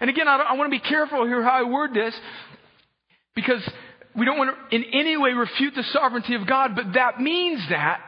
and 0.00 0.08
again, 0.08 0.28
I, 0.28 0.36
I 0.36 0.52
want 0.54 0.72
to 0.72 0.78
be 0.78 0.86
careful 0.86 1.26
here 1.26 1.42
how 1.42 1.50
I 1.50 1.62
word 1.64 1.92
this, 1.94 2.14
because 3.34 3.62
we 4.14 4.24
don't 4.24 4.38
want 4.38 4.50
to 4.50 4.76
in 4.76 4.84
any 4.92 5.16
way 5.16 5.32
refute 5.32 5.74
the 5.74 5.82
sovereignty 5.84 6.34
of 6.34 6.46
God, 6.46 6.74
but 6.74 6.92
that 6.94 7.20
means 7.20 7.60
that 7.70 8.00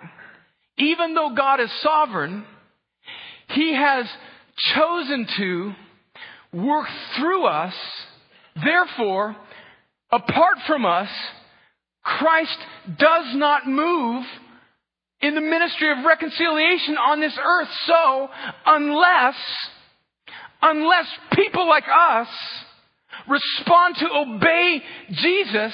even 0.76 1.14
though 1.14 1.34
God 1.34 1.60
is 1.60 1.70
sovereign, 1.82 2.44
He 3.48 3.74
has 3.74 4.06
chosen 4.74 5.26
to 5.36 5.74
work 6.52 6.88
through 7.16 7.46
us. 7.46 7.74
Therefore, 8.62 9.36
apart 10.10 10.58
from 10.66 10.84
us, 10.84 11.08
Christ 12.04 12.58
does 12.98 13.34
not 13.34 13.66
move 13.66 14.24
in 15.20 15.34
the 15.34 15.40
ministry 15.40 15.90
of 15.90 16.04
reconciliation 16.04 16.96
on 16.98 17.20
this 17.20 17.36
earth. 17.42 17.68
So, 17.86 18.28
unless, 18.66 19.34
unless 20.60 21.06
people 21.32 21.66
like 21.66 21.84
us 21.84 22.28
respond 23.26 23.96
to 23.96 24.06
obey 24.12 24.82
Jesus, 25.10 25.72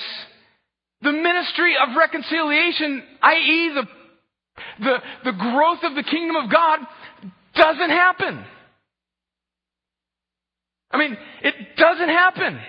the 1.02 1.12
ministry 1.12 1.74
of 1.82 1.96
reconciliation, 1.96 3.02
i.e. 3.22 3.72
the, 3.74 3.86
the, 4.84 4.96
the 5.24 5.32
growth 5.32 5.80
of 5.82 5.96
the 5.96 6.04
kingdom 6.04 6.36
of 6.36 6.50
God, 6.50 6.78
doesn't 7.56 7.90
happen. 7.90 8.44
I 10.92 10.98
mean, 10.98 11.16
it 11.42 11.54
doesn't 11.76 12.08
happen. 12.08 12.60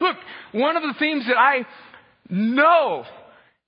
Look, 0.00 0.16
one 0.52 0.76
of 0.76 0.82
the 0.84 0.94
themes 0.98 1.24
that 1.26 1.36
I 1.36 1.64
know, 2.28 3.04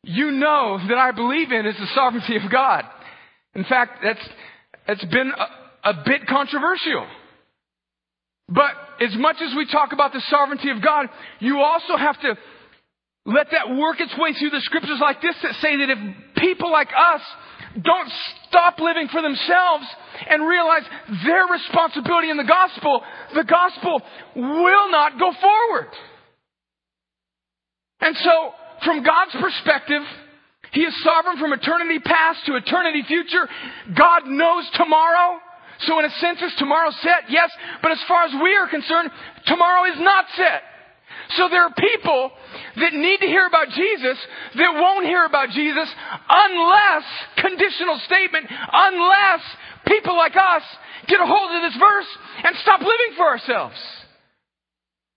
you 0.02 0.30
know 0.30 0.78
that 0.88 0.98
I 0.98 1.12
believe 1.12 1.52
in 1.52 1.66
is 1.66 1.76
the 1.76 1.86
sovereignty 1.94 2.36
of 2.36 2.50
God. 2.50 2.84
In 3.54 3.64
fact, 3.64 4.00
that's, 4.02 4.28
that's 4.86 5.04
been 5.06 5.32
a, 5.36 5.90
a 5.90 6.02
bit 6.04 6.26
controversial. 6.26 7.06
But 8.48 8.72
as 9.00 9.14
much 9.16 9.36
as 9.40 9.54
we 9.56 9.66
talk 9.70 9.92
about 9.92 10.12
the 10.12 10.22
sovereignty 10.28 10.70
of 10.70 10.82
God, 10.82 11.06
you 11.38 11.58
also 11.60 11.96
have 11.96 12.20
to 12.20 12.36
let 13.26 13.48
that 13.52 13.76
work 13.76 14.00
its 14.00 14.12
way 14.18 14.32
through 14.32 14.50
the 14.50 14.60
scriptures 14.62 14.98
like 15.00 15.20
this 15.22 15.36
that 15.42 15.54
say 15.60 15.76
that 15.76 15.90
if 15.90 15.98
people 16.36 16.70
like 16.70 16.88
us 16.88 17.20
don't 17.80 18.10
stop 18.48 18.78
living 18.80 19.06
for 19.08 19.22
themselves 19.22 19.86
and 20.28 20.46
realize 20.46 20.82
their 21.24 21.46
responsibility 21.46 22.30
in 22.30 22.36
the 22.36 22.44
gospel, 22.44 23.02
the 23.34 23.44
gospel 23.44 24.02
will 24.34 24.90
not 24.90 25.18
go 25.18 25.30
forward. 25.40 25.88
And 28.00 28.16
so, 28.16 28.52
from 28.84 29.02
God's 29.04 29.36
perspective, 29.40 30.02
He 30.72 30.80
is 30.80 30.94
sovereign 31.04 31.38
from 31.38 31.52
eternity 31.52 31.98
past 31.98 32.46
to 32.46 32.56
eternity 32.56 33.02
future. 33.06 33.48
God 33.96 34.26
knows 34.26 34.68
tomorrow. 34.74 35.38
So 35.80 35.98
in 35.98 36.04
a 36.04 36.10
sense, 36.20 36.42
is 36.42 36.52
tomorrow 36.58 36.90
set? 37.00 37.30
Yes. 37.30 37.50
But 37.82 37.92
as 37.92 38.02
far 38.06 38.24
as 38.24 38.32
we 38.42 38.54
are 38.54 38.68
concerned, 38.68 39.10
tomorrow 39.46 39.90
is 39.90 39.98
not 39.98 40.26
set. 40.36 40.62
So 41.36 41.48
there 41.48 41.62
are 41.62 41.74
people 41.74 42.30
that 42.76 42.92
need 42.92 43.18
to 43.20 43.26
hear 43.26 43.46
about 43.46 43.68
Jesus 43.68 44.18
that 44.56 44.74
won't 44.74 45.06
hear 45.06 45.24
about 45.24 45.50
Jesus 45.50 45.88
unless, 46.28 47.04
conditional 47.38 47.98
statement, 48.04 48.46
unless 48.50 49.40
people 49.86 50.16
like 50.16 50.34
us 50.34 50.62
get 51.06 51.20
a 51.20 51.26
hold 51.26 51.50
of 51.54 51.62
this 51.70 51.78
verse 51.78 52.10
and 52.44 52.56
stop 52.62 52.80
living 52.80 53.16
for 53.16 53.26
ourselves. 53.26 53.76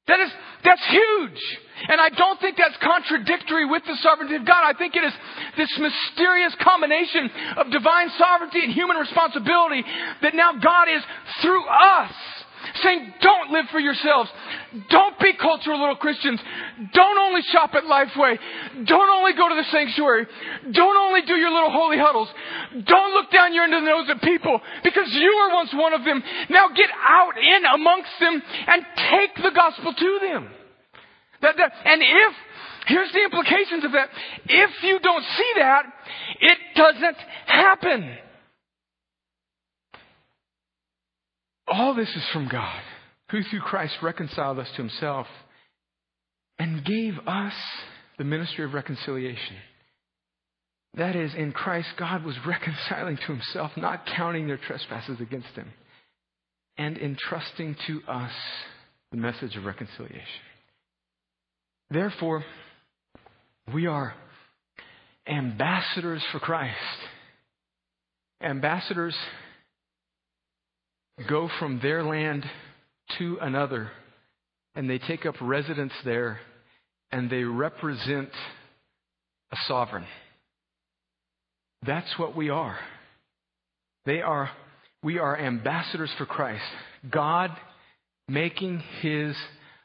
That 0.08 0.20
is, 0.20 0.32
that's 0.63 0.86
huge. 0.88 1.42
And 1.88 2.00
I 2.00 2.10
don't 2.10 2.39
think 2.42 2.58
that's 2.58 2.76
contradictory 2.78 3.66
with 3.66 3.84
the 3.86 3.96
sovereignty 4.02 4.36
of 4.36 4.46
God. 4.46 4.63
I 4.63 4.78
think 4.78 4.96
it 4.96 5.04
is 5.04 5.13
this 5.58 5.70
mysterious 5.80 6.54
combination 6.62 7.30
of 7.58 7.72
divine 7.72 8.10
sovereignty 8.18 8.63
and 8.63 8.74
human 8.74 8.98
responsibility 8.98 9.84
that 10.22 10.36
now 10.36 10.54
God 10.54 10.88
is 10.89 11.04
through 11.42 11.66
us 11.66 12.12
saying, 12.84 13.13
don't 13.22 13.52
live 13.52 13.66
for 13.72 13.80
yourselves. 13.80 14.30
Don't 14.90 15.20
be 15.20 15.34
cultural 15.34 15.80
little 15.80 15.96
Christians. 15.96 16.40
Don't 16.94 17.18
only 17.18 17.42
shop 17.44 17.72
at 17.74 17.84
Lifeway. 17.84 18.38
Don't 18.86 19.10
only 19.10 19.34
go 19.34 19.50
to 19.50 19.56
the 19.56 19.70
sanctuary. 19.72 20.26
Don't 20.72 20.98
only 20.98 21.22
do 21.22 21.36
your 21.36 21.52
little 21.52 21.72
holy 21.72 21.98
huddles. 21.98 22.28
Don't 22.72 23.14
look 23.14 23.32
down 23.32 23.54
your 23.54 23.68
the 23.68 23.80
nose 23.80 24.10
of 24.10 24.22
people 24.22 24.60
because 24.84 25.08
you 25.14 25.36
were 25.36 25.56
once 25.56 25.74
one 25.74 25.94
of 25.94 26.04
them. 26.04 26.24
Now 26.50 26.70
get 26.70 26.90
out 27.08 27.38
in 27.38 27.66
amongst 27.76 28.12
them 28.20 28.42
and 28.68 28.86
take 29.12 29.44
the 29.44 29.52
gospel 29.52 29.94
to 29.94 30.20
them. 30.22 30.50
That, 31.42 31.56
that, 31.58 31.72
and 31.86 32.02
if, 32.02 32.34
here's 32.88 33.12
the 33.12 33.24
implications 33.24 33.84
of 33.84 33.92
that. 33.92 34.10
If 34.46 34.84
you 34.84 35.00
don't 35.00 35.24
see 35.24 35.52
that, 35.58 35.86
it 36.40 36.58
doesn't 36.76 37.18
happen. 37.46 38.18
All 41.68 41.94
this 41.94 42.10
is 42.10 42.24
from 42.32 42.48
God, 42.48 42.82
who 43.32 43.42
through 43.44 43.62
Christ 43.62 43.96
reconciled 44.02 44.60
us 44.60 44.70
to 44.72 44.82
himself 44.82 45.28
and 46.60 46.86
gave 46.86 47.16
us 47.26 47.54
the 48.18 48.24
ministry 48.24 48.64
of 48.66 48.74
reconciliation. 48.74 49.56
That 50.96 51.16
is, 51.16 51.34
in 51.34 51.52
Christ, 51.52 51.90
God 51.98 52.24
was 52.24 52.36
reconciling 52.46 53.18
to 53.18 53.34
himself, 53.34 53.72
not 53.76 54.06
counting 54.06 54.48
their 54.48 54.58
trespasses 54.60 55.20
against 55.20 55.50
him, 55.56 55.72
and 56.78 56.98
entrusting 56.98 57.76
to 57.88 58.02
us 58.08 58.32
the 59.12 59.18
message 59.18 59.56
of 59.56 59.66
reconciliation. 59.66 60.24
Therefore, 61.90 62.44
we 63.74 63.88
are 63.88 64.14
ambassadors 65.28 66.24
for 66.32 66.40
Christ. 66.40 66.78
Ambassadors 68.42 69.16
go 71.28 71.50
from 71.60 71.80
their 71.80 72.04
land 72.04 72.46
to 73.18 73.38
another, 73.42 73.92
and 74.76 74.89
they 74.89 74.98
take 74.98 75.26
up 75.26 75.36
residence 75.42 75.94
there, 76.04 76.39
and 77.12 77.30
they 77.30 77.44
represent 77.44 78.30
a 79.52 79.58
sovereign. 79.68 80.06
That's 81.86 82.18
what 82.18 82.36
we 82.36 82.50
are. 82.50 82.78
They 84.06 84.22
are, 84.22 84.50
we 85.04 85.20
are 85.20 85.38
ambassadors 85.38 86.12
for 86.18 86.26
Christ. 86.26 86.63
God 87.10 87.52
making 88.28 88.82
his 89.02 89.36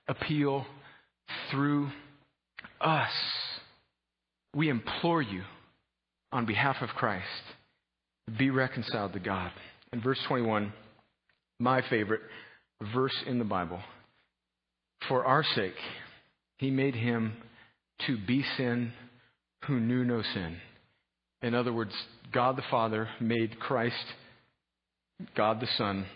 appeal 0.07 0.65
through 1.51 1.91
us. 2.81 3.11
We 4.55 4.69
implore 4.69 5.23
you 5.23 5.43
on 6.33 6.47
behalf 6.47 6.77
of 6.81 6.91
Christ, 6.91 7.25
be 8.39 8.51
reconciled 8.51 9.13
to 9.15 9.19
God. 9.19 9.51
In 9.93 10.01
verse 10.01 10.19
21, 10.29 10.73
my 11.59 11.83
favorite 11.89 12.21
verse 12.95 13.17
in 13.27 13.39
the 13.39 13.45
Bible. 13.45 13.81
For 15.09 15.25
our 15.25 15.45
sake, 15.55 15.77
he 16.57 16.71
made 16.71 16.95
him 16.95 17.35
to 18.07 18.17
be 18.17 18.45
sin 18.57 18.93
who 19.67 19.81
knew 19.81 20.05
no 20.05 20.23
sin. 20.23 20.57
In 21.43 21.55
other 21.55 21.73
words, 21.73 21.95
God 22.33 22.57
the 22.57 22.65
Father 22.71 23.09
made 23.21 23.61
Christ, 23.61 23.95
God 25.37 25.61
the 25.61 25.69
Son, 25.77 26.07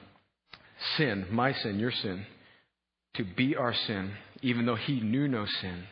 sin, 0.97 1.27
my 1.31 1.53
sin, 1.53 1.79
your 1.79 1.93
sin, 1.93 2.27
to 3.15 3.25
be 3.25 3.57
our 3.57 3.75
sin, 3.75 4.13
even 4.43 4.67
though 4.67 4.77
he 4.77 5.01
knew 5.01 5.29
no 5.29 5.47
sin, 5.61 5.85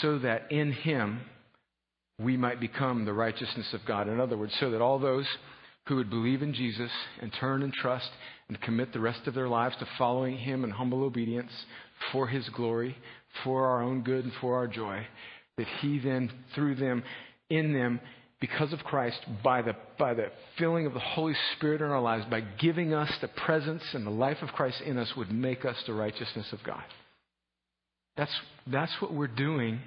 so 0.00 0.18
that 0.18 0.50
in 0.50 0.72
him 0.72 1.20
we 2.20 2.36
might 2.36 2.60
become 2.60 3.04
the 3.04 3.12
righteousness 3.12 3.72
of 3.72 3.84
God. 3.86 4.08
In 4.08 4.18
other 4.18 4.36
words, 4.36 4.54
so 4.58 4.70
that 4.70 4.82
all 4.82 4.98
those 4.98 5.26
who 5.88 5.96
would 5.96 6.10
believe 6.10 6.42
in 6.42 6.52
Jesus 6.52 6.90
and 7.20 7.32
turn 7.40 7.62
and 7.62 7.72
trust 7.72 8.10
and 8.48 8.60
commit 8.60 8.92
the 8.92 9.00
rest 9.00 9.26
of 9.26 9.34
their 9.34 9.48
lives 9.48 9.74
to 9.78 9.88
following 9.96 10.36
Him 10.36 10.62
in 10.62 10.70
humble 10.70 11.02
obedience 11.02 11.50
for 12.12 12.28
His 12.28 12.46
glory, 12.50 12.96
for 13.42 13.66
our 13.66 13.82
own 13.82 14.02
good, 14.02 14.24
and 14.24 14.32
for 14.40 14.56
our 14.56 14.66
joy, 14.66 15.06
that 15.56 15.66
He 15.80 15.98
then, 15.98 16.30
through 16.54 16.74
them, 16.74 17.02
in 17.48 17.72
them, 17.72 18.00
because 18.40 18.72
of 18.72 18.80
Christ, 18.80 19.18
by 19.42 19.62
the, 19.62 19.74
by 19.98 20.14
the 20.14 20.26
filling 20.58 20.86
of 20.86 20.94
the 20.94 21.00
Holy 21.00 21.34
Spirit 21.56 21.80
in 21.80 21.88
our 21.88 22.00
lives, 22.00 22.24
by 22.30 22.40
giving 22.40 22.94
us 22.94 23.10
the 23.20 23.28
presence 23.28 23.82
and 23.94 24.06
the 24.06 24.10
life 24.10 24.38
of 24.42 24.50
Christ 24.50 24.80
in 24.82 24.98
us, 24.98 25.16
would 25.16 25.32
make 25.32 25.64
us 25.64 25.76
the 25.86 25.94
righteousness 25.94 26.46
of 26.52 26.62
God. 26.62 26.84
That's, 28.16 28.34
that's 28.66 28.92
what 29.00 29.12
we're 29.12 29.26
doing 29.26 29.80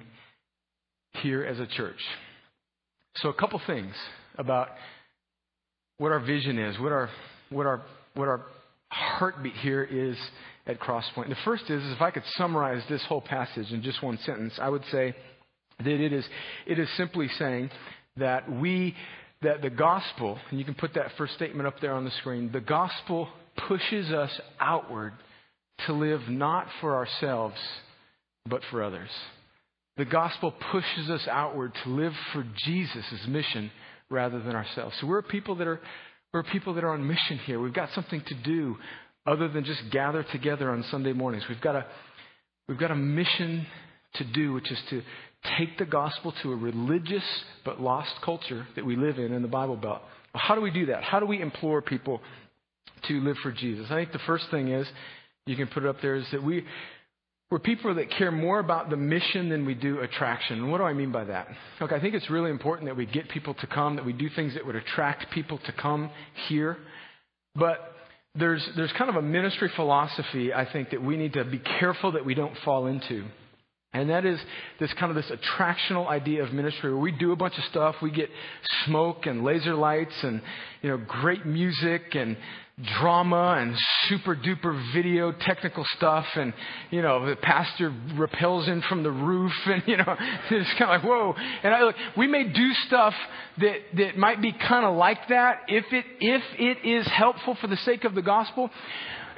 here 1.14 1.44
as 1.44 1.60
a 1.60 1.66
church. 1.66 2.00
So, 3.16 3.28
a 3.28 3.34
couple 3.34 3.60
things 3.66 3.94
about 4.36 4.68
what 6.02 6.10
our 6.10 6.18
vision 6.18 6.58
is, 6.58 6.76
what 6.80 6.90
our, 6.90 7.08
what 7.50 7.64
our, 7.64 7.80
what 8.14 8.26
our 8.26 8.44
heartbeat 8.88 9.54
here 9.54 9.84
is 9.84 10.16
at 10.66 10.80
Crosspoint. 10.80 11.28
The 11.28 11.36
first 11.44 11.62
is, 11.70 11.80
is 11.80 11.92
if 11.92 12.02
I 12.02 12.10
could 12.10 12.24
summarize 12.32 12.82
this 12.90 13.04
whole 13.08 13.20
passage 13.20 13.70
in 13.70 13.82
just 13.82 14.02
one 14.02 14.18
sentence, 14.26 14.52
I 14.60 14.68
would 14.68 14.82
say 14.90 15.14
that 15.78 15.86
it 15.86 16.12
is, 16.12 16.26
it 16.66 16.80
is 16.80 16.88
simply 16.96 17.28
saying 17.38 17.70
that 18.16 18.50
we, 18.50 18.96
that 19.42 19.62
the 19.62 19.70
gospel, 19.70 20.40
and 20.50 20.58
you 20.58 20.64
can 20.64 20.74
put 20.74 20.94
that 20.94 21.12
first 21.16 21.34
statement 21.34 21.68
up 21.68 21.78
there 21.80 21.94
on 21.94 22.04
the 22.04 22.10
screen, 22.18 22.50
the 22.50 22.60
gospel 22.60 23.28
pushes 23.68 24.10
us 24.10 24.32
outward 24.58 25.12
to 25.86 25.92
live 25.92 26.22
not 26.28 26.66
for 26.80 26.96
ourselves, 26.96 27.54
but 28.44 28.62
for 28.72 28.82
others. 28.82 29.10
The 29.98 30.04
gospel 30.04 30.52
pushes 30.72 31.10
us 31.10 31.28
outward 31.30 31.72
to 31.84 31.90
live 31.90 32.12
for 32.32 32.44
Jesus' 32.64 33.24
mission 33.28 33.70
rather 34.12 34.38
than 34.40 34.54
ourselves. 34.54 34.94
So 35.00 35.06
we're 35.06 35.22
people 35.22 35.56
that 35.56 35.66
are 35.66 35.80
we're 36.32 36.44
people 36.44 36.74
that 36.74 36.84
are 36.84 36.90
on 36.90 37.06
mission 37.06 37.38
here. 37.44 37.60
We've 37.60 37.74
got 37.74 37.90
something 37.94 38.22
to 38.26 38.34
do 38.34 38.76
other 39.26 39.48
than 39.48 39.64
just 39.64 39.82
gather 39.90 40.24
together 40.32 40.70
on 40.70 40.84
Sunday 40.90 41.12
mornings. 41.12 41.44
We've 41.48 41.60
got 41.60 41.76
a 41.76 41.86
we've 42.68 42.78
got 42.78 42.90
a 42.90 42.96
mission 42.96 43.66
to 44.14 44.24
do, 44.24 44.52
which 44.52 44.70
is 44.70 44.78
to 44.90 45.02
take 45.58 45.78
the 45.78 45.84
gospel 45.84 46.32
to 46.42 46.52
a 46.52 46.56
religious 46.56 47.24
but 47.64 47.80
lost 47.80 48.12
culture 48.24 48.66
that 48.76 48.84
we 48.84 48.96
live 48.96 49.18
in 49.18 49.32
in 49.32 49.42
the 49.42 49.48
Bible 49.48 49.76
Belt. 49.76 50.02
How 50.34 50.54
do 50.54 50.60
we 50.60 50.70
do 50.70 50.86
that? 50.86 51.02
How 51.02 51.20
do 51.20 51.26
we 51.26 51.40
implore 51.40 51.82
people 51.82 52.20
to 53.08 53.20
live 53.20 53.36
for 53.42 53.52
Jesus? 53.52 53.86
I 53.90 53.96
think 53.96 54.12
the 54.12 54.20
first 54.20 54.44
thing 54.50 54.68
is, 54.68 54.86
you 55.46 55.56
can 55.56 55.66
put 55.66 55.82
it 55.84 55.88
up 55.88 56.00
there, 56.00 56.14
is 56.14 56.26
that 56.32 56.42
we, 56.42 56.64
we're 57.52 57.58
people 57.58 57.94
that 57.96 58.10
care 58.10 58.30
more 58.30 58.60
about 58.60 58.88
the 58.88 58.96
mission 58.96 59.50
than 59.50 59.66
we 59.66 59.74
do 59.74 60.00
attraction. 60.00 60.60
And 60.60 60.72
what 60.72 60.78
do 60.78 60.84
I 60.84 60.94
mean 60.94 61.12
by 61.12 61.24
that? 61.24 61.48
Look, 61.82 61.92
I 61.92 62.00
think 62.00 62.14
it's 62.14 62.30
really 62.30 62.50
important 62.50 62.88
that 62.88 62.96
we 62.96 63.04
get 63.04 63.28
people 63.28 63.52
to 63.52 63.66
come, 63.66 63.96
that 63.96 64.06
we 64.06 64.14
do 64.14 64.30
things 64.34 64.54
that 64.54 64.64
would 64.64 64.74
attract 64.74 65.30
people 65.32 65.58
to 65.66 65.72
come 65.72 66.08
here. 66.48 66.78
But 67.54 67.78
there's, 68.34 68.66
there's 68.74 68.90
kind 68.92 69.10
of 69.10 69.16
a 69.16 69.22
ministry 69.22 69.70
philosophy, 69.76 70.54
I 70.54 70.64
think, 70.72 70.92
that 70.92 71.02
we 71.02 71.18
need 71.18 71.34
to 71.34 71.44
be 71.44 71.58
careful 71.58 72.12
that 72.12 72.24
we 72.24 72.32
don't 72.32 72.56
fall 72.64 72.86
into. 72.86 73.26
And 73.92 74.08
that 74.08 74.24
is 74.24 74.40
this 74.80 74.90
kind 74.94 75.14
of 75.14 75.16
this 75.16 75.30
attractional 75.30 76.08
idea 76.08 76.42
of 76.42 76.54
ministry 76.54 76.90
where 76.90 77.02
we 77.02 77.12
do 77.12 77.32
a 77.32 77.36
bunch 77.36 77.58
of 77.58 77.64
stuff. 77.64 77.96
We 78.00 78.12
get 78.12 78.30
smoke 78.86 79.26
and 79.26 79.44
laser 79.44 79.74
lights 79.74 80.14
and, 80.22 80.40
you 80.80 80.88
know, 80.88 80.96
great 80.96 81.44
music 81.44 82.14
and 82.14 82.38
drama 82.80 83.58
and 83.60 83.76
super 84.08 84.34
duper 84.34 84.92
video 84.94 85.30
technical 85.30 85.84
stuff 85.96 86.24
and, 86.36 86.54
you 86.90 87.02
know, 87.02 87.26
the 87.26 87.36
pastor 87.36 87.94
repels 88.16 88.66
in 88.66 88.80
from 88.82 89.02
the 89.02 89.10
roof 89.10 89.52
and, 89.66 89.82
you 89.86 89.96
know, 89.96 90.16
it's 90.50 90.70
kind 90.78 90.82
of 90.82 90.88
like, 90.88 91.04
whoa. 91.04 91.34
And 91.62 91.74
I 91.74 91.82
look, 91.84 91.96
we 92.16 92.26
may 92.26 92.44
do 92.44 92.72
stuff 92.86 93.14
that, 93.58 93.76
that 93.96 94.16
might 94.16 94.40
be 94.40 94.52
kind 94.52 94.86
of 94.86 94.96
like 94.96 95.28
that 95.28 95.62
if 95.68 95.84
it, 95.92 96.04
if 96.20 96.42
it 96.58 96.88
is 96.88 97.06
helpful 97.08 97.56
for 97.60 97.66
the 97.66 97.76
sake 97.78 98.04
of 98.04 98.14
the 98.14 98.22
gospel. 98.22 98.70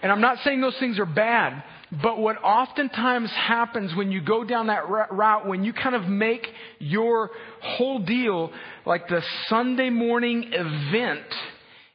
And 0.03 0.12
I'm 0.12 0.20
not 0.20 0.38
saying 0.44 0.61
those 0.61 0.79
things 0.79 0.99
are 0.99 1.07
bad. 1.07 1.62
But 2.03 2.18
what 2.18 2.42
oftentimes 2.42 3.31
happens 3.31 3.94
when 3.94 4.11
you 4.11 4.20
go 4.20 4.42
down 4.42 4.66
that 4.66 4.88
route, 4.88 5.47
when 5.47 5.64
you 5.64 5.73
kind 5.73 5.94
of 5.94 6.09
make 6.09 6.47
your 6.79 7.31
whole 7.61 8.01
deal 8.01 8.53
like 8.85 9.09
the 9.09 9.23
Sunday 9.49 9.90
morning 9.90 10.51
event, 10.53 11.27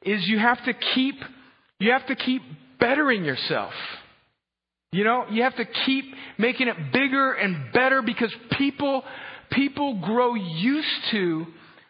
is 0.02 0.28
you 0.28 0.40
have 0.40 0.64
to 0.66 0.74
keep, 0.96 1.16
you 1.80 1.92
have 1.92 2.06
to 2.08 2.16
keep 2.16 2.42
bettering 2.80 3.26
yourself. 3.26 3.74
You 4.92 5.04
know, 5.04 5.26
you 5.30 5.44
have 5.44 5.56
to 5.58 5.66
keep 5.66 6.06
making 6.38 6.68
it 6.68 6.76
bigger 6.92 7.34
and 7.34 7.72
better 7.74 8.02
because 8.02 8.34
people, 8.58 9.04
people 9.52 10.00
grow 10.02 10.34
used 10.34 10.88
to 11.12 11.46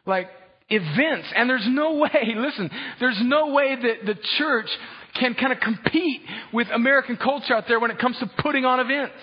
like 0.06 0.28
events. 0.70 1.28
And 1.36 1.50
there's 1.50 1.68
no 1.68 1.94
way, 2.00 2.34
listen, 2.36 2.70
there's 3.00 3.20
no 3.22 3.54
way 3.54 3.76
that 3.76 4.06
the 4.06 4.16
church 4.38 4.70
can 5.16 5.34
kind 5.34 5.54
of 5.54 5.60
compete 5.60 6.22
with 6.54 6.68
American 6.74 7.18
culture 7.18 7.56
out 7.56 7.66
there 7.68 7.80
when 7.80 7.92
it 7.92 8.00
comes 8.00 8.18
to 8.20 8.30
putting 8.40 8.66
on 8.66 8.80
events. 8.80 9.14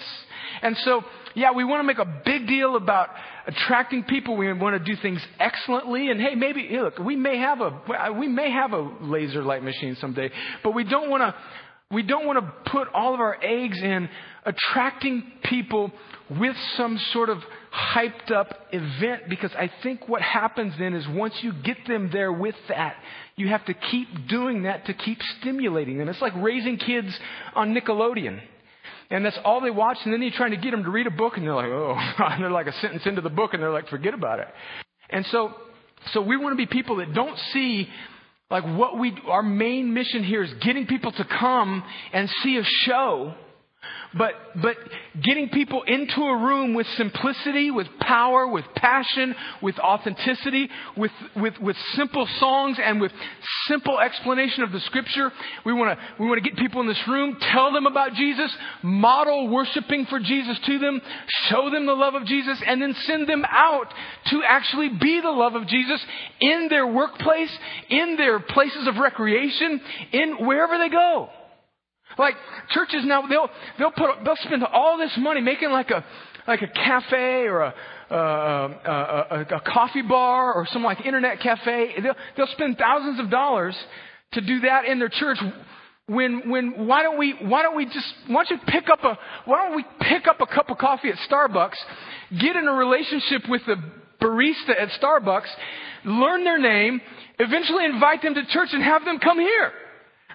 And 0.62 0.76
so, 0.78 1.02
yeah, 1.36 1.52
we 1.52 1.64
want 1.64 1.80
to 1.80 1.84
make 1.84 1.98
a 1.98 2.22
big 2.24 2.46
deal 2.46 2.76
about 2.76 3.10
attracting 3.46 4.04
people. 4.04 4.38
We 4.38 4.50
want 4.54 4.82
to 4.82 4.94
do 4.94 5.00
things 5.00 5.20
excellently. 5.38 6.10
And 6.10 6.18
hey, 6.18 6.34
maybe 6.34 6.66
look, 6.72 6.98
we 6.98 7.14
may 7.14 7.36
have 7.38 7.60
a 7.60 8.12
we 8.18 8.26
may 8.26 8.50
have 8.50 8.72
a 8.72 8.90
laser 9.02 9.42
light 9.42 9.62
machine 9.62 9.96
someday, 10.00 10.30
but 10.64 10.72
we 10.74 10.82
don't 10.82 11.10
want 11.10 11.20
to 11.20 11.34
we 11.90 12.02
don't 12.02 12.26
want 12.26 12.38
to 12.38 12.70
put 12.70 12.88
all 12.94 13.12
of 13.12 13.20
our 13.20 13.36
eggs 13.42 13.78
in 13.80 14.08
attracting 14.46 15.30
people 15.44 15.92
with 16.40 16.56
some 16.76 16.98
sort 17.12 17.28
of 17.28 17.38
hyped 17.70 18.32
up 18.32 18.48
event 18.72 19.24
because 19.28 19.52
I 19.52 19.70
think 19.82 20.08
what 20.08 20.22
happens 20.22 20.72
then 20.78 20.94
is 20.94 21.06
once 21.06 21.34
you 21.42 21.52
get 21.52 21.86
them 21.86 22.08
there 22.10 22.32
with 22.32 22.56
that, 22.68 22.96
you 23.36 23.48
have 23.48 23.64
to 23.66 23.74
keep 23.74 24.26
doing 24.26 24.62
that 24.62 24.86
to 24.86 24.94
keep 24.94 25.20
stimulating 25.38 25.98
them. 25.98 26.08
It's 26.08 26.22
like 26.22 26.34
raising 26.36 26.78
kids 26.78 27.16
on 27.54 27.74
Nickelodeon. 27.74 28.40
And 29.10 29.24
that's 29.24 29.38
all 29.44 29.60
they 29.60 29.70
watch, 29.70 29.98
and 30.04 30.12
then 30.12 30.20
you're 30.20 30.32
trying 30.32 30.50
to 30.50 30.56
get 30.56 30.72
them 30.72 30.82
to 30.82 30.90
read 30.90 31.06
a 31.06 31.10
book, 31.10 31.36
and 31.36 31.46
they're 31.46 31.54
like, 31.54 31.66
oh, 31.66 31.94
and 32.18 32.42
they're 32.42 32.50
like 32.50 32.66
a 32.66 32.72
sentence 32.80 33.02
into 33.06 33.20
the 33.20 33.30
book, 33.30 33.54
and 33.54 33.62
they're 33.62 33.72
like, 33.72 33.88
forget 33.88 34.14
about 34.14 34.40
it. 34.40 34.48
And 35.10 35.24
so, 35.26 35.52
so 36.12 36.20
we 36.20 36.36
want 36.36 36.52
to 36.52 36.56
be 36.56 36.66
people 36.66 36.96
that 36.96 37.14
don't 37.14 37.38
see 37.52 37.88
like 38.50 38.64
what 38.64 38.98
we, 38.98 39.16
our 39.26 39.42
main 39.42 39.92
mission 39.92 40.22
here 40.22 40.42
is 40.42 40.52
getting 40.62 40.86
people 40.86 41.10
to 41.12 41.24
come 41.24 41.82
and 42.12 42.30
see 42.42 42.56
a 42.56 42.62
show 42.84 43.34
but, 44.14 44.32
but 44.62 44.76
getting 45.22 45.48
people 45.50 45.82
into 45.82 46.22
a 46.22 46.36
room 46.36 46.74
with 46.74 46.86
simplicity, 46.96 47.70
with 47.70 47.86
power, 48.00 48.46
with 48.46 48.64
passion, 48.74 49.34
with 49.62 49.78
authenticity, 49.78 50.68
with, 50.96 51.10
with, 51.34 51.58
with 51.60 51.76
simple 51.94 52.26
songs 52.38 52.78
and 52.82 53.00
with 53.00 53.12
simple 53.66 53.98
explanation 53.98 54.62
of 54.62 54.72
the 54.72 54.80
scripture. 54.80 55.32
We 55.64 55.72
want 55.72 55.98
to, 55.98 56.22
we 56.22 56.28
want 56.28 56.42
to 56.42 56.48
get 56.48 56.58
people 56.58 56.80
in 56.80 56.86
this 56.86 57.08
room, 57.08 57.36
tell 57.52 57.72
them 57.72 57.86
about 57.86 58.14
Jesus, 58.14 58.54
model 58.82 59.48
worshiping 59.48 60.06
for 60.06 60.18
Jesus 60.18 60.58
to 60.66 60.78
them, 60.78 61.00
show 61.48 61.70
them 61.70 61.86
the 61.86 61.94
love 61.94 62.14
of 62.14 62.24
Jesus, 62.24 62.60
and 62.66 62.80
then 62.80 62.94
send 63.06 63.28
them 63.28 63.44
out 63.48 63.92
to 64.26 64.42
actually 64.46 64.88
be 64.88 65.20
the 65.20 65.30
love 65.30 65.54
of 65.54 65.66
Jesus 65.66 66.00
in 66.40 66.68
their 66.68 66.86
workplace, 66.86 67.50
in 67.90 68.16
their 68.16 68.40
places 68.40 68.86
of 68.86 68.96
recreation, 68.96 69.80
in 70.12 70.46
wherever 70.46 70.78
they 70.78 70.88
go. 70.88 71.28
Like 72.18 72.34
churches 72.70 73.04
now, 73.04 73.26
they'll 73.26 73.50
they'll 73.78 73.90
put 73.90 74.24
they'll 74.24 74.36
spend 74.36 74.64
all 74.64 74.98
this 74.98 75.12
money 75.18 75.40
making 75.40 75.70
like 75.70 75.90
a 75.90 76.04
like 76.48 76.62
a 76.62 76.68
cafe 76.68 77.46
or 77.46 77.60
a 77.60 77.74
a, 78.10 78.14
a, 78.14 79.46
a 79.56 79.60
coffee 79.60 80.02
bar 80.02 80.54
or 80.54 80.66
some 80.72 80.82
like 80.82 81.04
internet 81.04 81.40
cafe. 81.40 81.94
They'll 82.02 82.16
they'll 82.36 82.46
spend 82.48 82.78
thousands 82.78 83.20
of 83.20 83.30
dollars 83.30 83.76
to 84.32 84.40
do 84.40 84.60
that 84.60 84.86
in 84.86 84.98
their 84.98 85.08
church. 85.08 85.38
When 86.06 86.48
when 86.48 86.86
why 86.86 87.02
don't 87.02 87.18
we 87.18 87.34
why 87.42 87.62
don't 87.62 87.76
we 87.76 87.84
just 87.84 88.14
why 88.28 88.44
don't 88.44 88.50
you 88.50 88.58
pick 88.66 88.88
up 88.88 89.04
a 89.04 89.18
why 89.44 89.66
don't 89.66 89.76
we 89.76 89.84
pick 90.00 90.26
up 90.26 90.40
a 90.40 90.46
cup 90.46 90.70
of 90.70 90.78
coffee 90.78 91.10
at 91.10 91.16
Starbucks, 91.30 91.76
get 92.40 92.56
in 92.56 92.66
a 92.66 92.72
relationship 92.72 93.42
with 93.48 93.62
the 93.66 93.76
barista 94.22 94.80
at 94.80 94.88
Starbucks, 95.00 95.48
learn 96.04 96.44
their 96.44 96.58
name, 96.58 97.00
eventually 97.38 97.84
invite 97.84 98.22
them 98.22 98.34
to 98.34 98.46
church 98.46 98.70
and 98.72 98.82
have 98.82 99.04
them 99.04 99.18
come 99.18 99.38
here 99.38 99.72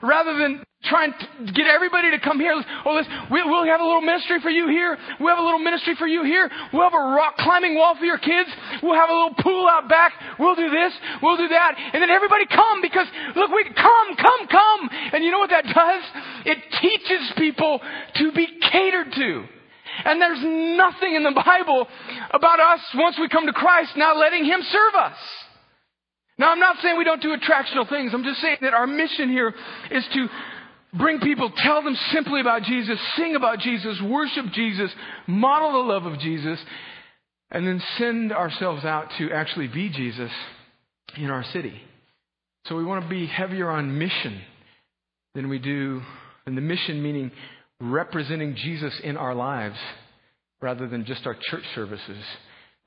rather 0.01 0.37
than 0.37 0.63
trying 0.83 1.13
to 1.13 1.53
get 1.53 1.67
everybody 1.67 2.09
to 2.11 2.19
come 2.19 2.39
here. 2.39 2.53
Oh, 2.85 2.93
let's, 2.93 3.07
we'll 3.29 3.65
have 3.65 3.81
a 3.81 3.85
little 3.85 4.01
ministry 4.01 4.39
for 4.41 4.49
you 4.49 4.67
here. 4.67 4.97
We'll 5.19 5.29
have 5.29 5.37
a 5.37 5.45
little 5.45 5.59
ministry 5.59 5.95
for 5.95 6.07
you 6.07 6.23
here. 6.23 6.49
We'll 6.73 6.83
have 6.83 6.93
a 6.93 7.05
rock 7.13 7.37
climbing 7.37 7.75
wall 7.75 7.95
for 7.95 8.05
your 8.05 8.17
kids. 8.17 8.49
We'll 8.81 8.95
have 8.95 9.09
a 9.09 9.13
little 9.13 9.35
pool 9.39 9.67
out 9.69 9.87
back. 9.87 10.13
We'll 10.39 10.55
do 10.55 10.69
this. 10.69 10.93
We'll 11.21 11.37
do 11.37 11.47
that. 11.49 11.75
And 11.93 12.01
then 12.01 12.09
everybody 12.09 12.45
come 12.47 12.81
because 12.81 13.07
look, 13.35 13.51
we 13.51 13.63
come, 13.65 14.15
come, 14.17 14.47
come. 14.47 14.89
And 15.13 15.23
you 15.23 15.29
know 15.29 15.39
what 15.39 15.51
that 15.51 15.65
does? 15.65 16.03
It 16.45 16.57
teaches 16.81 17.31
people 17.37 17.79
to 18.15 18.31
be 18.31 18.47
catered 18.71 19.13
to. 19.13 19.43
And 20.05 20.21
there's 20.21 20.41
nothing 20.77 21.15
in 21.15 21.23
the 21.23 21.43
Bible 21.45 21.87
about 22.31 22.59
us 22.59 22.79
once 22.95 23.17
we 23.19 23.29
come 23.29 23.45
to 23.45 23.53
Christ 23.53 23.91
not 23.97 24.17
letting 24.17 24.45
Him 24.45 24.61
serve 24.61 24.95
us. 24.95 25.17
Now, 26.41 26.51
I'm 26.51 26.59
not 26.59 26.77
saying 26.81 26.97
we 26.97 27.03
don't 27.03 27.21
do 27.21 27.37
attractional 27.37 27.87
things. 27.87 28.15
I'm 28.15 28.23
just 28.23 28.41
saying 28.41 28.57
that 28.61 28.73
our 28.73 28.87
mission 28.87 29.29
here 29.29 29.53
is 29.91 30.03
to 30.15 30.27
bring 30.91 31.19
people, 31.19 31.51
tell 31.55 31.83
them 31.83 31.95
simply 32.11 32.41
about 32.41 32.63
Jesus, 32.63 32.99
sing 33.15 33.35
about 33.35 33.59
Jesus, 33.59 34.01
worship 34.01 34.47
Jesus, 34.51 34.91
model 35.27 35.73
the 35.73 35.87
love 35.93 36.07
of 36.07 36.17
Jesus, 36.17 36.59
and 37.51 37.67
then 37.67 37.79
send 37.99 38.33
ourselves 38.33 38.83
out 38.85 39.11
to 39.19 39.31
actually 39.31 39.67
be 39.67 39.89
Jesus 39.89 40.31
in 41.15 41.29
our 41.29 41.43
city. 41.43 41.79
So 42.65 42.75
we 42.75 42.85
want 42.85 43.03
to 43.03 43.09
be 43.09 43.27
heavier 43.27 43.69
on 43.69 43.99
mission 43.99 44.41
than 45.35 45.47
we 45.47 45.59
do, 45.59 46.01
and 46.47 46.57
the 46.57 46.61
mission 46.61 47.03
meaning 47.03 47.29
representing 47.79 48.55
Jesus 48.55 48.99
in 49.03 49.15
our 49.15 49.35
lives 49.35 49.77
rather 50.59 50.87
than 50.87 51.05
just 51.05 51.27
our 51.27 51.35
church 51.35 51.65
services 51.75 52.23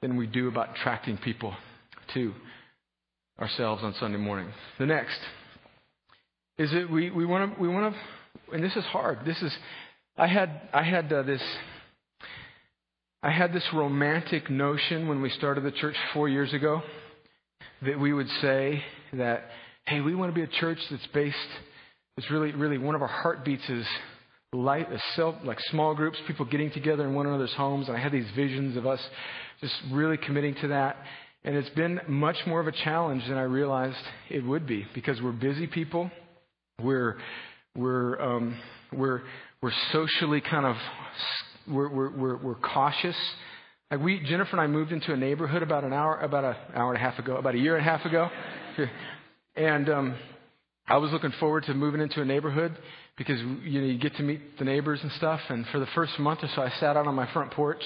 than 0.02 0.16
we 0.16 0.26
do 0.26 0.48
about 0.48 0.76
attracting 0.76 1.18
people 1.18 1.54
to 2.14 2.34
ourselves 3.40 3.82
on 3.82 3.94
Sunday 3.94 4.18
morning. 4.18 4.48
The 4.78 4.86
next 4.86 5.18
is 6.58 6.70
that 6.70 6.90
we, 6.90 7.10
we 7.10 7.26
want 7.26 7.54
to, 7.54 7.60
we 7.60 7.68
want 7.68 7.94
to, 7.94 8.54
and 8.54 8.62
this 8.62 8.76
is 8.76 8.84
hard. 8.84 9.20
This 9.24 9.40
is, 9.42 9.52
I 10.16 10.26
had, 10.26 10.68
I 10.72 10.82
had 10.82 11.12
uh, 11.12 11.22
this, 11.22 11.42
I 13.22 13.30
had 13.30 13.52
this 13.52 13.66
romantic 13.72 14.50
notion 14.50 15.08
when 15.08 15.20
we 15.20 15.30
started 15.30 15.64
the 15.64 15.72
church 15.72 15.96
four 16.12 16.28
years 16.28 16.52
ago 16.52 16.82
that 17.82 17.98
we 17.98 18.12
would 18.12 18.28
say 18.40 18.82
that, 19.14 19.44
hey, 19.86 20.00
we 20.00 20.14
want 20.14 20.32
to 20.32 20.34
be 20.34 20.42
a 20.42 20.60
church 20.60 20.78
that's 20.90 21.06
based, 21.08 21.36
it's 22.16 22.30
really, 22.30 22.52
really 22.52 22.78
one 22.78 22.94
of 22.94 23.02
our 23.02 23.08
heartbeats 23.08 23.68
is 23.68 23.86
light, 24.52 24.90
a 24.92 25.00
self, 25.16 25.34
like 25.42 25.58
small 25.70 25.94
groups, 25.94 26.18
people 26.26 26.46
getting 26.46 26.70
together 26.70 27.06
in 27.06 27.14
one 27.14 27.26
another's 27.26 27.52
homes. 27.54 27.88
And 27.88 27.96
I 27.96 28.00
had 28.00 28.12
these 28.12 28.30
visions 28.36 28.76
of 28.76 28.86
us 28.86 29.00
just 29.60 29.74
really 29.90 30.16
committing 30.16 30.54
to 30.60 30.68
that. 30.68 30.96
And 31.44 31.56
it's 31.56 31.68
been 31.70 32.00
much 32.08 32.36
more 32.46 32.60
of 32.60 32.66
a 32.66 32.72
challenge 32.72 33.22
than 33.28 33.36
I 33.36 33.42
realized 33.42 33.98
it 34.30 34.44
would 34.44 34.66
be 34.66 34.86
because 34.94 35.20
we're 35.20 35.32
busy 35.32 35.66
people. 35.66 36.10
We're, 36.82 37.18
we're, 37.76 38.20
um, 38.20 38.58
we're, 38.92 39.22
we're 39.60 39.72
socially 39.92 40.40
kind 40.40 40.64
of, 40.64 40.76
we're, 41.68 41.88
we're, 41.88 42.36
we're, 42.36 42.54
cautious. 42.54 43.16
Like 43.90 44.00
we, 44.00 44.20
Jennifer 44.20 44.52
and 44.52 44.60
I 44.60 44.66
moved 44.66 44.90
into 44.90 45.12
a 45.12 45.16
neighborhood 45.16 45.62
about 45.62 45.84
an 45.84 45.92
hour, 45.92 46.18
about 46.18 46.44
an 46.44 46.56
hour 46.74 46.94
and 46.94 46.96
a 46.96 47.10
half 47.10 47.18
ago, 47.18 47.36
about 47.36 47.54
a 47.54 47.58
year 47.58 47.76
and 47.76 47.86
a 47.86 47.90
half 47.90 48.04
ago. 48.04 48.30
And 49.56 49.88
um, 49.88 50.16
I 50.88 50.96
was 50.96 51.12
looking 51.12 51.32
forward 51.38 51.64
to 51.64 51.74
moving 51.74 52.00
into 52.00 52.20
a 52.20 52.24
neighborhood 52.24 52.76
because 53.16 53.38
you 53.62 53.80
know 53.80 53.86
you 53.86 53.98
get 53.98 54.16
to 54.16 54.22
meet 54.22 54.58
the 54.58 54.64
neighbors 54.64 54.98
and 55.02 55.12
stuff. 55.12 55.40
And 55.48 55.64
for 55.68 55.78
the 55.78 55.86
first 55.94 56.18
month 56.18 56.40
or 56.42 56.48
so, 56.54 56.62
I 56.62 56.70
sat 56.80 56.96
out 56.96 57.06
on 57.06 57.14
my 57.14 57.32
front 57.32 57.52
porch, 57.52 57.82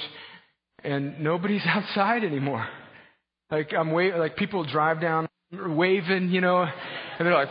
and 0.83 1.21
nobody's 1.21 1.63
outside 1.67 2.25
anymore. 2.25 2.67
Like 3.51 3.73
I'm 3.73 3.93
wait, 3.93 4.15
like 4.17 4.37
people 4.37 4.65
drive 4.65 5.01
down 5.01 5.29
waving, 5.51 6.29
you 6.29 6.43
know, 6.43 6.63
and 6.63 7.27
they're 7.27 7.35
like, 7.35 7.49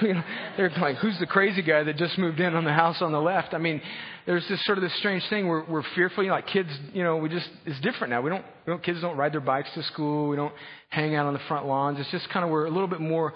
they're 0.56 0.72
like, 0.80 0.96
who's 0.96 1.18
the 1.18 1.26
crazy 1.26 1.62
guy 1.62 1.82
that 1.82 1.96
just 1.96 2.16
moved 2.16 2.38
in 2.38 2.54
on 2.54 2.64
the 2.64 2.72
house 2.72 2.98
on 3.00 3.10
the 3.10 3.20
left? 3.20 3.54
I 3.54 3.58
mean, 3.58 3.82
there's 4.26 4.46
this 4.48 4.64
sort 4.64 4.78
of 4.78 4.82
this 4.82 4.96
strange 4.98 5.24
thing 5.28 5.48
where 5.48 5.64
we're 5.68 5.82
fearful, 5.94 6.22
you 6.22 6.28
know, 6.28 6.36
like 6.36 6.46
kids, 6.46 6.68
you 6.92 7.02
know, 7.02 7.16
we 7.16 7.28
just, 7.28 7.48
it's 7.66 7.80
different 7.80 8.10
now. 8.10 8.20
We 8.20 8.30
don't, 8.30 8.44
we 8.66 8.72
don't, 8.72 8.82
kids 8.82 9.00
don't 9.00 9.16
ride 9.16 9.32
their 9.32 9.40
bikes 9.40 9.68
to 9.74 9.82
school. 9.84 10.28
We 10.28 10.36
don't 10.36 10.54
hang 10.90 11.16
out 11.16 11.26
on 11.26 11.32
the 11.32 11.40
front 11.48 11.66
lawns. 11.66 11.98
It's 11.98 12.10
just 12.12 12.28
kind 12.30 12.44
of, 12.44 12.50
we're 12.50 12.66
a 12.66 12.70
little 12.70 12.86
bit 12.86 13.00
more, 13.00 13.34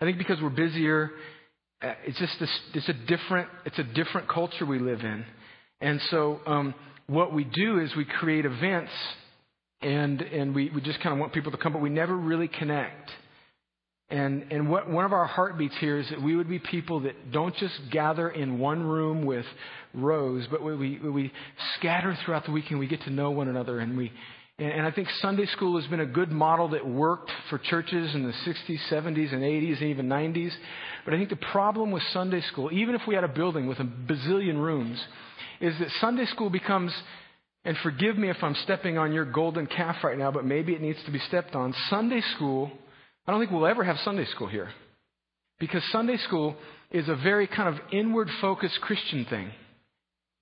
I 0.00 0.04
think 0.04 0.18
because 0.18 0.40
we're 0.42 0.50
busier, 0.50 1.12
uh, 1.82 1.94
it's 2.04 2.18
just 2.18 2.32
this, 2.40 2.60
it's 2.74 2.88
a 2.88 2.94
different, 2.94 3.48
it's 3.64 3.78
a 3.78 3.84
different 3.84 4.28
culture 4.28 4.66
we 4.66 4.80
live 4.80 5.00
in. 5.00 5.24
And 5.80 6.00
so, 6.10 6.40
um, 6.46 6.74
what 7.06 7.32
we 7.32 7.44
do 7.44 7.78
is 7.78 7.94
we 7.94 8.04
create 8.04 8.44
events 8.44 8.90
and, 9.82 10.22
and 10.22 10.54
we, 10.54 10.70
we 10.70 10.80
just 10.80 11.00
kind 11.00 11.12
of 11.12 11.18
want 11.18 11.32
people 11.32 11.52
to 11.52 11.58
come, 11.58 11.72
but 11.72 11.82
we 11.82 11.90
never 11.90 12.16
really 12.16 12.48
connect. 12.48 13.10
And, 14.12 14.52
and 14.52 14.68
what, 14.68 14.90
one 14.90 15.06
of 15.06 15.14
our 15.14 15.26
heartbeats 15.26 15.74
here 15.80 15.98
is 15.98 16.08
that 16.10 16.20
we 16.20 16.36
would 16.36 16.48
be 16.48 16.58
people 16.58 17.00
that 17.00 17.32
don't 17.32 17.56
just 17.56 17.74
gather 17.90 18.28
in 18.28 18.58
one 18.58 18.82
room 18.82 19.24
with 19.24 19.46
rows, 19.94 20.46
but 20.50 20.62
we, 20.62 20.98
we, 20.98 20.98
we 20.98 21.32
scatter 21.78 22.16
throughout 22.24 22.44
the 22.44 22.52
week 22.52 22.70
and 22.70 22.78
we 22.78 22.86
get 22.86 23.00
to 23.02 23.10
know 23.10 23.30
one 23.30 23.48
another. 23.48 23.78
And, 23.78 23.96
we, 23.96 24.12
and, 24.58 24.70
and 24.70 24.86
I 24.86 24.90
think 24.90 25.08
Sunday 25.22 25.46
school 25.46 25.80
has 25.80 25.88
been 25.88 26.00
a 26.00 26.06
good 26.06 26.30
model 26.30 26.68
that 26.68 26.86
worked 26.86 27.32
for 27.48 27.56
churches 27.56 28.14
in 28.14 28.22
the 28.22 28.32
60s, 28.32 28.78
70s, 28.90 29.32
and 29.32 29.42
80s, 29.42 29.80
and 29.80 29.88
even 29.88 30.08
90s. 30.08 30.52
But 31.06 31.14
I 31.14 31.16
think 31.16 31.30
the 31.30 31.36
problem 31.36 31.90
with 31.90 32.02
Sunday 32.12 32.42
school, 32.42 32.70
even 32.70 32.94
if 32.94 33.00
we 33.08 33.14
had 33.14 33.24
a 33.24 33.28
building 33.28 33.66
with 33.66 33.80
a 33.80 33.84
bazillion 33.84 34.56
rooms, 34.56 35.02
is 35.62 35.78
that 35.78 35.88
Sunday 36.02 36.26
school 36.26 36.50
becomes 36.50 36.92
and 37.64 37.76
forgive 37.82 38.18
me 38.18 38.30
if 38.30 38.42
I'm 38.42 38.56
stepping 38.64 38.98
on 38.98 39.12
your 39.12 39.24
golden 39.24 39.66
calf 39.66 39.96
right 40.02 40.18
now, 40.18 40.30
but 40.30 40.44
maybe 40.44 40.72
it 40.72 40.80
needs 40.80 40.98
to 41.04 41.10
be 41.10 41.20
stepped 41.20 41.54
on. 41.54 41.74
Sunday 41.88 42.22
school 42.34 42.72
I 43.26 43.30
don't 43.30 43.40
think 43.40 43.52
we'll 43.52 43.66
ever 43.66 43.84
have 43.84 43.98
Sunday 44.04 44.24
school 44.26 44.48
here. 44.48 44.70
Because 45.60 45.82
Sunday 45.92 46.16
school 46.16 46.56
is 46.90 47.08
a 47.08 47.14
very 47.14 47.46
kind 47.46 47.68
of 47.68 47.80
inward 47.92 48.28
focused 48.40 48.80
Christian 48.80 49.24
thing 49.26 49.50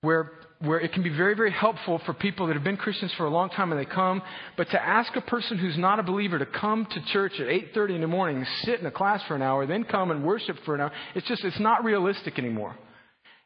where, 0.01 0.31
where 0.59 0.79
it 0.79 0.91
can 0.93 1.03
be 1.03 1.15
very, 1.15 1.35
very 1.35 1.51
helpful 1.51 2.01
for 2.05 2.13
people 2.13 2.47
that 2.47 2.55
have 2.55 2.63
been 2.63 2.77
Christians 2.77 3.13
for 3.17 3.27
a 3.27 3.29
long 3.29 3.49
time 3.49 3.71
and 3.71 3.79
they 3.79 3.85
come. 3.85 4.23
But 4.57 4.69
to 4.71 4.81
ask 4.81 5.15
a 5.15 5.21
person 5.21 5.59
who's 5.59 5.77
not 5.77 5.99
a 5.99 6.03
believer 6.03 6.39
to 6.39 6.45
come 6.47 6.87
to 6.89 7.13
church 7.13 7.33
at 7.39 7.45
8.30 7.45 7.95
in 7.95 8.01
the 8.01 8.07
morning, 8.07 8.43
sit 8.63 8.79
in 8.79 8.85
a 8.87 8.91
class 8.91 9.21
for 9.27 9.35
an 9.35 9.43
hour, 9.43 9.67
then 9.67 9.83
come 9.83 10.09
and 10.09 10.25
worship 10.25 10.57
for 10.65 10.73
an 10.73 10.81
hour, 10.81 10.91
it's 11.13 11.27
just, 11.27 11.43
it's 11.43 11.59
not 11.59 11.83
realistic 11.83 12.39
anymore. 12.39 12.75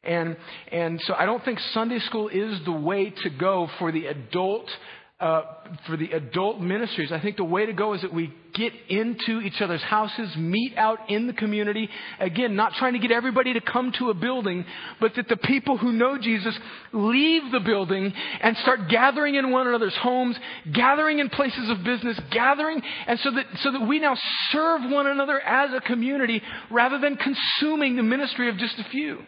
And, 0.05 0.37
and 0.71 1.01
so 1.01 1.13
I 1.13 1.25
don't 1.25 1.43
think 1.43 1.59
Sunday 1.73 1.99
school 1.99 2.29
is 2.29 2.63
the 2.65 2.71
way 2.71 3.09
to 3.23 3.29
go 3.29 3.69
for 3.79 3.91
the 3.91 4.07
adult 4.07 4.69
uh, 5.17 5.43
for 5.87 5.95
the 5.95 6.11
adult 6.11 6.59
ministries, 6.59 7.09
I 7.09 7.21
think 7.21 7.37
the 7.37 7.45
way 7.45 7.65
to 7.65 7.71
go 7.71 7.93
is 7.93 8.01
that 8.01 8.13
we 8.13 8.33
get 8.53 8.73
into 8.89 9.39
each 9.39 9.61
other's 9.61 9.81
houses, 9.81 10.35
meet 10.35 10.73
out 10.75 11.09
in 11.09 11.27
the 11.27 11.33
community. 11.33 11.89
Again, 12.19 12.57
not 12.57 12.73
trying 12.73 12.93
to 12.93 12.99
get 12.99 13.11
everybody 13.11 13.53
to 13.53 13.61
come 13.61 13.93
to 13.93 14.09
a 14.09 14.13
building, 14.13 14.65
but 14.99 15.15
that 15.15 15.29
the 15.29 15.37
people 15.37 15.77
who 15.77 15.93
know 15.93 16.17
Jesus 16.17 16.53
leave 16.91 17.49
the 17.53 17.61
building 17.61 18.11
and 18.41 18.57
start 18.57 18.89
gathering 18.89 19.35
in 19.35 19.51
one 19.51 19.67
another's 19.67 19.95
homes, 19.95 20.35
gathering 20.73 21.19
in 21.19 21.29
places 21.29 21.69
of 21.69 21.85
business, 21.85 22.19
gathering, 22.31 22.81
and 23.07 23.17
so 23.19 23.31
that, 23.31 23.45
so 23.61 23.71
that 23.71 23.87
we 23.87 23.99
now 23.99 24.17
serve 24.51 24.81
one 24.91 25.07
another 25.07 25.39
as 25.39 25.71
a 25.73 25.79
community 25.79 26.41
rather 26.69 26.99
than 26.99 27.15
consuming 27.15 27.95
the 27.95 28.03
ministry 28.03 28.49
of 28.49 28.57
just 28.57 28.77
a 28.79 28.89
few. 28.89 29.19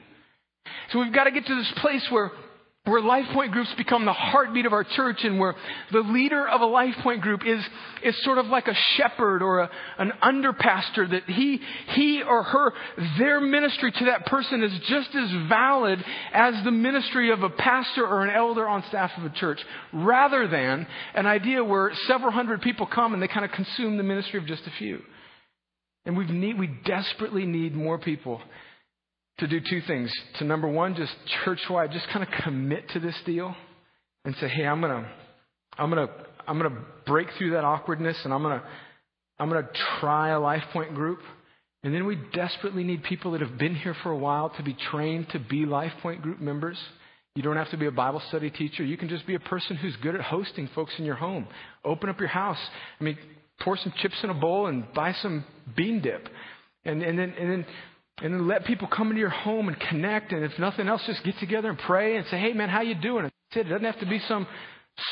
So 0.92 1.00
we've 1.00 1.14
got 1.14 1.26
to 1.26 1.32
get 1.32 1.46
to 1.46 1.56
this 1.56 1.72
place 1.78 2.06
where 2.10 2.32
where 2.88 3.02
Life 3.02 3.26
Point 3.34 3.52
groups 3.52 3.70
become 3.76 4.06
the 4.06 4.14
heartbeat 4.14 4.66
of 4.66 4.74
our 4.74 4.84
church 4.84 5.24
and 5.24 5.40
where 5.40 5.56
the 5.92 6.00
leader 6.00 6.48
of 6.48 6.62
a 6.62 6.66
Life 6.66 6.96
Point 7.04 7.22
group 7.22 7.46
is, 7.46 7.64
is 8.02 8.16
sort 8.24 8.38
of 8.38 8.48
like 8.48 8.68
a 8.68 8.76
shepherd 8.96 9.42
or 9.42 9.60
a, 9.60 9.70
an 9.98 10.14
underpastor 10.24 11.10
that 11.12 11.24
he, 11.26 11.60
he 11.90 12.24
or 12.24 12.44
her, 12.44 12.74
their 13.18 13.42
ministry 13.42 13.92
to 13.92 14.06
that 14.06 14.26
person 14.26 14.64
is 14.64 14.72
just 14.88 15.14
as 15.14 15.30
valid 15.50 16.04
as 16.34 16.64
the 16.64 16.72
ministry 16.72 17.32
of 17.32 17.44
a 17.44 17.50
pastor 17.50 18.08
or 18.08 18.24
an 18.24 18.34
elder 18.34 18.68
on 18.68 18.84
staff 18.88 19.12
of 19.18 19.26
a 19.26 19.30
church, 19.32 19.60
rather 19.92 20.48
than 20.48 20.88
an 21.14 21.26
idea 21.26 21.64
where 21.64 21.92
several 22.08 22.32
hundred 22.32 22.62
people 22.62 22.86
come 22.86 23.14
and 23.14 23.22
they 23.22 23.28
kind 23.28 23.46
of 23.46 23.52
consume 23.52 23.98
the 23.98 24.04
ministry 24.04 24.40
of 24.40 24.46
just 24.46 24.66
a 24.66 24.72
few. 24.72 25.02
And 26.06 26.16
we 26.16 26.26
need, 26.26 26.58
we 26.58 26.68
desperately 26.86 27.46
need 27.46 27.76
more 27.76 27.98
people 27.98 28.42
to 29.40 29.48
do 29.48 29.60
two 29.60 29.82
things. 29.82 30.12
To 30.40 30.46
number 30.46 30.68
one, 30.68 30.96
just 30.96 31.14
church 31.44 31.60
wide, 31.70 31.92
just 31.92 32.08
kind 32.10 32.24
of 32.24 32.44
commit 32.44 32.90
to 32.90 33.00
this 33.00 33.16
deal 33.26 33.56
and 34.26 34.36
say, 34.36 34.48
hey, 34.48 34.66
I'm 34.66 34.82
gonna, 34.82 35.08
I'm 35.78 35.90
gonna, 35.90 36.10
I'm 36.48 36.58
gonna 36.58 36.84
break 37.06 37.28
through 37.38 37.52
that 37.52 37.64
awkwardness 37.64 38.18
and 38.24 38.34
I'm 38.34 38.42
gonna, 38.42 38.64
I'm 39.40 39.50
gonna 39.50 39.70
try 40.00 40.30
a 40.30 40.40
life 40.40 40.64
point 40.74 40.96
group. 40.96 41.20
And 41.84 41.94
then 41.94 42.06
we 42.06 42.18
desperately 42.34 42.84
need 42.84 43.04
people 43.04 43.32
that 43.32 43.42
have 43.42 43.58
been 43.58 43.76
here 43.76 43.96
for 44.02 44.12
a 44.12 44.18
while 44.18 44.50
to 44.58 44.64
be 44.64 44.76
trained 44.92 45.30
to 45.30 45.40
be 45.40 45.66
life 45.66 45.94
point 46.02 46.22
group 46.22 46.42
members. 46.42 46.78
You 47.36 47.44
don't 47.44 47.56
have 47.56 47.70
to 47.70 47.78
be 47.78 47.86
a 47.86 47.92
Bible 47.92 48.22
study 48.30 48.50
teacher. 48.50 48.84
You 48.84 48.98
can 48.98 49.10
just 49.10 49.28
be 49.28 49.36
a 49.36 49.40
person 49.40 49.76
who's 49.76 49.96
good 49.98 50.16
at 50.16 50.22
hosting 50.22 50.68
folks 50.74 50.94
in 50.98 51.06
your 51.06 51.16
home. 51.16 51.48
Open 51.86 52.10
up 52.10 52.20
your 52.20 52.30
house. 52.30 52.58
I 53.00 53.04
mean, 53.04 53.16
pour 53.62 53.78
some 53.78 53.94
chips 53.98 54.16
in 54.24 54.32
a 54.32 54.34
bowl 54.34 54.66
and 54.66 54.92
buy 54.94 55.14
some 55.22 55.46
bean 55.76 56.02
dip. 56.02 56.28
And, 56.84 57.04
and 57.04 57.18
then, 57.18 57.36
and 57.40 57.52
then 57.52 57.66
and 58.22 58.34
then 58.34 58.48
let 58.48 58.66
people 58.66 58.88
come 58.88 59.10
into 59.10 59.20
your 59.20 59.30
home 59.30 59.68
and 59.68 59.80
connect. 59.80 60.32
And 60.32 60.44
if 60.44 60.58
nothing 60.58 60.88
else, 60.88 61.04
just 61.06 61.24
get 61.24 61.38
together 61.40 61.70
and 61.70 61.78
pray 61.78 62.18
and 62.18 62.26
say, 62.28 62.40
hey, 62.40 62.54
man, 62.54 62.70
how 62.70 62.82
you 62.82 62.96
doing? 62.96 63.26
It 63.26 63.64
doesn't 63.64 63.84
have 63.84 64.00
to 64.00 64.08
be 64.08 64.20
some 64.28 64.48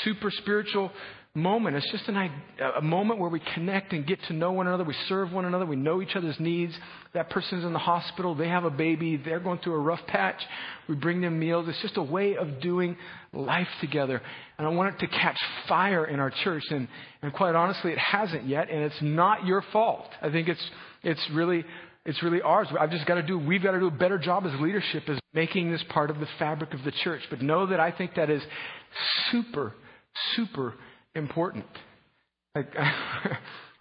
super 0.03 0.31
spiritual 0.31 0.91
moment. 1.35 1.75
It's 1.75 1.91
just 1.91 2.07
an, 2.07 2.31
a 2.77 2.81
moment 2.81 3.19
where 3.19 3.29
we 3.29 3.41
connect 3.53 3.91
and 3.93 4.07
get 4.07 4.23
to 4.23 4.33
know 4.33 4.53
one 4.53 4.67
another. 4.67 4.85
We 4.85 4.95
serve 5.07 5.31
one 5.33 5.45
another. 5.45 5.65
We 5.65 5.75
know 5.75 6.01
each 6.01 6.15
other's 6.15 6.39
needs. 6.39 6.73
That 7.13 7.29
person's 7.29 7.65
in 7.65 7.73
the 7.73 7.79
hospital. 7.79 8.33
They 8.33 8.47
have 8.47 8.63
a 8.63 8.69
baby. 8.71 9.17
They're 9.17 9.41
going 9.41 9.59
through 9.59 9.75
a 9.75 9.79
rough 9.79 9.99
patch. 10.07 10.41
We 10.87 10.95
bring 10.95 11.21
them 11.21 11.37
meals. 11.37 11.67
It's 11.67 11.81
just 11.81 11.97
a 11.97 12.03
way 12.03 12.37
of 12.37 12.61
doing 12.61 12.97
life 13.33 13.67
together. 13.81 14.21
And 14.57 14.65
I 14.65 14.71
want 14.71 14.95
it 14.95 14.99
to 14.99 15.07
catch 15.07 15.37
fire 15.67 16.05
in 16.05 16.19
our 16.19 16.31
church. 16.43 16.63
And, 16.69 16.87
and 17.21 17.33
quite 17.33 17.53
honestly, 17.53 17.91
it 17.91 17.99
hasn't 17.99 18.47
yet. 18.47 18.69
And 18.71 18.83
it's 18.83 19.01
not 19.01 19.45
your 19.45 19.63
fault. 19.73 20.07
I 20.21 20.31
think 20.31 20.47
it's, 20.47 20.71
it's 21.03 21.29
really 21.33 21.65
it's 22.05 22.21
really 22.21 22.41
ours. 22.41 22.67
I've 22.79 22.91
just 22.91 23.05
got 23.05 23.15
to 23.15 23.23
do, 23.23 23.37
we've 23.37 23.63
got 23.63 23.71
to 23.71 23.79
do 23.79 23.87
a 23.87 23.91
better 23.91 24.17
job 24.17 24.45
as 24.45 24.59
leadership 24.61 25.03
as 25.09 25.19
making 25.33 25.71
this 25.71 25.83
part 25.89 26.09
of 26.09 26.19
the 26.19 26.27
fabric 26.37 26.73
of 26.73 26.83
the 26.83 26.91
church. 26.91 27.21
But 27.29 27.41
know 27.41 27.65
that 27.67 27.79
I 27.79 27.91
think 27.91 28.15
that 28.15 28.29
is 28.29 28.41
super, 29.31 29.73
super 30.35 30.75
important. 31.15 31.65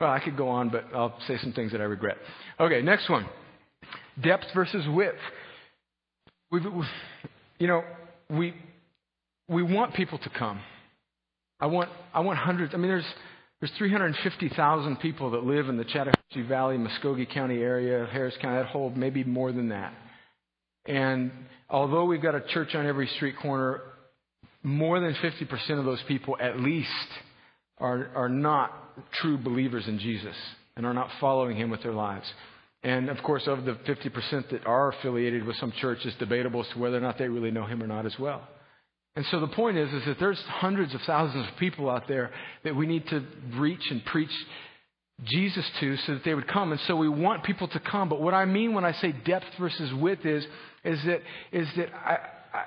Well, 0.01 0.11
I 0.11 0.19
could 0.19 0.37
go 0.37 0.49
on, 0.49 0.71
but 0.71 0.85
I'll 0.95 1.19
say 1.27 1.39
some 1.39 1.53
things 1.53 1.73
that 1.73 1.81
I 1.81 1.85
regret. 1.85 2.17
Okay, 2.59 2.83
next 2.83 3.09
one. 3.09 3.27
Depth 4.21 4.47
versus 4.55 4.85
width. 4.89 5.17
We've, 6.51 6.65
we, 6.65 6.85
you 7.59 7.67
know, 7.67 7.83
we, 8.29 8.55
we 9.49 9.63
want 9.63 9.95
people 9.95 10.19
to 10.19 10.31
come. 10.31 10.61
I 11.61 11.67
want, 11.67 11.91
I 12.13 12.21
want 12.21 12.39
hundreds. 12.39 12.75
I 12.75 12.77
mean, 12.77 12.89
there's, 12.89 13.05
there's 13.65 13.79
350,000 13.79 14.97
people 14.97 15.31
that 15.31 15.43
live 15.43 15.71
in 15.71 15.79
the 15.79 15.87
Chattahoochee 15.87 16.43
Valley, 16.47 16.77
Muscogee 16.77 17.25
County 17.25 17.63
area, 17.63 18.07
Harris 18.13 18.35
County, 18.43 18.59
that 18.59 18.67
whole, 18.67 18.91
maybe 18.91 19.25
more 19.25 19.53
than 19.53 19.71
that. 19.71 19.95
And 20.85 21.33
although 21.71 22.05
we've 22.05 22.21
got 22.21 22.35
a 22.35 22.43
church 22.43 22.75
on 22.75 22.85
every 22.85 23.07
street 23.17 23.37
corner, 23.41 23.81
more 24.63 25.01
than 25.01 25.15
50% 25.15 25.79
of 25.79 25.87
those 25.87 26.03
people 26.07 26.37
at 26.39 26.61
least 26.61 26.91
are, 27.79 28.11
are 28.15 28.29
not 28.29 28.71
true 29.15 29.39
believers 29.39 29.89
in 29.89 29.99
Jesus 29.99 30.37
and 30.77 30.85
are 30.85 30.93
not 30.93 31.09
following 31.19 31.57
him 31.57 31.71
with 31.71 31.83
their 31.83 31.95
lives. 31.95 32.31
And 32.83 33.09
of 33.09 33.17
course, 33.23 33.45
of 33.47 33.65
the 33.65 33.77
50% 33.89 34.51
that 34.51 34.67
are 34.67 34.93
affiliated 34.93 35.43
with 35.43 35.57
some 35.57 35.73
church, 35.81 36.01
it's 36.05 36.19
debatable 36.19 36.61
as 36.61 36.69
to 36.75 36.79
whether 36.79 36.99
or 36.99 37.01
not 37.01 37.17
they 37.17 37.29
really 37.29 37.51
know 37.51 37.65
him 37.65 37.83
or 37.83 37.87
not 37.87 38.05
as 38.05 38.19
well. 38.19 38.47
And 39.17 39.25
so 39.31 39.39
the 39.39 39.49
point 39.49 39.77
is, 39.77 39.93
is 39.93 40.05
that 40.07 40.19
there's 40.19 40.41
hundreds 40.49 40.93
of 40.95 41.01
thousands 41.03 41.47
of 41.49 41.57
people 41.59 41.89
out 41.89 42.09
there 42.09 42.33
that 42.65 42.75
we 42.75 42.87
need 42.87 43.07
to 43.09 43.25
reach 43.55 43.91
and 43.91 44.05
preach 44.07 44.31
Jesus 45.23 45.65
to 45.79 45.97
so 45.99 46.15
that 46.15 46.25
they 46.25 46.35
would 46.35 46.49
come. 46.49 46.73
And 46.73 46.81
so 46.89 46.97
we 46.97 47.09
want 47.09 47.45
people 47.45 47.69
to 47.69 47.79
come. 47.79 48.09
But 48.09 48.21
what 48.21 48.35
I 48.35 48.45
mean 48.45 48.75
when 48.75 48.85
I 48.85 48.93
say 48.93 49.13
depth 49.13 49.47
versus 49.59 49.93
width 49.95 50.27
is, 50.27 50.45
is 50.83 50.99
that, 51.05 51.21
is 51.53 51.69
that 51.77 51.91
I, 51.95 52.19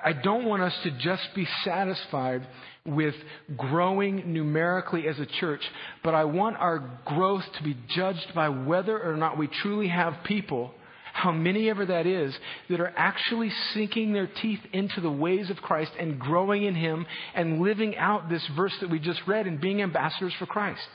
I 0.06 0.12
don't 0.14 0.46
want 0.46 0.62
us 0.62 0.74
to 0.84 0.90
just 0.92 1.22
be 1.34 1.46
satisfied 1.64 2.46
with 2.86 3.14
growing 3.56 4.32
numerically 4.32 5.06
as 5.06 5.18
a 5.18 5.26
church, 5.26 5.60
but 6.02 6.14
I 6.14 6.24
want 6.24 6.56
our 6.56 6.98
growth 7.04 7.44
to 7.58 7.62
be 7.62 7.76
judged 7.88 8.32
by 8.34 8.48
whether 8.48 8.98
or 8.98 9.16
not 9.18 9.36
we 9.36 9.48
truly 9.48 9.88
have 9.88 10.14
people 10.24 10.72
how 11.18 11.32
many 11.32 11.68
ever 11.68 11.84
that 11.84 12.06
is, 12.06 12.36
that 12.70 12.80
are 12.80 12.92
actually 12.96 13.50
sinking 13.74 14.12
their 14.12 14.28
teeth 14.28 14.60
into 14.72 15.00
the 15.00 15.10
ways 15.10 15.50
of 15.50 15.56
Christ 15.58 15.92
and 15.98 16.18
growing 16.18 16.64
in 16.64 16.74
Him 16.74 17.06
and 17.34 17.60
living 17.60 17.96
out 17.96 18.28
this 18.28 18.46
verse 18.56 18.74
that 18.80 18.90
we 18.90 18.98
just 18.98 19.20
read 19.26 19.46
and 19.46 19.60
being 19.60 19.82
ambassadors 19.82 20.32
for 20.38 20.46
Christ. 20.46 20.86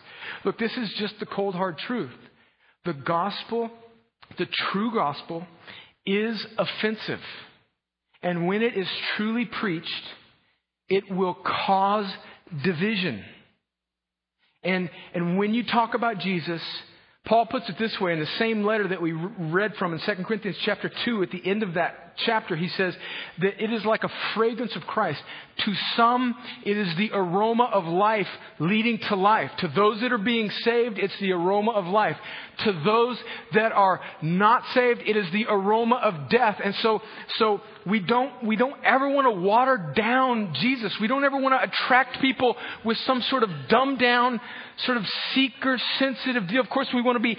Look, 0.45 0.57
this 0.57 0.75
is 0.77 0.93
just 0.97 1.19
the 1.19 1.25
cold 1.25 1.55
hard 1.55 1.77
truth. 1.77 2.11
The 2.85 2.93
gospel, 2.93 3.69
the 4.37 4.47
true 4.71 4.93
gospel, 4.93 5.45
is 6.05 6.45
offensive. 6.57 7.21
And 8.21 8.47
when 8.47 8.61
it 8.61 8.77
is 8.77 8.87
truly 9.17 9.45
preached, 9.45 10.03
it 10.87 11.11
will 11.11 11.33
cause 11.33 12.11
division. 12.63 13.23
And, 14.63 14.89
and 15.13 15.37
when 15.37 15.53
you 15.53 15.65
talk 15.65 15.93
about 15.93 16.19
Jesus, 16.19 16.61
Paul 17.25 17.45
puts 17.45 17.69
it 17.69 17.77
this 17.77 17.99
way 18.01 18.13
in 18.13 18.19
the 18.19 18.25
same 18.37 18.65
letter 18.65 18.87
that 18.89 19.01
we 19.01 19.13
read 19.13 19.75
from 19.75 19.93
in 19.93 19.99
2 19.99 20.23
Corinthians 20.23 20.57
chapter 20.63 20.91
2 21.05 21.23
at 21.23 21.31
the 21.31 21.45
end 21.45 21.63
of 21.63 21.75
that 21.75 22.02
chapter, 22.17 22.55
he 22.55 22.67
says 22.69 22.95
that 23.39 23.63
it 23.63 23.71
is 23.71 23.85
like 23.85 24.03
a 24.03 24.09
fragrance 24.35 24.75
of 24.75 24.83
Christ. 24.83 25.21
To 25.65 25.73
some, 25.95 26.35
it 26.65 26.77
is 26.77 26.95
the 26.97 27.11
aroma 27.13 27.69
of 27.71 27.85
life 27.85 28.27
leading 28.59 28.97
to 29.09 29.15
life. 29.15 29.51
To 29.59 29.67
those 29.67 30.01
that 30.01 30.11
are 30.11 30.17
being 30.17 30.49
saved, 30.49 30.97
it's 30.97 31.17
the 31.19 31.31
aroma 31.31 31.71
of 31.71 31.85
life. 31.85 32.17
To 32.65 32.73
those 32.83 33.17
that 33.53 33.71
are 33.71 33.99
not 34.21 34.63
saved, 34.73 35.01
it 35.05 35.15
is 35.15 35.29
the 35.31 35.45
aroma 35.47 35.95
of 35.95 36.29
death. 36.29 36.59
And 36.63 36.73
so, 36.75 37.01
so 37.35 37.61
we 37.85 37.99
don't, 37.99 38.43
we 38.43 38.55
don't 38.55 38.75
ever 38.83 39.09
want 39.09 39.27
to 39.27 39.41
water 39.41 39.93
down 39.95 40.53
Jesus. 40.55 40.95
We 40.99 41.07
don't 41.07 41.23
ever 41.23 41.39
want 41.39 41.53
to 41.53 41.63
attract 41.63 42.19
people 42.19 42.55
with 42.83 42.97
some 42.99 43.21
sort 43.21 43.43
of 43.43 43.49
dumbed 43.69 43.99
down, 43.99 44.39
sort 44.85 44.97
of 44.97 45.05
seeker 45.33 45.77
sensitive 45.99 46.47
deal. 46.47 46.61
Of 46.61 46.69
course, 46.69 46.87
we 46.93 47.01
want 47.01 47.17
to 47.17 47.23
be 47.23 47.37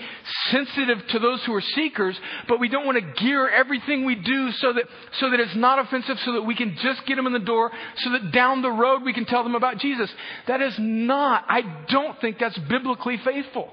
sensitive 0.51 1.07
to 1.09 1.19
those 1.19 1.43
who 1.45 1.55
are 1.55 1.61
seekers, 1.61 2.19
but 2.49 2.61
we 2.61 2.69
don't 2.69 2.87
want 2.87 2.99
to 2.99 3.23
gear 3.23 3.49
everything 3.49 4.05
we 4.05 4.15
do 4.15 4.53
so 4.65 4.73
that, 4.73 4.85
so 5.21 5.31
that 5.31 5.41
it's 5.41 5.55
not 5.55 5.79
offensive, 5.79 6.17
so 6.25 6.33
that 6.33 6.43
we 6.43 6.55
can 6.55 6.77
just 6.83 7.05
get 7.07 7.17
them 7.17 7.27
in 7.27 7.35
the 7.35 7.39
door, 7.39 7.71
so 7.99 8.11
that 8.13 8.33
down 8.33 8.63
the 8.63 8.71
road 8.71 9.03
we 9.05 9.13
can 9.13 9.27
tell 9.27 9.43
them 9.43 9.55
about 9.55 9.79
Jesus. 9.79 10.11
That 10.49 10.63
is 10.63 10.75
not, 10.79 11.45
I 11.49 11.85
don't 11.91 12.19
think 12.21 12.39
that's 12.39 12.59
biblically 12.59 13.19
faithful. 13.23 13.71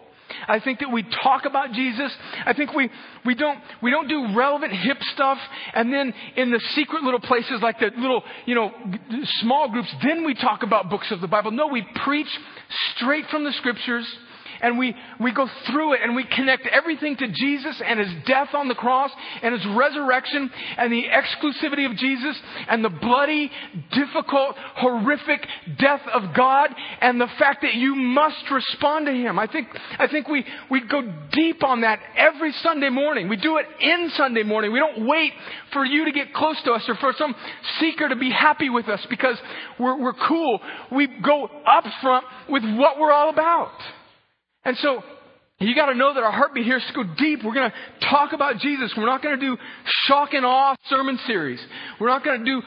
I 0.47 0.59
think 0.59 0.79
that 0.79 0.91
we 0.91 1.03
talk 1.23 1.45
about 1.45 1.73
Jesus. 1.73 2.11
I 2.45 2.53
think 2.53 2.73
we, 2.73 2.89
we 3.25 3.35
don't, 3.35 3.59
we 3.81 3.91
don't 3.91 4.07
do 4.07 4.35
relevant 4.35 4.71
hip 4.73 4.97
stuff 5.13 5.37
and 5.73 5.93
then 5.93 6.13
in 6.35 6.51
the 6.51 6.59
secret 6.73 7.03
little 7.03 7.19
places 7.19 7.61
like 7.61 7.79
the 7.79 7.91
little, 7.97 8.23
you 8.45 8.55
know, 8.55 8.71
small 9.41 9.69
groups, 9.69 9.93
then 10.03 10.25
we 10.25 10.33
talk 10.33 10.63
about 10.63 10.89
books 10.89 11.11
of 11.11 11.21
the 11.21 11.27
Bible. 11.27 11.51
No, 11.51 11.67
we 11.67 11.85
preach 12.03 12.29
straight 12.95 13.25
from 13.27 13.43
the 13.43 13.51
scriptures 13.53 14.07
and 14.61 14.77
we, 14.77 14.95
we 15.19 15.31
go 15.31 15.47
through 15.67 15.93
it 15.93 15.99
and 16.03 16.15
we 16.15 16.23
connect 16.23 16.67
everything 16.67 17.17
to 17.17 17.27
Jesus 17.27 17.81
and 17.85 17.99
his 17.99 18.11
death 18.25 18.49
on 18.53 18.67
the 18.67 18.75
cross 18.75 19.11
and 19.41 19.53
his 19.53 19.65
resurrection 19.75 20.49
and 20.77 20.91
the 20.91 21.03
exclusivity 21.03 21.89
of 21.89 21.97
Jesus 21.97 22.39
and 22.69 22.83
the 22.83 22.89
bloody, 22.89 23.51
difficult, 23.91 24.55
horrific 24.75 25.45
death 25.77 26.01
of 26.13 26.33
God 26.35 26.69
and 27.01 27.19
the 27.19 27.29
fact 27.39 27.63
that 27.63 27.73
you 27.73 27.95
must 27.95 28.49
respond 28.51 29.07
to 29.07 29.13
him. 29.13 29.39
I 29.39 29.47
think, 29.47 29.67
I 29.97 30.07
think 30.07 30.27
we, 30.27 30.45
we 30.69 30.81
go 30.81 31.01
deep 31.31 31.63
on 31.63 31.81
that 31.81 31.99
every 32.15 32.51
Sunday 32.53 32.89
morning. 32.89 33.29
We 33.29 33.37
do 33.37 33.57
it 33.57 33.65
in 33.79 34.11
Sunday 34.15 34.43
morning. 34.43 34.71
We 34.71 34.79
don't 34.79 35.07
wait 35.07 35.33
for 35.73 35.85
you 35.85 36.05
to 36.05 36.11
get 36.11 36.33
close 36.33 36.61
to 36.63 36.71
us 36.71 36.87
or 36.87 36.95
for 36.95 37.13
some 37.17 37.35
seeker 37.79 38.09
to 38.09 38.15
be 38.15 38.29
happy 38.29 38.69
with 38.69 38.87
us 38.87 39.05
because 39.09 39.37
we're, 39.79 39.99
we're 40.01 40.13
cool. 40.13 40.59
We 40.91 41.07
go 41.07 41.49
up 41.65 41.85
front 42.01 42.25
with 42.49 42.63
what 42.63 42.99
we're 42.99 43.11
all 43.11 43.29
about. 43.29 43.71
And 44.63 44.77
so, 44.77 45.03
you 45.61 45.75
got 45.75 45.87
to 45.87 45.95
know 45.95 46.13
that 46.13 46.23
our 46.23 46.31
heartbeat 46.31 46.65
here 46.65 46.77
is 46.77 46.83
to 46.87 46.93
go 46.93 47.03
deep. 47.17 47.43
We're 47.43 47.53
going 47.53 47.69
to 47.69 48.07
talk 48.07 48.33
about 48.33 48.57
Jesus. 48.57 48.91
We're 48.97 49.05
not 49.05 49.21
going 49.21 49.39
to 49.39 49.45
do 49.45 49.57
shock 50.07 50.33
and 50.33 50.43
awe 50.43 50.75
sermon 50.89 51.19
series. 51.27 51.59
We're 51.99 52.07
not 52.07 52.23
going 52.23 52.39
to 52.39 52.45
do 52.45 52.61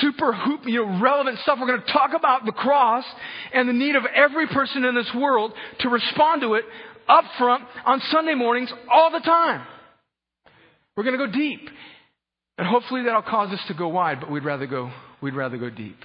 super 0.00 0.32
hoop, 0.32 0.60
you 0.64 0.84
know, 0.84 1.00
relevant 1.00 1.40
stuff. 1.40 1.58
We're 1.60 1.66
going 1.66 1.82
to 1.82 1.92
talk 1.92 2.10
about 2.14 2.44
the 2.44 2.52
cross 2.52 3.04
and 3.52 3.68
the 3.68 3.72
need 3.72 3.96
of 3.96 4.04
every 4.14 4.46
person 4.46 4.84
in 4.84 4.94
this 4.94 5.10
world 5.16 5.52
to 5.80 5.88
respond 5.88 6.42
to 6.42 6.54
it 6.54 6.64
up 7.08 7.24
front 7.36 7.64
on 7.84 8.00
Sunday 8.12 8.34
mornings 8.34 8.72
all 8.88 9.10
the 9.10 9.20
time. 9.20 9.66
We're 10.96 11.04
going 11.04 11.18
to 11.18 11.26
go 11.26 11.32
deep. 11.32 11.68
And 12.58 12.66
hopefully 12.66 13.02
that'll 13.02 13.22
cause 13.22 13.52
us 13.52 13.60
to 13.68 13.74
go 13.74 13.88
wide, 13.88 14.20
but 14.20 14.30
we'd 14.30 14.44
rather 14.44 14.66
go, 14.66 14.90
we'd 15.20 15.34
rather 15.34 15.58
go 15.58 15.68
deep. 15.68 15.98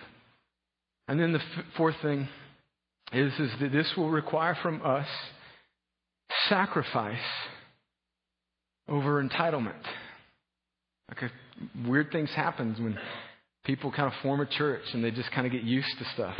And 1.07 1.19
then 1.19 1.33
the 1.33 1.39
f- 1.39 1.65
fourth 1.77 1.95
thing 2.01 2.27
is, 3.13 3.33
is 3.39 3.51
that 3.59 3.71
this 3.71 3.91
will 3.97 4.09
require 4.09 4.57
from 4.61 4.81
us 4.85 5.07
sacrifice 6.47 7.17
over 8.87 9.23
entitlement. 9.23 9.83
Okay, 11.11 11.27
weird 11.85 12.11
things 12.11 12.29
happen 12.35 12.73
when 12.79 12.97
people 13.65 13.91
kind 13.91 14.07
of 14.07 14.13
form 14.21 14.39
a 14.41 14.45
church 14.45 14.83
and 14.93 15.03
they 15.03 15.11
just 15.11 15.31
kind 15.31 15.45
of 15.45 15.51
get 15.51 15.63
used 15.63 15.97
to 15.99 16.05
stuff. 16.13 16.37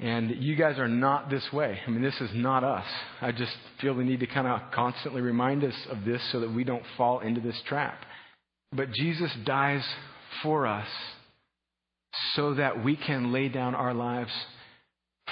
And 0.00 0.42
you 0.42 0.54
guys 0.54 0.78
are 0.78 0.86
not 0.86 1.28
this 1.28 1.44
way. 1.52 1.80
I 1.84 1.90
mean, 1.90 2.02
this 2.02 2.20
is 2.20 2.30
not 2.32 2.62
us. 2.62 2.86
I 3.20 3.32
just 3.32 3.56
feel 3.80 3.96
the 3.96 4.04
need 4.04 4.20
to 4.20 4.28
kind 4.28 4.46
of 4.46 4.60
constantly 4.72 5.22
remind 5.22 5.64
us 5.64 5.74
of 5.90 6.04
this 6.04 6.22
so 6.30 6.40
that 6.40 6.54
we 6.54 6.62
don't 6.62 6.84
fall 6.96 7.18
into 7.20 7.40
this 7.40 7.60
trap. 7.66 8.04
But 8.72 8.92
Jesus 8.92 9.32
dies 9.44 9.82
for 10.42 10.66
us 10.66 10.86
so 12.34 12.54
that 12.54 12.84
we 12.84 12.96
can 12.96 13.32
lay 13.32 13.48
down 13.48 13.74
our 13.74 13.94
lives 13.94 14.30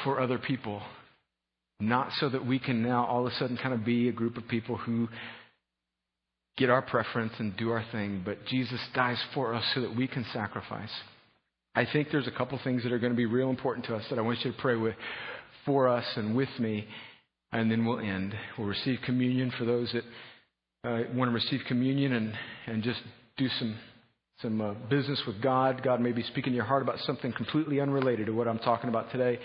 for 0.04 0.20
other 0.20 0.38
people. 0.38 0.82
Not 1.78 2.10
so 2.18 2.28
that 2.28 2.46
we 2.46 2.58
can 2.58 2.82
now 2.82 3.04
all 3.04 3.26
of 3.26 3.32
a 3.32 3.36
sudden 3.36 3.56
kind 3.56 3.74
of 3.74 3.84
be 3.84 4.08
a 4.08 4.12
group 4.12 4.36
of 4.36 4.48
people 4.48 4.76
who 4.76 5.08
get 6.56 6.70
our 6.70 6.82
preference 6.82 7.34
and 7.38 7.56
do 7.56 7.70
our 7.70 7.84
thing, 7.92 8.22
but 8.24 8.46
Jesus 8.46 8.80
dies 8.94 9.22
for 9.34 9.54
us 9.54 9.64
so 9.74 9.82
that 9.82 9.94
we 9.94 10.08
can 10.08 10.24
sacrifice. 10.32 10.90
I 11.74 11.84
think 11.92 12.08
there's 12.10 12.26
a 12.26 12.30
couple 12.30 12.58
things 12.64 12.82
that 12.84 12.92
are 12.92 12.98
going 12.98 13.12
to 13.12 13.16
be 13.16 13.26
real 13.26 13.50
important 13.50 13.84
to 13.86 13.94
us 13.94 14.04
that 14.08 14.18
I 14.18 14.22
want 14.22 14.42
you 14.42 14.52
to 14.52 14.58
pray 14.58 14.76
with 14.76 14.94
for 15.66 15.88
us 15.88 16.04
and 16.16 16.34
with 16.34 16.48
me, 16.58 16.86
and 17.52 17.70
then 17.70 17.84
we'll 17.84 17.98
end. 17.98 18.34
We'll 18.56 18.68
receive 18.68 19.00
communion 19.04 19.52
for 19.58 19.66
those 19.66 19.92
that 19.92 20.04
uh, 20.88 21.02
want 21.14 21.30
to 21.30 21.34
receive 21.34 21.60
communion 21.68 22.14
and, 22.14 22.32
and 22.66 22.82
just 22.82 23.00
do 23.36 23.48
some 23.58 23.76
some 24.42 24.60
uh, 24.60 24.74
business 24.90 25.20
with 25.26 25.40
God. 25.40 25.82
God 25.82 26.00
may 26.00 26.12
be 26.12 26.22
speaking 26.22 26.52
to 26.52 26.56
your 26.56 26.66
heart 26.66 26.82
about 26.82 26.98
something 27.00 27.32
completely 27.32 27.80
unrelated 27.80 28.26
to 28.26 28.32
what 28.32 28.46
I'm 28.46 28.58
talking 28.58 28.90
about 28.90 29.10
today. 29.10 29.38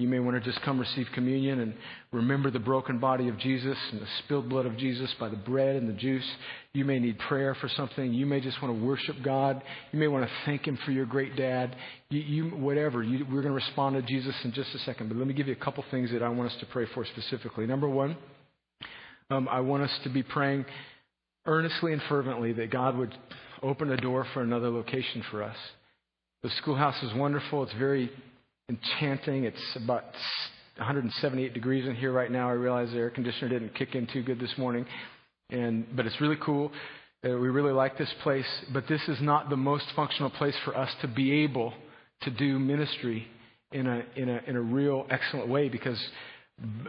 You 0.00 0.08
may 0.08 0.18
want 0.18 0.42
to 0.42 0.50
just 0.50 0.62
come 0.64 0.80
receive 0.80 1.06
communion 1.14 1.60
and 1.60 1.74
remember 2.10 2.50
the 2.50 2.58
broken 2.58 2.98
body 2.98 3.28
of 3.28 3.38
Jesus 3.38 3.76
and 3.92 4.00
the 4.00 4.06
spilled 4.24 4.48
blood 4.48 4.64
of 4.64 4.78
Jesus 4.78 5.14
by 5.20 5.28
the 5.28 5.36
bread 5.36 5.76
and 5.76 5.86
the 5.86 5.92
juice. 5.92 6.24
You 6.72 6.86
may 6.86 6.98
need 6.98 7.18
prayer 7.18 7.54
for 7.54 7.68
something. 7.68 8.14
You 8.14 8.24
may 8.24 8.40
just 8.40 8.62
want 8.62 8.78
to 8.78 8.84
worship 8.84 9.16
God. 9.22 9.62
You 9.92 9.98
may 9.98 10.08
want 10.08 10.24
to 10.24 10.30
thank 10.46 10.66
Him 10.66 10.78
for 10.86 10.90
your 10.90 11.04
great 11.04 11.36
dad. 11.36 11.76
You, 12.08 12.20
you 12.20 12.44
whatever. 12.56 13.02
You, 13.02 13.26
we're 13.26 13.42
going 13.42 13.52
to 13.52 13.66
respond 13.66 13.96
to 13.96 14.02
Jesus 14.02 14.34
in 14.42 14.52
just 14.52 14.74
a 14.74 14.78
second. 14.80 15.08
But 15.08 15.18
let 15.18 15.26
me 15.26 15.34
give 15.34 15.46
you 15.46 15.52
a 15.52 15.64
couple 15.64 15.84
things 15.90 16.10
that 16.12 16.22
I 16.22 16.30
want 16.30 16.50
us 16.50 16.58
to 16.60 16.66
pray 16.66 16.86
for 16.94 17.04
specifically. 17.04 17.66
Number 17.66 17.88
one, 17.88 18.16
um, 19.28 19.48
I 19.50 19.60
want 19.60 19.82
us 19.82 19.98
to 20.04 20.08
be 20.08 20.22
praying 20.22 20.64
earnestly 21.44 21.92
and 21.92 22.00
fervently 22.08 22.54
that 22.54 22.70
God 22.70 22.96
would 22.96 23.14
open 23.62 23.92
a 23.92 23.96
door 23.98 24.26
for 24.32 24.42
another 24.42 24.70
location 24.70 25.22
for 25.30 25.42
us. 25.42 25.56
The 26.42 26.50
schoolhouse 26.62 27.02
is 27.02 27.12
wonderful. 27.14 27.62
It's 27.64 27.74
very 27.74 28.10
enchanting. 28.70 29.44
It's 29.44 29.76
about 29.76 30.04
178 30.76 31.52
degrees 31.52 31.86
in 31.86 31.94
here 31.94 32.12
right 32.12 32.30
now. 32.30 32.48
I 32.48 32.52
realize 32.52 32.90
the 32.90 32.98
air 32.98 33.10
conditioner 33.10 33.48
didn't 33.48 33.74
kick 33.74 33.94
in 33.94 34.06
too 34.06 34.22
good 34.22 34.38
this 34.38 34.56
morning, 34.56 34.86
and 35.50 35.84
but 35.94 36.06
it's 36.06 36.20
really 36.20 36.38
cool. 36.40 36.70
Uh, 37.22 37.36
we 37.36 37.48
really 37.48 37.72
like 37.72 37.98
this 37.98 38.12
place, 38.22 38.46
but 38.72 38.84
this 38.88 39.02
is 39.08 39.20
not 39.20 39.50
the 39.50 39.56
most 39.56 39.84
functional 39.94 40.30
place 40.30 40.54
for 40.64 40.74
us 40.76 40.90
to 41.02 41.08
be 41.08 41.42
able 41.42 41.74
to 42.22 42.30
do 42.30 42.58
ministry 42.58 43.26
in 43.72 43.86
a 43.86 44.02
in 44.16 44.28
a 44.28 44.40
in 44.46 44.56
a 44.56 44.60
real 44.60 45.06
excellent 45.10 45.48
way 45.48 45.68
because 45.68 46.00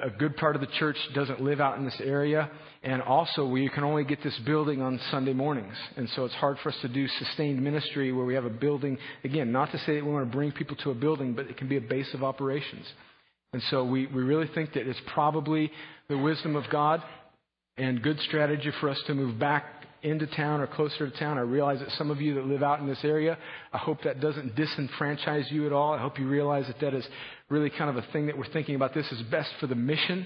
a 0.03 0.09
good 0.09 0.35
part 0.35 0.55
of 0.55 0.61
the 0.61 0.67
church 0.79 0.97
doesn't 1.13 1.41
live 1.41 1.61
out 1.61 1.77
in 1.77 1.85
this 1.85 1.99
area, 2.03 2.49
and 2.83 3.01
also 3.01 3.45
we 3.45 3.69
can 3.69 3.83
only 3.83 4.03
get 4.03 4.21
this 4.23 4.37
building 4.45 4.81
on 4.81 4.99
Sunday 5.11 5.33
mornings. 5.33 5.75
And 5.95 6.09
so 6.09 6.25
it's 6.25 6.33
hard 6.35 6.57
for 6.61 6.69
us 6.69 6.75
to 6.81 6.89
do 6.89 7.07
sustained 7.07 7.61
ministry 7.61 8.11
where 8.11 8.25
we 8.25 8.33
have 8.33 8.45
a 8.45 8.49
building. 8.49 8.97
Again, 9.23 9.51
not 9.51 9.71
to 9.71 9.77
say 9.79 9.95
that 9.95 10.05
we 10.05 10.11
want 10.11 10.29
to 10.29 10.35
bring 10.35 10.51
people 10.51 10.75
to 10.77 10.91
a 10.91 10.95
building, 10.95 11.33
but 11.33 11.45
it 11.45 11.57
can 11.57 11.69
be 11.69 11.77
a 11.77 11.81
base 11.81 12.13
of 12.13 12.23
operations. 12.23 12.85
And 13.53 13.61
so 13.69 13.83
we, 13.83 14.07
we 14.07 14.23
really 14.23 14.49
think 14.53 14.73
that 14.73 14.87
it's 14.87 15.01
probably 15.13 15.71
the 16.09 16.17
wisdom 16.17 16.55
of 16.55 16.63
God 16.71 17.01
and 17.77 18.01
good 18.01 18.19
strategy 18.21 18.71
for 18.79 18.89
us 18.89 19.01
to 19.07 19.13
move 19.13 19.39
back 19.39 19.65
into 20.03 20.27
town 20.27 20.61
or 20.61 20.67
closer 20.67 21.09
to 21.09 21.17
town. 21.17 21.37
I 21.37 21.41
realize 21.41 21.79
that 21.79 21.91
some 21.91 22.09
of 22.09 22.21
you 22.21 22.35
that 22.35 22.45
live 22.45 22.63
out 22.63 22.79
in 22.79 22.87
this 22.87 23.03
area, 23.03 23.37
I 23.71 23.77
hope 23.77 24.03
that 24.03 24.19
doesn't 24.19 24.55
disenfranchise 24.55 25.51
you 25.51 25.65
at 25.65 25.73
all. 25.73 25.93
I 25.93 25.99
hope 25.99 26.19
you 26.19 26.27
realize 26.27 26.67
that 26.67 26.79
that 26.79 26.93
is 26.93 27.07
really 27.49 27.69
kind 27.69 27.89
of 27.89 27.97
a 27.97 28.11
thing 28.11 28.27
that 28.27 28.37
we're 28.37 28.51
thinking 28.51 28.75
about. 28.75 28.93
This 28.93 29.11
is 29.11 29.21
best 29.23 29.49
for 29.59 29.67
the 29.67 29.75
mission. 29.75 30.25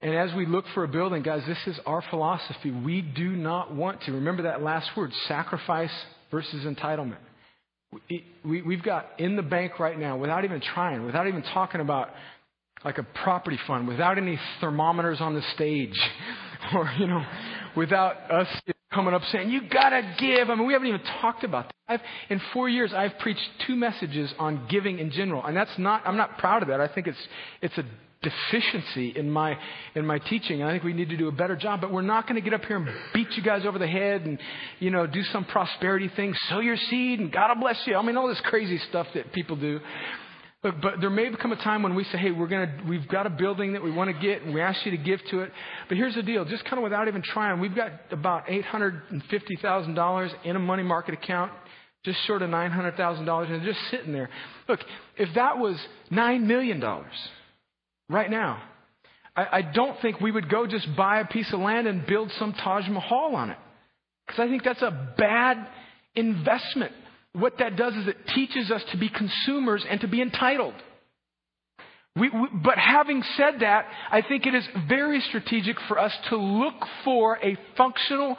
And 0.00 0.14
as 0.14 0.34
we 0.34 0.46
look 0.46 0.64
for 0.74 0.84
a 0.84 0.88
building, 0.88 1.22
guys, 1.22 1.42
this 1.46 1.58
is 1.66 1.80
our 1.86 2.02
philosophy. 2.10 2.70
We 2.70 3.00
do 3.00 3.30
not 3.30 3.74
want 3.74 4.02
to, 4.02 4.12
remember 4.12 4.42
that 4.44 4.62
last 4.62 4.90
word, 4.96 5.12
sacrifice 5.28 5.92
versus 6.30 6.64
entitlement. 6.64 7.18
We, 8.44 8.74
have 8.74 8.84
got 8.84 9.08
in 9.18 9.36
the 9.36 9.42
bank 9.42 9.78
right 9.78 9.98
now, 9.98 10.16
without 10.16 10.44
even 10.44 10.60
trying, 10.60 11.06
without 11.06 11.28
even 11.28 11.42
talking 11.42 11.80
about 11.80 12.10
like 12.84 12.98
a 12.98 13.02
property 13.22 13.58
fund, 13.66 13.88
without 13.88 14.18
any 14.18 14.38
thermometers 14.60 15.20
on 15.20 15.34
the 15.34 15.42
stage, 15.54 15.98
or, 16.74 16.90
you 16.98 17.06
know, 17.06 17.24
without 17.76 18.30
us 18.30 18.48
coming 18.92 19.12
up 19.12 19.22
saying, 19.32 19.50
you 19.50 19.68
gotta 19.68 20.14
give. 20.18 20.48
I 20.50 20.54
mean, 20.54 20.66
we 20.66 20.72
haven't 20.72 20.88
even 20.88 21.02
talked 21.20 21.44
about 21.44 21.66
that. 21.66 21.74
I've, 21.88 22.00
in 22.30 22.40
four 22.52 22.68
years, 22.68 22.92
I've 22.94 23.18
preached 23.18 23.42
two 23.66 23.76
messages 23.76 24.32
on 24.38 24.66
giving 24.70 24.98
in 24.98 25.10
general. 25.10 25.44
And 25.44 25.56
that's 25.56 25.76
not, 25.78 26.02
I'm 26.06 26.16
not 26.16 26.38
proud 26.38 26.62
of 26.62 26.68
that. 26.68 26.80
I 26.80 26.88
think 26.88 27.06
it's, 27.06 27.18
it's 27.60 27.76
a 27.76 27.84
deficiency 28.22 29.10
in 29.10 29.30
my, 29.30 29.58
in 29.94 30.06
my 30.06 30.18
teaching. 30.18 30.62
And 30.62 30.70
I 30.70 30.72
think 30.72 30.84
we 30.84 30.94
need 30.94 31.10
to 31.10 31.16
do 31.16 31.28
a 31.28 31.32
better 31.32 31.56
job. 31.56 31.80
But 31.80 31.92
we're 31.92 32.02
not 32.02 32.26
going 32.26 32.36
to 32.36 32.40
get 32.40 32.54
up 32.54 32.64
here 32.64 32.78
and 32.78 32.88
beat 33.12 33.30
you 33.32 33.42
guys 33.42 33.66
over 33.66 33.78
the 33.78 33.86
head 33.86 34.22
and, 34.22 34.38
you 34.78 34.90
know, 34.90 35.06
do 35.06 35.22
some 35.24 35.44
prosperity 35.44 36.08
thing, 36.16 36.34
sow 36.48 36.60
your 36.60 36.76
seed 36.76 37.20
and 37.20 37.30
God 37.30 37.54
will 37.54 37.60
bless 37.60 37.86
you. 37.86 37.96
I 37.96 38.02
mean, 38.02 38.16
all 38.16 38.28
this 38.28 38.40
crazy 38.44 38.78
stuff 38.88 39.06
that 39.14 39.32
people 39.32 39.56
do. 39.56 39.80
Look, 40.64 40.80
but 40.80 40.94
there 41.00 41.10
may 41.10 41.30
come 41.36 41.52
a 41.52 41.56
time 41.56 41.82
when 41.82 41.94
we 41.94 42.04
say, 42.04 42.16
hey, 42.16 42.30
we're 42.30 42.46
gonna, 42.46 42.74
we've 42.88 43.06
got 43.06 43.26
a 43.26 43.30
building 43.30 43.74
that 43.74 43.82
we 43.82 43.90
want 43.90 44.08
to 44.08 44.18
get 44.18 44.40
and 44.42 44.54
we 44.54 44.62
ask 44.62 44.84
you 44.86 44.92
to 44.92 44.96
give 44.96 45.22
to 45.26 45.40
it. 45.40 45.52
But 45.88 45.98
here's 45.98 46.14
the 46.14 46.22
deal, 46.22 46.46
just 46.46 46.64
kind 46.64 46.78
of 46.78 46.84
without 46.84 47.06
even 47.06 47.20
trying, 47.20 47.60
we've 47.60 47.74
got 47.74 47.92
about 48.10 48.46
$850,000 48.46 50.34
in 50.44 50.56
a 50.56 50.58
money 50.58 50.82
market 50.82 51.12
account, 51.12 51.52
just 52.02 52.18
short 52.26 52.40
of 52.40 52.48
$900,000 52.48 53.50
and 53.50 53.62
just 53.62 53.78
sitting 53.90 54.14
there. 54.14 54.30
Look, 54.66 54.80
if 55.18 55.34
that 55.34 55.58
was 55.58 55.76
$9 56.10 56.42
million 56.44 56.82
right 58.08 58.30
now, 58.30 58.62
I, 59.36 59.58
I 59.58 59.62
don't 59.62 60.00
think 60.00 60.22
we 60.22 60.30
would 60.30 60.48
go 60.48 60.66
just 60.66 60.96
buy 60.96 61.20
a 61.20 61.26
piece 61.26 61.52
of 61.52 61.60
land 61.60 61.86
and 61.86 62.06
build 62.06 62.32
some 62.38 62.54
Taj 62.54 62.88
Mahal 62.88 63.36
on 63.36 63.50
it. 63.50 63.58
Because 64.26 64.40
I 64.40 64.48
think 64.48 64.64
that's 64.64 64.80
a 64.80 65.14
bad 65.18 65.68
investment 66.14 66.92
what 67.34 67.58
that 67.58 67.76
does 67.76 67.94
is 67.94 68.06
it 68.06 68.16
teaches 68.34 68.70
us 68.70 68.82
to 68.92 68.96
be 68.96 69.08
consumers 69.08 69.84
and 69.88 70.00
to 70.00 70.08
be 70.08 70.22
entitled. 70.22 70.74
We, 72.16 72.30
we, 72.30 72.48
but 72.62 72.78
having 72.78 73.24
said 73.36 73.60
that, 73.60 73.86
I 74.10 74.22
think 74.22 74.46
it 74.46 74.54
is 74.54 74.64
very 74.88 75.20
strategic 75.20 75.76
for 75.88 75.98
us 75.98 76.12
to 76.28 76.36
look 76.36 76.74
for 77.04 77.38
a 77.42 77.56
functional 77.76 78.36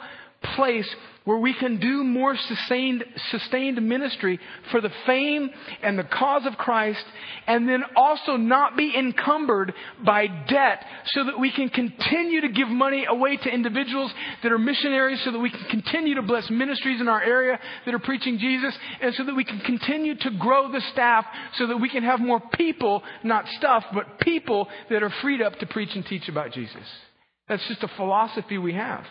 place 0.54 0.88
where 1.26 1.38
we 1.38 1.52
can 1.52 1.78
do 1.78 2.04
more 2.04 2.36
sustained, 2.36 3.04
sustained 3.30 3.82
ministry 3.86 4.38
for 4.70 4.80
the 4.80 4.92
fame 5.06 5.50
and 5.82 5.98
the 5.98 6.04
cause 6.04 6.46
of 6.46 6.56
Christ, 6.56 7.04
and 7.48 7.68
then 7.68 7.82
also 7.96 8.36
not 8.36 8.76
be 8.76 8.94
encumbered 8.96 9.74
by 10.04 10.28
debt 10.28 10.84
so 11.06 11.24
that 11.24 11.38
we 11.38 11.50
can 11.50 11.68
continue 11.68 12.40
to 12.42 12.48
give 12.48 12.68
money 12.68 13.04
away 13.08 13.36
to 13.36 13.52
individuals 13.52 14.12
that 14.44 14.52
are 14.52 14.58
missionaries, 14.58 15.20
so 15.24 15.32
that 15.32 15.40
we 15.40 15.50
can 15.50 15.64
continue 15.68 16.14
to 16.14 16.22
bless 16.22 16.48
ministries 16.48 17.00
in 17.00 17.08
our 17.08 17.20
area 17.20 17.58
that 17.84 17.92
are 17.92 17.98
preaching 17.98 18.38
Jesus, 18.38 18.72
and 19.02 19.12
so 19.16 19.24
that 19.24 19.34
we 19.34 19.44
can 19.44 19.58
continue 19.60 20.14
to 20.14 20.30
grow 20.38 20.70
the 20.70 20.80
staff 20.92 21.26
so 21.56 21.66
that 21.66 21.76
we 21.76 21.88
can 21.88 22.04
have 22.04 22.20
more 22.20 22.40
people, 22.54 23.02
not 23.24 23.48
stuff, 23.58 23.84
but 23.92 24.20
people 24.20 24.68
that 24.90 25.02
are 25.02 25.12
freed 25.22 25.42
up 25.42 25.58
to 25.58 25.66
preach 25.66 25.90
and 25.94 26.06
teach 26.06 26.28
about 26.28 26.52
Jesus. 26.52 26.86
That's 27.48 27.66
just 27.66 27.82
a 27.82 27.88
philosophy 27.96 28.58
we 28.58 28.74
have. 28.74 29.04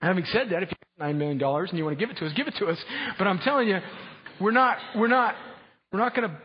Having 0.00 0.24
said 0.32 0.48
that, 0.50 0.62
if 0.62 0.70
you 1.00 1.06
have 1.06 1.14
nine 1.14 1.18
million 1.18 1.38
dollars 1.38 1.70
and 1.70 1.78
you 1.78 1.84
want 1.84 1.98
to 1.98 2.04
give 2.04 2.10
it 2.10 2.18
to 2.18 2.26
us, 2.26 2.32
give 2.34 2.46
it 2.46 2.54
to 2.58 2.66
us. 2.66 2.78
But 3.18 3.26
I'm 3.26 3.38
telling 3.38 3.68
you, 3.68 3.78
we're 4.40 4.50
not 4.52 4.78
we're 4.96 5.08
not 5.08 5.34
we're 5.92 5.98
not 5.98 6.14
going 6.14 6.30
to 6.30 6.36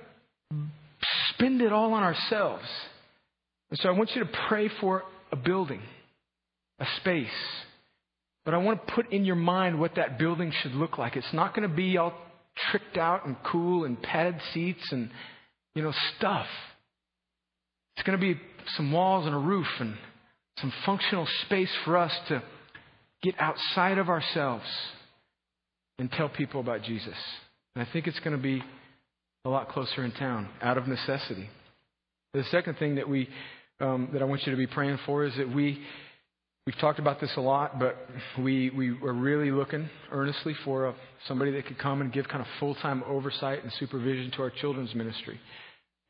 spend 1.29 1.61
it 1.61 1.71
all 1.71 1.93
on 1.93 2.03
ourselves. 2.03 2.65
And 3.69 3.79
so 3.79 3.89
I 3.89 3.91
want 3.91 4.11
you 4.15 4.23
to 4.23 4.29
pray 4.47 4.69
for 4.79 5.03
a 5.31 5.35
building, 5.35 5.81
a 6.79 6.85
space. 6.97 7.27
But 8.43 8.53
I 8.53 8.57
want 8.57 8.85
to 8.85 8.93
put 8.93 9.11
in 9.11 9.25
your 9.25 9.35
mind 9.35 9.79
what 9.79 9.95
that 9.95 10.19
building 10.19 10.53
should 10.61 10.73
look 10.73 10.97
like. 10.97 11.15
It's 11.15 11.33
not 11.33 11.55
going 11.55 11.67
to 11.67 11.75
be 11.75 11.97
all 11.97 12.13
tricked 12.71 12.97
out 12.97 13.25
and 13.25 13.35
cool 13.43 13.85
and 13.85 14.01
padded 14.01 14.39
seats 14.53 14.87
and 14.91 15.09
you 15.73 15.83
know 15.83 15.93
stuff. 16.17 16.47
It's 17.97 18.05
going 18.05 18.19
to 18.19 18.21
be 18.21 18.39
some 18.75 18.91
walls 18.91 19.25
and 19.25 19.33
a 19.33 19.39
roof 19.39 19.67
and 19.79 19.95
some 20.59 20.71
functional 20.85 21.27
space 21.45 21.71
for 21.83 21.97
us 21.97 22.11
to 22.29 22.41
get 23.26 23.36
outside 23.39 23.97
of 23.97 24.07
ourselves 24.07 24.65
and 25.97 26.11
tell 26.11 26.30
people 26.30 26.61
about 26.61 26.84
Jesus. 26.84 27.15
And 27.76 27.86
I 27.86 27.91
think 27.91 28.05
it's 28.05 28.19
going 28.19 28.36
to 28.36 28.41
be 28.41 28.61
a 29.45 29.49
lot 29.49 29.69
closer 29.69 30.05
in 30.05 30.11
town 30.11 30.47
out 30.61 30.78
of 30.78 30.88
necessity. 30.88 31.49
The 32.34 32.43
second 32.51 32.78
thing 32.78 32.95
that 32.95 33.09
we 33.09 33.28
um, 33.80 34.09
that 34.13 34.21
I 34.21 34.26
want 34.26 34.45
you 34.45 34.51
to 34.51 34.57
be 34.57 34.67
praying 34.67 34.99
for 35.05 35.26
is 35.26 35.36
that 35.38 35.53
we 35.53 35.82
we've 36.65 36.78
talked 36.80 36.99
about 36.99 37.19
this 37.19 37.32
a 37.36 37.41
lot, 37.41 37.80
but 37.80 37.97
we 38.39 38.69
we 38.69 38.89
are 38.89 39.13
really 39.13 39.51
looking 39.51 39.89
earnestly 40.11 40.53
for 40.63 40.88
a, 40.88 40.95
somebody 41.28 41.51
that 41.51 41.65
could 41.65 41.80
come 41.80 42.01
and 42.01 42.13
give 42.13 42.28
kind 42.28 42.41
of 42.41 42.47
full 42.59 42.76
time 42.76 43.03
oversight 43.07 43.63
and 43.63 43.71
supervision 43.73 44.32
to 44.32 44.41
our 44.43 44.51
children's 44.51 44.93
ministry. 44.93 45.39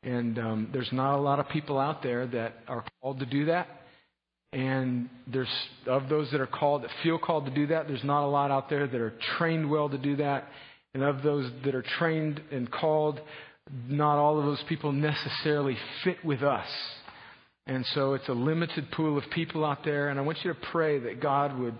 And 0.02 0.38
um, 0.38 0.70
there's 0.72 0.92
not 0.92 1.16
a 1.16 1.20
lot 1.20 1.40
of 1.40 1.48
people 1.48 1.78
out 1.78 2.02
there 2.02 2.26
that 2.26 2.56
are 2.68 2.84
called 3.00 3.20
to 3.20 3.26
do 3.26 3.46
that. 3.46 3.68
And 4.56 5.10
there's, 5.26 5.52
of 5.86 6.08
those 6.08 6.30
that 6.30 6.40
are 6.40 6.46
called, 6.46 6.82
that 6.82 6.90
feel 7.02 7.18
called 7.18 7.44
to 7.44 7.50
do 7.50 7.66
that, 7.66 7.88
there's 7.88 8.02
not 8.02 8.24
a 8.24 8.26
lot 8.26 8.50
out 8.50 8.70
there 8.70 8.86
that 8.86 8.98
are 8.98 9.12
trained 9.36 9.70
well 9.70 9.90
to 9.90 9.98
do 9.98 10.16
that. 10.16 10.48
And 10.94 11.02
of 11.02 11.22
those 11.22 11.50
that 11.66 11.74
are 11.74 11.84
trained 11.98 12.40
and 12.50 12.72
called, 12.72 13.20
not 13.86 14.16
all 14.16 14.38
of 14.38 14.46
those 14.46 14.64
people 14.66 14.92
necessarily 14.92 15.76
fit 16.04 16.24
with 16.24 16.42
us. 16.42 16.66
And 17.66 17.84
so 17.92 18.14
it's 18.14 18.30
a 18.30 18.32
limited 18.32 18.90
pool 18.92 19.18
of 19.18 19.24
people 19.34 19.62
out 19.62 19.84
there. 19.84 20.08
And 20.08 20.18
I 20.18 20.22
want 20.22 20.38
you 20.42 20.54
to 20.54 20.58
pray 20.72 21.00
that 21.00 21.20
God 21.20 21.58
would, 21.58 21.74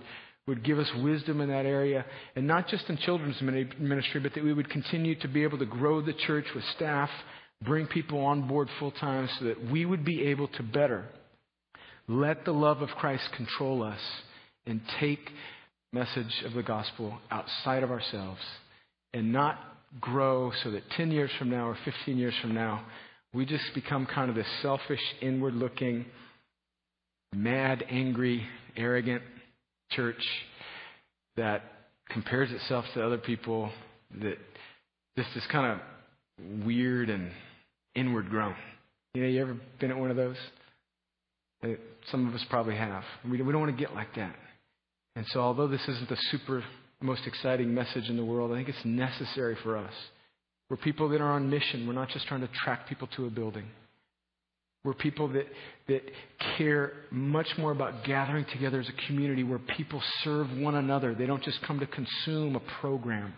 would 0.47 0.63
give 0.63 0.79
us 0.79 0.91
wisdom 1.03 1.41
in 1.41 1.49
that 1.49 1.65
area. 1.65 2.05
And 2.35 2.47
not 2.47 2.69
just 2.69 2.91
in 2.91 2.99
children's 2.99 3.41
ministry, 3.41 4.21
but 4.21 4.35
that 4.35 4.45
we 4.45 4.53
would 4.53 4.69
continue 4.69 5.19
to 5.21 5.29
be 5.29 5.45
able 5.45 5.57
to 5.61 5.67
grow 5.67 6.03
the 6.03 6.13
church 6.13 6.45
with 6.55 6.65
staff, 6.77 7.09
bring 7.63 7.87
people 7.87 8.21
on 8.21 8.47
board 8.47 8.69
full 8.79 8.91
time 8.91 9.31
so 9.39 9.47
that 9.47 9.71
we 9.71 9.87
would 9.87 10.05
be 10.05 10.25
able 10.25 10.49
to 10.49 10.63
better 10.63 11.07
let 12.09 12.45
the 12.45 12.53
love 12.53 12.83
of 12.83 12.89
Christ 12.91 13.25
control 13.37 13.83
us 13.83 14.01
and 14.67 14.81
take 15.01 15.31
message 15.93 16.43
of 16.45 16.53
the 16.53 16.63
gospel 16.63 17.19
outside 17.31 17.83
of 17.83 17.91
ourselves 17.91 18.41
and 19.13 19.33
not 19.33 19.59
grow 20.01 20.53
so 20.63 20.71
that 20.71 20.89
10 20.91 21.11
years 21.11 21.31
from 21.39 21.51
now 21.51 21.69
or 21.69 21.77
15 21.85 22.19
years 22.19 22.35
from 22.41 22.55
now, 22.55 22.85
we 23.33 23.47
just 23.47 23.65
become 23.75 24.07
kind 24.07 24.29
of 24.29 24.37
this 24.37 24.47
selfish, 24.63 25.01
inward 25.21 25.55
looking, 25.55 26.05
mad, 27.35 27.85
angry, 27.89 28.47
arrogant 28.77 29.23
church 29.91 30.23
that 31.37 31.63
compares 32.09 32.51
itself 32.51 32.85
to 32.95 33.05
other 33.05 33.19
people, 33.19 33.71
that 34.21 34.39
just 35.17 35.29
is 35.37 35.43
kind 35.51 35.73
of 35.73 36.65
weird 36.65 37.11
and 37.11 37.31
inward 37.95 38.29
grown. 38.29 38.55
You 39.15 39.23
know, 39.23 39.29
you 39.29 39.41
ever 39.41 39.57
been 39.81 39.91
at 39.91 39.97
one 39.97 40.11
of 40.11 40.17
those? 40.17 40.37
Some 42.11 42.29
of 42.29 42.35
us 42.35 42.45
probably 42.49 42.77
have. 42.77 43.03
We 43.29 43.39
don't 43.39 43.61
want 43.61 43.77
to 43.77 43.81
get 43.81 43.95
like 43.95 44.15
that. 44.17 44.35
And 45.17 45.25
so, 45.29 45.41
although 45.41 45.69
this 45.69 45.83
isn't 45.89 46.09
the 46.09 46.19
super 46.31 46.63
most 47.01 47.27
exciting 47.27 47.73
message 47.73 48.09
in 48.09 48.17
the 48.17 48.25
world, 48.25 48.53
I 48.53 48.57
think 48.57 48.69
it's 48.69 48.85
necessary 48.85 49.57
for 49.63 49.77
us. 49.77 49.93
We're 50.69 50.77
people 50.77 51.09
that 51.11 51.21
are 51.21 51.33
on 51.33 51.49
mission. 51.49 51.87
We're 51.87 51.95
not 51.95 52.09
just 52.11 52.27
trying 52.27 52.41
to 52.43 52.49
track 52.65 52.89
people 52.89 53.09
to 53.17 53.27
a 53.27 53.31
building. 53.31 53.67
We're 54.85 54.95
people 54.95 55.29
that, 55.29 55.47
that 55.89 56.03
care 56.57 56.93
much 57.11 57.49
more 57.59 57.73
about 57.73 58.05
gathering 58.05 58.45
together 58.53 58.79
as 58.81 58.89
a 58.89 59.07
community 59.07 59.43
where 59.43 59.59
people 59.59 60.01
serve 60.23 60.49
one 60.57 60.77
another. 60.77 61.15
They 61.15 61.27
don't 61.27 61.43
just 61.43 61.61
come 61.63 61.81
to 61.81 61.87
consume 61.87 62.55
a 62.55 62.61
program. 62.81 63.35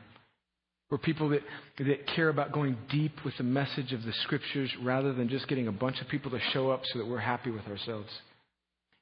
We're 0.90 0.98
people 0.98 1.28
that, 1.30 1.42
that 1.78 2.06
care 2.14 2.30
about 2.30 2.52
going 2.52 2.76
deep 2.90 3.12
with 3.24 3.36
the 3.36 3.44
message 3.44 3.92
of 3.92 4.02
the 4.04 4.12
scriptures 4.24 4.70
rather 4.82 5.12
than 5.12 5.28
just 5.28 5.46
getting 5.46 5.68
a 5.68 5.72
bunch 5.72 6.00
of 6.00 6.08
people 6.08 6.30
to 6.30 6.40
show 6.52 6.70
up 6.70 6.82
so 6.86 6.98
that 6.98 7.06
we're 7.06 7.18
happy 7.18 7.50
with 7.50 7.66
ourselves. 7.66 8.08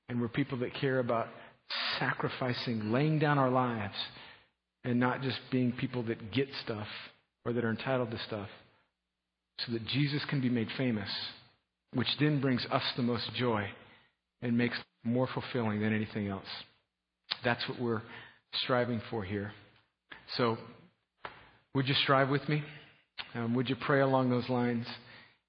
And 0.08 0.20
we're 0.20 0.28
people 0.28 0.58
that 0.58 0.74
care 0.74 0.98
about 0.98 1.28
sacrificing, 1.98 2.92
laying 2.92 3.18
down 3.18 3.38
our 3.38 3.50
lives, 3.50 3.94
and 4.84 4.98
not 4.98 5.22
just 5.22 5.38
being 5.50 5.72
people 5.72 6.02
that 6.04 6.32
get 6.32 6.48
stuff 6.64 6.86
or 7.44 7.52
that 7.52 7.64
are 7.64 7.70
entitled 7.70 8.10
to 8.10 8.18
stuff, 8.26 8.48
so 9.64 9.72
that 9.72 9.86
Jesus 9.86 10.24
can 10.28 10.40
be 10.40 10.48
made 10.48 10.68
famous, 10.76 11.08
which 11.94 12.08
then 12.20 12.40
brings 12.40 12.64
us 12.70 12.82
the 12.96 13.02
most 13.02 13.32
joy 13.34 13.66
and 14.42 14.56
makes 14.56 14.76
more 15.04 15.28
fulfilling 15.32 15.80
than 15.80 15.94
anything 15.94 16.28
else. 16.28 16.46
That's 17.44 17.66
what 17.68 17.80
we're 17.80 18.02
striving 18.64 19.00
for 19.10 19.24
here. 19.24 19.52
So, 20.36 20.58
would 21.76 21.86
you 21.86 21.94
strive 22.02 22.30
with 22.30 22.48
me? 22.48 22.62
Um, 23.34 23.54
would 23.54 23.68
you 23.68 23.76
pray 23.76 24.00
along 24.00 24.30
those 24.30 24.48
lines? 24.48 24.86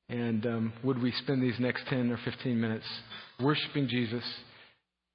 And 0.09 0.45
um, 0.45 0.73
would 0.84 1.01
we 1.01 1.13
spend 1.13 1.41
these 1.41 1.57
next 1.57 1.88
10 1.88 2.11
or 2.11 2.19
15 2.25 2.59
minutes 2.59 2.86
worshiping 3.39 3.88
Jesus, 3.88 4.25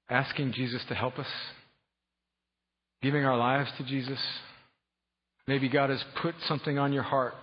asking 0.09 0.53
Jesus 0.53 0.81
to 0.89 0.95
help 0.95 1.19
us, 1.19 1.27
giving 3.03 3.25
our 3.25 3.37
lives 3.37 3.69
to 3.77 3.83
Jesus? 3.83 4.17
Maybe 5.47 5.69
God 5.69 5.91
has 5.91 6.03
put 6.19 6.33
something 6.47 6.79
on 6.79 6.91
your 6.91 7.03
heart, 7.03 7.35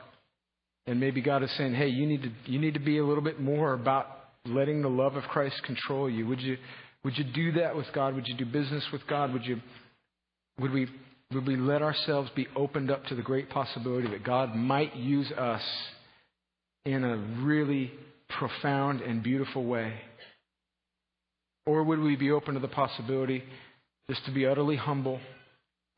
and 0.89 0.99
maybe 0.99 1.21
God 1.21 1.45
is 1.45 1.51
saying, 1.53 1.75
"Hey, 1.75 1.89
you 1.89 2.07
need 2.07 2.23
to 2.23 2.31
you 2.47 2.59
need 2.59 2.75
to 2.75 2.81
be 2.81 2.99
a 2.99 3.05
little 3.05 3.23
bit 3.23 3.41
more 3.41 3.73
about 3.73 4.07
letting 4.47 4.83
the 4.83 4.91
love 4.91 5.15
of 5.15 5.23
Christ 5.25 5.63
control 5.63 6.11
you." 6.11 6.27
Would 6.27 6.41
you 6.41 6.57
would 7.05 7.17
you 7.17 7.25
do 7.25 7.53
that 7.53 7.77
with 7.77 7.87
God? 7.93 8.17
Would 8.17 8.27
you 8.27 8.35
do 8.35 8.47
business 8.47 8.85
with 8.91 9.07
God? 9.07 9.33
Would 9.33 9.45
you 9.45 9.61
would 10.59 10.73
we 10.73 10.89
would 11.33 11.47
we 11.47 11.57
let 11.57 11.83
ourselves 11.83 12.31
be 12.35 12.47
opened 12.57 12.91
up 12.91 13.05
to 13.07 13.15
the 13.15 13.23
great 13.23 13.51
possibility 13.51 14.09
that 14.09 14.25
God 14.25 14.55
might 14.55 14.97
use 14.97 15.31
us 15.33 15.63
in 16.85 17.05
a 17.05 17.17
really 17.43 17.93
profound 18.29 19.01
and 19.01 19.23
beautiful 19.23 19.65
way? 19.65 19.95
Or 21.67 21.85
would 21.85 22.01
we 22.01 22.17
be 22.17 22.31
open 22.31 22.55
to 22.55 22.61
the 22.61 22.69
possibility 22.69 23.45
just 24.11 24.25
to 24.25 24.33
be 24.33 24.45
utterly 24.45 24.75
humble, 24.75 25.21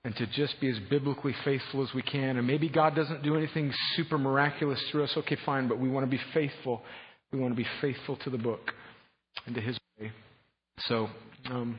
and 0.05 0.15
to 0.17 0.27
just 0.27 0.61
be 0.61 0.69
as 0.69 0.79
biblically 0.91 1.35
faithful 1.45 1.83
as 1.83 1.95
we 1.95 2.03
can. 2.03 2.37
And 2.37 2.47
maybe 2.47 2.69
God 2.69 2.95
doesn't 2.95 3.23
do 3.23 3.37
anything 3.37 3.73
super 3.97 4.19
miraculous 4.19 4.79
through 4.91 5.05
us. 5.05 5.13
Okay, 5.17 5.39
fine, 5.47 5.67
but 5.67 5.79
we 5.79 5.89
want 5.89 6.05
to 6.05 6.11
be 6.11 6.23
faithful. 6.35 6.83
We 7.33 7.39
want 7.39 7.53
to 7.53 7.57
be 7.57 7.69
faithful 7.81 8.17
to 8.17 8.31
the 8.31 8.37
book 8.37 8.73
and 9.47 9.55
to 9.55 9.63
His 9.63 9.79
way. 9.99 10.13
So, 10.81 11.09
um, 11.47 11.79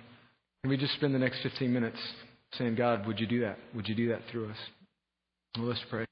can 0.64 0.70
we 0.70 0.78
just 0.78 0.94
spend 0.96 1.14
the 1.14 1.20
next 1.20 1.44
15 1.44 1.72
minutes 1.72 2.00
saying, 2.58 2.76
God, 2.76 3.06
would 3.08 3.20
you 3.20 3.28
do 3.28 3.42
that? 3.42 3.58
Would 3.76 3.88
you 3.88 3.96
do 3.96 4.10
that 4.10 4.22
through 4.32 4.50
us? 4.50 4.58
Well, 5.58 5.68
let's 5.68 5.82
pray. 5.90 6.06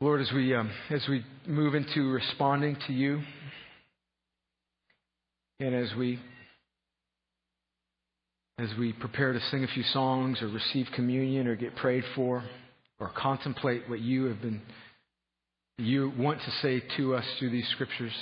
Lord, 0.00 0.20
as 0.20 0.30
we 0.32 0.54
um, 0.54 0.70
as 0.90 1.04
we 1.08 1.24
move 1.46 1.74
into 1.74 2.10
responding 2.10 2.76
to 2.86 2.92
you, 2.92 3.20
and 5.60 5.74
as 5.74 5.92
we 5.96 6.20
as 8.58 8.70
we 8.78 8.92
prepare 8.92 9.32
to 9.32 9.40
sing 9.50 9.64
a 9.64 9.68
few 9.68 9.82
songs 9.84 10.40
or 10.42 10.48
receive 10.48 10.86
communion 10.94 11.46
or 11.46 11.56
get 11.56 11.74
prayed 11.76 12.04
for 12.14 12.44
or 13.00 13.10
contemplate 13.16 13.88
what 13.88 14.00
you 14.00 14.24
have 14.24 14.40
been 14.40 14.60
you 15.78 16.12
want 16.18 16.40
to 16.40 16.50
say 16.60 16.82
to 16.96 17.14
us 17.14 17.24
through 17.38 17.50
these 17.50 17.68
scriptures. 17.68 18.12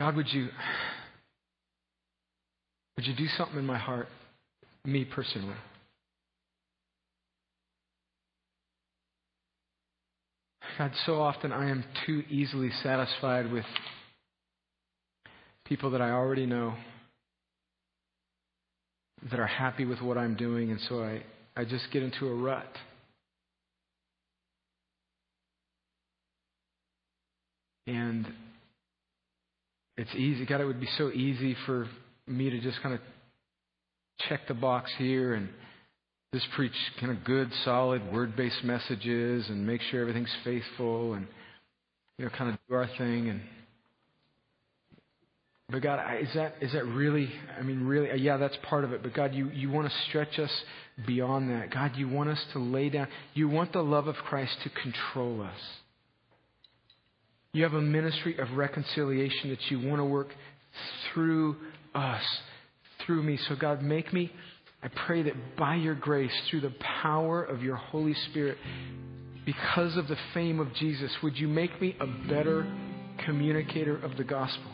God, 0.00 0.16
would 0.16 0.32
you 0.32 0.48
would 3.02 3.08
you 3.08 3.16
do 3.16 3.26
something 3.36 3.58
in 3.58 3.66
my 3.66 3.78
heart, 3.78 4.06
me 4.84 5.04
personally? 5.04 5.56
God, 10.78 10.92
so 11.04 11.20
often 11.20 11.50
I 11.50 11.68
am 11.68 11.82
too 12.06 12.22
easily 12.30 12.70
satisfied 12.80 13.50
with 13.50 13.64
people 15.64 15.90
that 15.90 16.00
I 16.00 16.10
already 16.10 16.46
know 16.46 16.74
that 19.32 19.40
are 19.40 19.48
happy 19.48 19.84
with 19.84 20.00
what 20.00 20.16
I'm 20.16 20.36
doing, 20.36 20.70
and 20.70 20.78
so 20.88 21.02
I, 21.02 21.24
I 21.56 21.64
just 21.64 21.90
get 21.90 22.04
into 22.04 22.28
a 22.28 22.34
rut. 22.36 22.70
And 27.88 28.28
it's 29.96 30.14
easy. 30.14 30.46
God, 30.46 30.60
it 30.60 30.66
would 30.66 30.80
be 30.80 30.88
so 30.96 31.10
easy 31.10 31.56
for 31.66 31.88
me 32.26 32.50
to 32.50 32.60
just 32.60 32.80
kind 32.82 32.94
of 32.94 33.00
check 34.28 34.40
the 34.48 34.54
box 34.54 34.90
here 34.98 35.34
and 35.34 35.48
just 36.34 36.46
preach 36.54 36.72
kind 37.00 37.12
of 37.12 37.24
good, 37.24 37.50
solid, 37.64 38.12
word 38.12 38.36
based 38.36 38.64
messages 38.64 39.48
and 39.48 39.66
make 39.66 39.80
sure 39.90 40.00
everything's 40.00 40.34
faithful 40.44 41.14
and, 41.14 41.26
you 42.18 42.24
know, 42.24 42.30
kind 42.36 42.50
of 42.50 42.58
do 42.68 42.74
our 42.74 42.88
thing. 42.98 43.28
And 43.28 43.40
but 45.72 45.82
God, 45.82 46.00
is 46.20 46.28
that 46.34 46.56
is 46.60 46.72
that 46.72 46.84
really? 46.84 47.30
I 47.58 47.62
mean, 47.62 47.84
really? 47.84 48.10
Uh, 48.10 48.14
yeah, 48.14 48.36
that's 48.36 48.56
part 48.68 48.84
of 48.84 48.92
it. 48.92 49.02
But 49.02 49.14
God, 49.14 49.34
you 49.34 49.50
you 49.50 49.70
want 49.70 49.88
to 49.88 49.94
stretch 50.08 50.38
us 50.38 50.50
beyond 51.06 51.50
that. 51.50 51.70
God, 51.70 51.92
you 51.96 52.08
want 52.08 52.28
us 52.28 52.42
to 52.52 52.58
lay 52.58 52.90
down. 52.90 53.08
You 53.32 53.48
want 53.48 53.72
the 53.72 53.82
love 53.82 54.06
of 54.06 54.16
Christ 54.16 54.54
to 54.64 54.70
control 54.70 55.42
us. 55.42 55.58
You 57.54 57.62
have 57.64 57.72
a 57.72 57.80
ministry 57.80 58.38
of 58.38 58.50
reconciliation 58.52 59.50
that 59.50 59.70
you 59.70 59.86
want 59.86 60.00
to 60.00 60.04
work 60.04 60.28
through 61.12 61.56
us, 61.94 62.22
through 63.04 63.22
me. 63.22 63.38
So 63.48 63.56
God, 63.56 63.82
make 63.82 64.12
me. 64.12 64.32
I 64.82 64.88
pray 65.06 65.22
that 65.22 65.56
by 65.56 65.76
your 65.76 65.94
grace, 65.94 66.32
through 66.50 66.62
the 66.62 66.74
power 67.02 67.42
of 67.42 67.62
your 67.62 67.76
Holy 67.76 68.14
Spirit, 68.30 68.58
because 69.44 69.96
of 69.96 70.08
the 70.08 70.18
fame 70.34 70.60
of 70.60 70.72
Jesus, 70.74 71.10
would 71.22 71.36
you 71.36 71.48
make 71.48 71.80
me 71.80 71.96
a 72.00 72.06
better 72.28 72.66
communicator 73.24 73.96
of 73.96 74.16
the 74.16 74.24
gospel? 74.24 74.70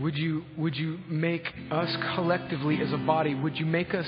Would 0.00 0.16
you, 0.16 0.44
would 0.56 0.76
you 0.76 0.98
make 1.08 1.44
us 1.70 1.96
collectively 2.14 2.80
as 2.80 2.92
a 2.92 2.98
body, 2.98 3.34
would 3.34 3.58
you 3.58 3.66
make 3.66 3.94
us 3.94 4.06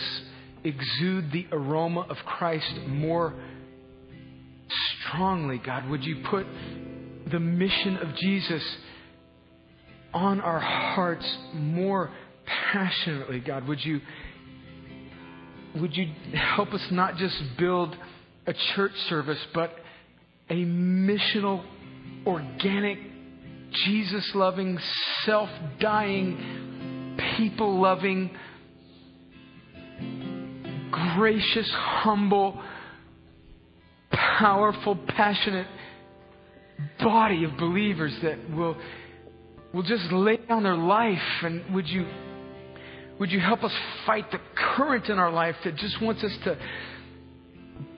exude 0.63 1.33
the 1.33 1.47
aroma 1.51 2.03
of 2.03 2.17
Christ 2.19 2.73
more 2.87 3.35
strongly, 5.01 5.59
God? 5.59 5.89
Would 5.89 6.05
you 6.05 6.23
put 6.31 6.47
the 7.31 7.41
mission 7.41 7.97
of 7.97 8.15
Jesus 8.17 8.63
on 10.13 10.41
our 10.41 10.61
hearts 10.61 11.27
more 11.55 12.11
passionately, 12.73 13.41
God? 13.41 13.67
Would 13.69 13.85
you, 13.85 14.01
would 15.77 15.97
you 15.97 16.13
help 16.35 16.73
us 16.73 16.85
not 16.91 17.17
just 17.17 17.37
build 17.59 17.97
a 18.47 18.55
church 18.75 18.93
service, 19.09 19.39
but 19.55 19.73
a 20.49 20.55
missional, 20.55 21.65
organic, 22.27 22.99
Jesus 23.87 24.29
loving, 24.35 24.79
self 25.25 25.49
dying, 25.79 27.17
people 27.37 27.81
loving, 27.81 28.31
gracious, 30.91 31.71
humble, 31.73 32.61
powerful, 34.11 34.97
passionate 35.09 35.69
body 36.99 37.45
of 37.45 37.57
believers 37.57 38.13
that 38.23 38.39
will, 38.51 38.77
will 39.73 39.83
just 39.83 40.11
lay 40.13 40.37
down 40.37 40.63
their 40.63 40.77
life 40.77 41.19
and 41.43 41.75
would 41.75 41.89
you 41.89 42.07
would 43.21 43.31
you 43.31 43.39
help 43.39 43.63
us 43.63 43.73
fight 44.07 44.31
the 44.33 44.41
current 44.55 45.11
in 45.11 45.19
our 45.19 45.31
life 45.31 45.55
that 45.65 45.77
just 45.77 46.01
wants 46.01 46.25
us 46.25 46.33
to 46.45 46.57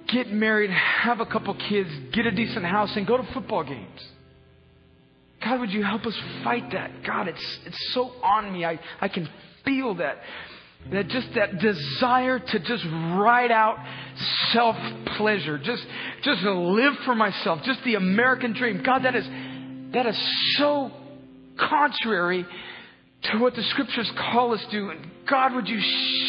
get 0.08 0.30
married, 0.32 0.68
have 0.70 1.20
a 1.20 1.26
couple 1.26 1.54
kids, 1.54 1.88
get 2.12 2.26
a 2.26 2.32
decent 2.32 2.64
house, 2.64 2.90
and 2.96 3.06
go 3.06 3.16
to 3.16 3.22
football 3.32 3.62
games? 3.62 4.00
God, 5.42 5.60
would 5.60 5.70
you 5.70 5.84
help 5.84 6.06
us 6.06 6.18
fight 6.42 6.72
that? 6.72 7.04
God, 7.04 7.28
it's, 7.28 7.58
it's 7.64 7.94
so 7.94 8.10
on 8.22 8.52
me. 8.52 8.64
I, 8.64 8.80
I 9.00 9.06
can 9.06 9.28
feel 9.64 9.94
that. 9.96 10.18
That 10.90 11.06
just 11.06 11.28
that 11.36 11.60
desire 11.60 12.40
to 12.40 12.58
just 12.58 12.84
ride 12.84 13.52
out 13.52 13.76
self 14.52 14.74
pleasure, 15.16 15.56
just 15.56 15.86
just 16.24 16.42
live 16.42 16.94
for 17.04 17.14
myself, 17.14 17.60
just 17.62 17.84
the 17.84 17.94
American 17.94 18.52
dream. 18.52 18.82
God, 18.82 19.04
that 19.04 19.14
is 19.14 19.24
that 19.92 20.06
is 20.06 20.18
so 20.56 20.90
contrary 21.58 22.46
to 23.24 23.38
what 23.38 23.54
the 23.54 23.62
scriptures 23.70 24.10
call 24.16 24.54
us 24.54 24.64
to. 24.70 24.90
And 24.90 25.06
God, 25.28 25.54
would 25.54 25.68
you 25.68 25.80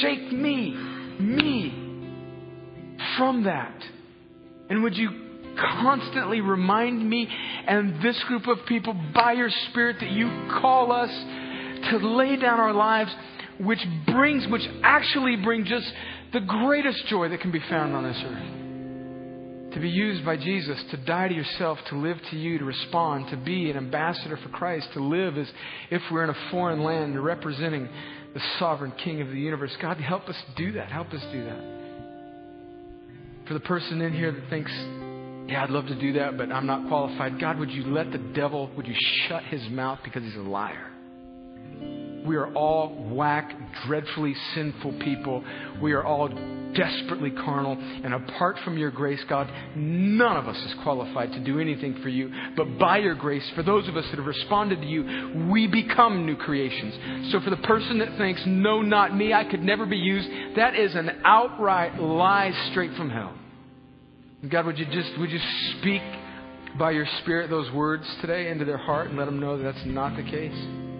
shake 0.02 0.32
me, 0.32 0.72
me, 1.20 2.98
from 3.18 3.44
that? 3.44 3.84
And 4.70 4.84
would 4.84 4.96
you 4.96 5.10
constantly 5.58 6.42
remind 6.42 7.08
me 7.08 7.28
and 7.68 8.02
this 8.04 8.22
group 8.28 8.48
of 8.48 8.66
people 8.68 8.96
by 9.14 9.34
your 9.34 9.50
Spirit 9.70 9.98
that 10.00 10.12
you 10.12 10.28
call 10.62 10.92
us 10.92 11.12
to 11.92 11.98
lay 11.98 12.38
down 12.38 12.60
our 12.60 12.74
lives, 12.74 13.12
which 13.60 13.84
brings, 14.08 14.48
which 14.48 14.68
actually 14.84 15.36
brings 15.38 15.68
just 15.68 15.92
the 16.32 16.40
greatest 16.40 17.06
joy 17.08 17.30
that 17.30 17.42
can 17.42 17.52
be 17.52 17.62
found 17.70 17.94
on 17.94 18.04
this 18.04 18.20
earth 18.26 18.63
to 19.74 19.80
be 19.80 19.90
used 19.90 20.24
by 20.24 20.38
Jesus, 20.38 20.82
to 20.92 20.98
die 20.98 21.28
to 21.28 21.34
yourself, 21.34 21.80
to 21.90 21.98
live 21.98 22.18
to 22.30 22.38
you, 22.38 22.60
to 22.60 22.66
respond, 22.66 23.30
to 23.30 23.38
be 23.38 23.70
an 23.72 23.78
ambassador 23.78 24.38
for 24.38 24.50
Christ, 24.50 24.88
to 24.94 25.04
live 25.04 25.38
as 25.38 25.48
if 25.90 26.02
we're 26.12 26.24
in 26.24 26.30
a 26.30 26.50
foreign 26.52 26.84
land 26.84 27.22
representing 27.24 27.90
the 28.34 28.42
sovereign 28.60 28.94
King 29.04 29.22
of 29.22 29.30
the 29.30 29.40
universe. 29.40 29.76
God, 29.82 29.98
help 29.98 30.30
us 30.30 30.36
do 30.56 30.74
that. 30.74 30.92
Help 30.92 31.12
us 31.14 31.22
do 31.32 31.44
that. 31.44 31.84
For 33.48 33.54
the 33.54 33.60
person 33.62 34.02
in 34.02 34.14
here 34.14 34.32
that 34.32 34.50
thinks, 34.50 34.72
yeah, 35.52 35.64
I'd 35.64 35.70
love 35.70 35.88
to 35.88 36.00
do 36.00 36.14
that, 36.14 36.38
but 36.38 36.52
I'm 36.52 36.66
not 36.66 36.88
qualified. 36.88 37.40
God, 37.40 37.60
would 37.60 37.72
you 37.72 37.84
let 37.88 38.12
the 38.12 38.18
devil, 38.18 38.72
would 38.78 38.88
you 38.88 38.96
shut 39.28 39.44
his 39.44 39.62
mouth 39.70 40.00
because 40.04 40.24
he's 40.24 40.36
a 40.36 40.40
liar? 40.40 40.93
We 42.26 42.36
are 42.36 42.54
all 42.54 42.90
whack, 43.12 43.54
dreadfully 43.86 44.36
sinful 44.56 45.00
people. 45.00 45.44
We 45.82 45.94
are 45.94 46.04
all 46.04 46.30
desperately 46.74 47.32
carnal. 47.32 47.78
And 47.78 48.14
apart 48.14 48.58
from 48.64 48.78
your 48.78 48.92
grace, 48.92 49.24
God, 49.30 49.52
none 49.76 50.38
of 50.38 50.48
us 50.48 50.58
is 50.58 50.74
qualified 50.84 51.32
to 51.34 51.40
do 51.40 51.60
anything 51.60 52.00
for 52.02 52.10
you. 52.10 52.32
But 52.56 52.78
by 52.78 52.98
your 52.98 53.16
grace, 53.16 53.48
for 53.56 53.64
those 53.64 53.88
of 53.88 53.96
us 53.98 54.06
that 54.10 54.18
have 54.18 54.26
responded 54.26 54.82
to 54.82 54.88
you, 54.88 55.50
we 55.52 55.68
become 55.68 56.26
new 56.26 56.36
creations. 56.36 57.32
So 57.32 57.40
for 57.42 57.50
the 57.50 57.58
person 57.58 58.00
that 58.00 58.18
thinks, 58.18 58.42
no, 58.46 58.82
not 58.82 59.16
me, 59.16 59.34
I 59.34 59.44
could 59.44 59.64
never 59.64 59.86
be 59.86 59.98
used, 59.98 60.58
that 60.58 60.76
is 60.76 60.96
an 60.96 61.22
outright 61.26 62.00
lie 62.00 62.52
straight 62.72 62.94
from 62.96 63.10
hell. 63.10 63.34
God, 64.50 64.66
would 64.66 64.78
you 64.78 64.86
just, 64.86 65.18
would 65.20 65.32
you 65.32 65.40
speak 65.80 66.02
by 66.78 66.92
your 66.92 67.06
Spirit 67.22 67.50
those 67.50 67.72
words 67.72 68.04
today 68.22 68.50
into 68.50 68.66
their 68.66 68.78
heart 68.78 69.08
and 69.08 69.18
let 69.18 69.26
them 69.26 69.40
know 69.40 69.58
that 69.58 69.64
that's 69.64 69.86
not 69.86 70.16
the 70.18 70.24
case? 70.24 70.93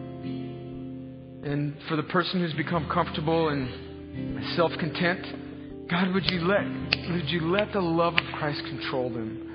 And 1.44 1.76
for 1.90 1.98
the 1.98 2.04
person 2.04 2.40
who's 2.40 2.54
become 2.54 2.90
comfortable 2.90 3.50
and 3.50 4.56
self 4.56 4.72
content, 4.80 5.90
God, 5.90 6.14
would 6.14 6.26
you 6.32 6.48
let 6.48 6.64
would 7.12 7.30
you 7.30 7.52
let 7.52 7.74
the 7.74 7.82
love 7.82 8.14
of 8.14 8.34
Christ 8.38 8.62
control 8.66 9.10
them? 9.10 9.50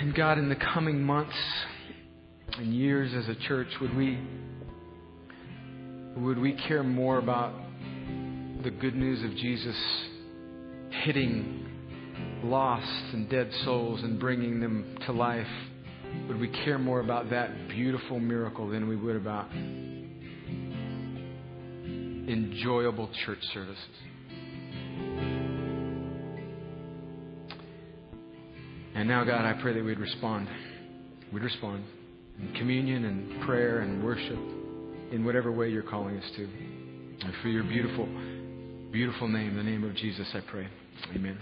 And 0.00 0.14
God, 0.14 0.36
in 0.36 0.50
the 0.50 0.56
coming 0.56 1.02
months 1.02 1.36
and 2.58 2.74
years 2.74 3.12
as 3.14 3.34
a 3.34 3.40
church, 3.46 3.68
would 3.80 3.96
we 3.96 4.18
would 6.16 6.38
we 6.38 6.52
care 6.68 6.82
more 6.82 7.18
about 7.18 7.54
the 8.62 8.70
good 8.70 8.94
news 8.94 9.24
of 9.24 9.34
Jesus 9.38 9.76
hitting 11.02 11.66
lost 12.44 13.14
and 13.14 13.28
dead 13.30 13.50
souls 13.64 14.02
and 14.02 14.20
bringing 14.20 14.60
them 14.60 14.98
to 15.06 15.12
life 15.12 15.46
would 16.28 16.40
we 16.40 16.48
care 16.64 16.78
more 16.78 17.00
about 17.00 17.30
that 17.30 17.68
beautiful 17.68 18.18
miracle 18.18 18.68
than 18.68 18.88
we 18.88 18.96
would 18.96 19.16
about 19.16 19.50
enjoyable 22.26 23.10
church 23.24 23.42
services? 23.52 23.78
And 28.94 29.08
now, 29.08 29.24
God, 29.24 29.44
I 29.44 29.60
pray 29.60 29.74
that 29.74 29.84
we'd 29.84 29.98
respond. 29.98 30.48
We'd 31.32 31.42
respond 31.42 31.84
in 32.40 32.52
communion 32.54 33.04
and 33.04 33.42
prayer 33.42 33.80
and 33.80 34.02
worship 34.02 34.38
in 35.12 35.24
whatever 35.24 35.52
way 35.52 35.68
you're 35.68 35.82
calling 35.82 36.16
us 36.16 36.30
to. 36.36 36.44
And 36.44 37.32
for 37.42 37.48
your 37.48 37.64
beautiful, 37.64 38.06
beautiful 38.90 39.28
name, 39.28 39.56
the 39.56 39.62
name 39.62 39.84
of 39.84 39.94
Jesus, 39.96 40.28
I 40.34 40.40
pray. 40.40 40.68
Amen. 41.14 41.38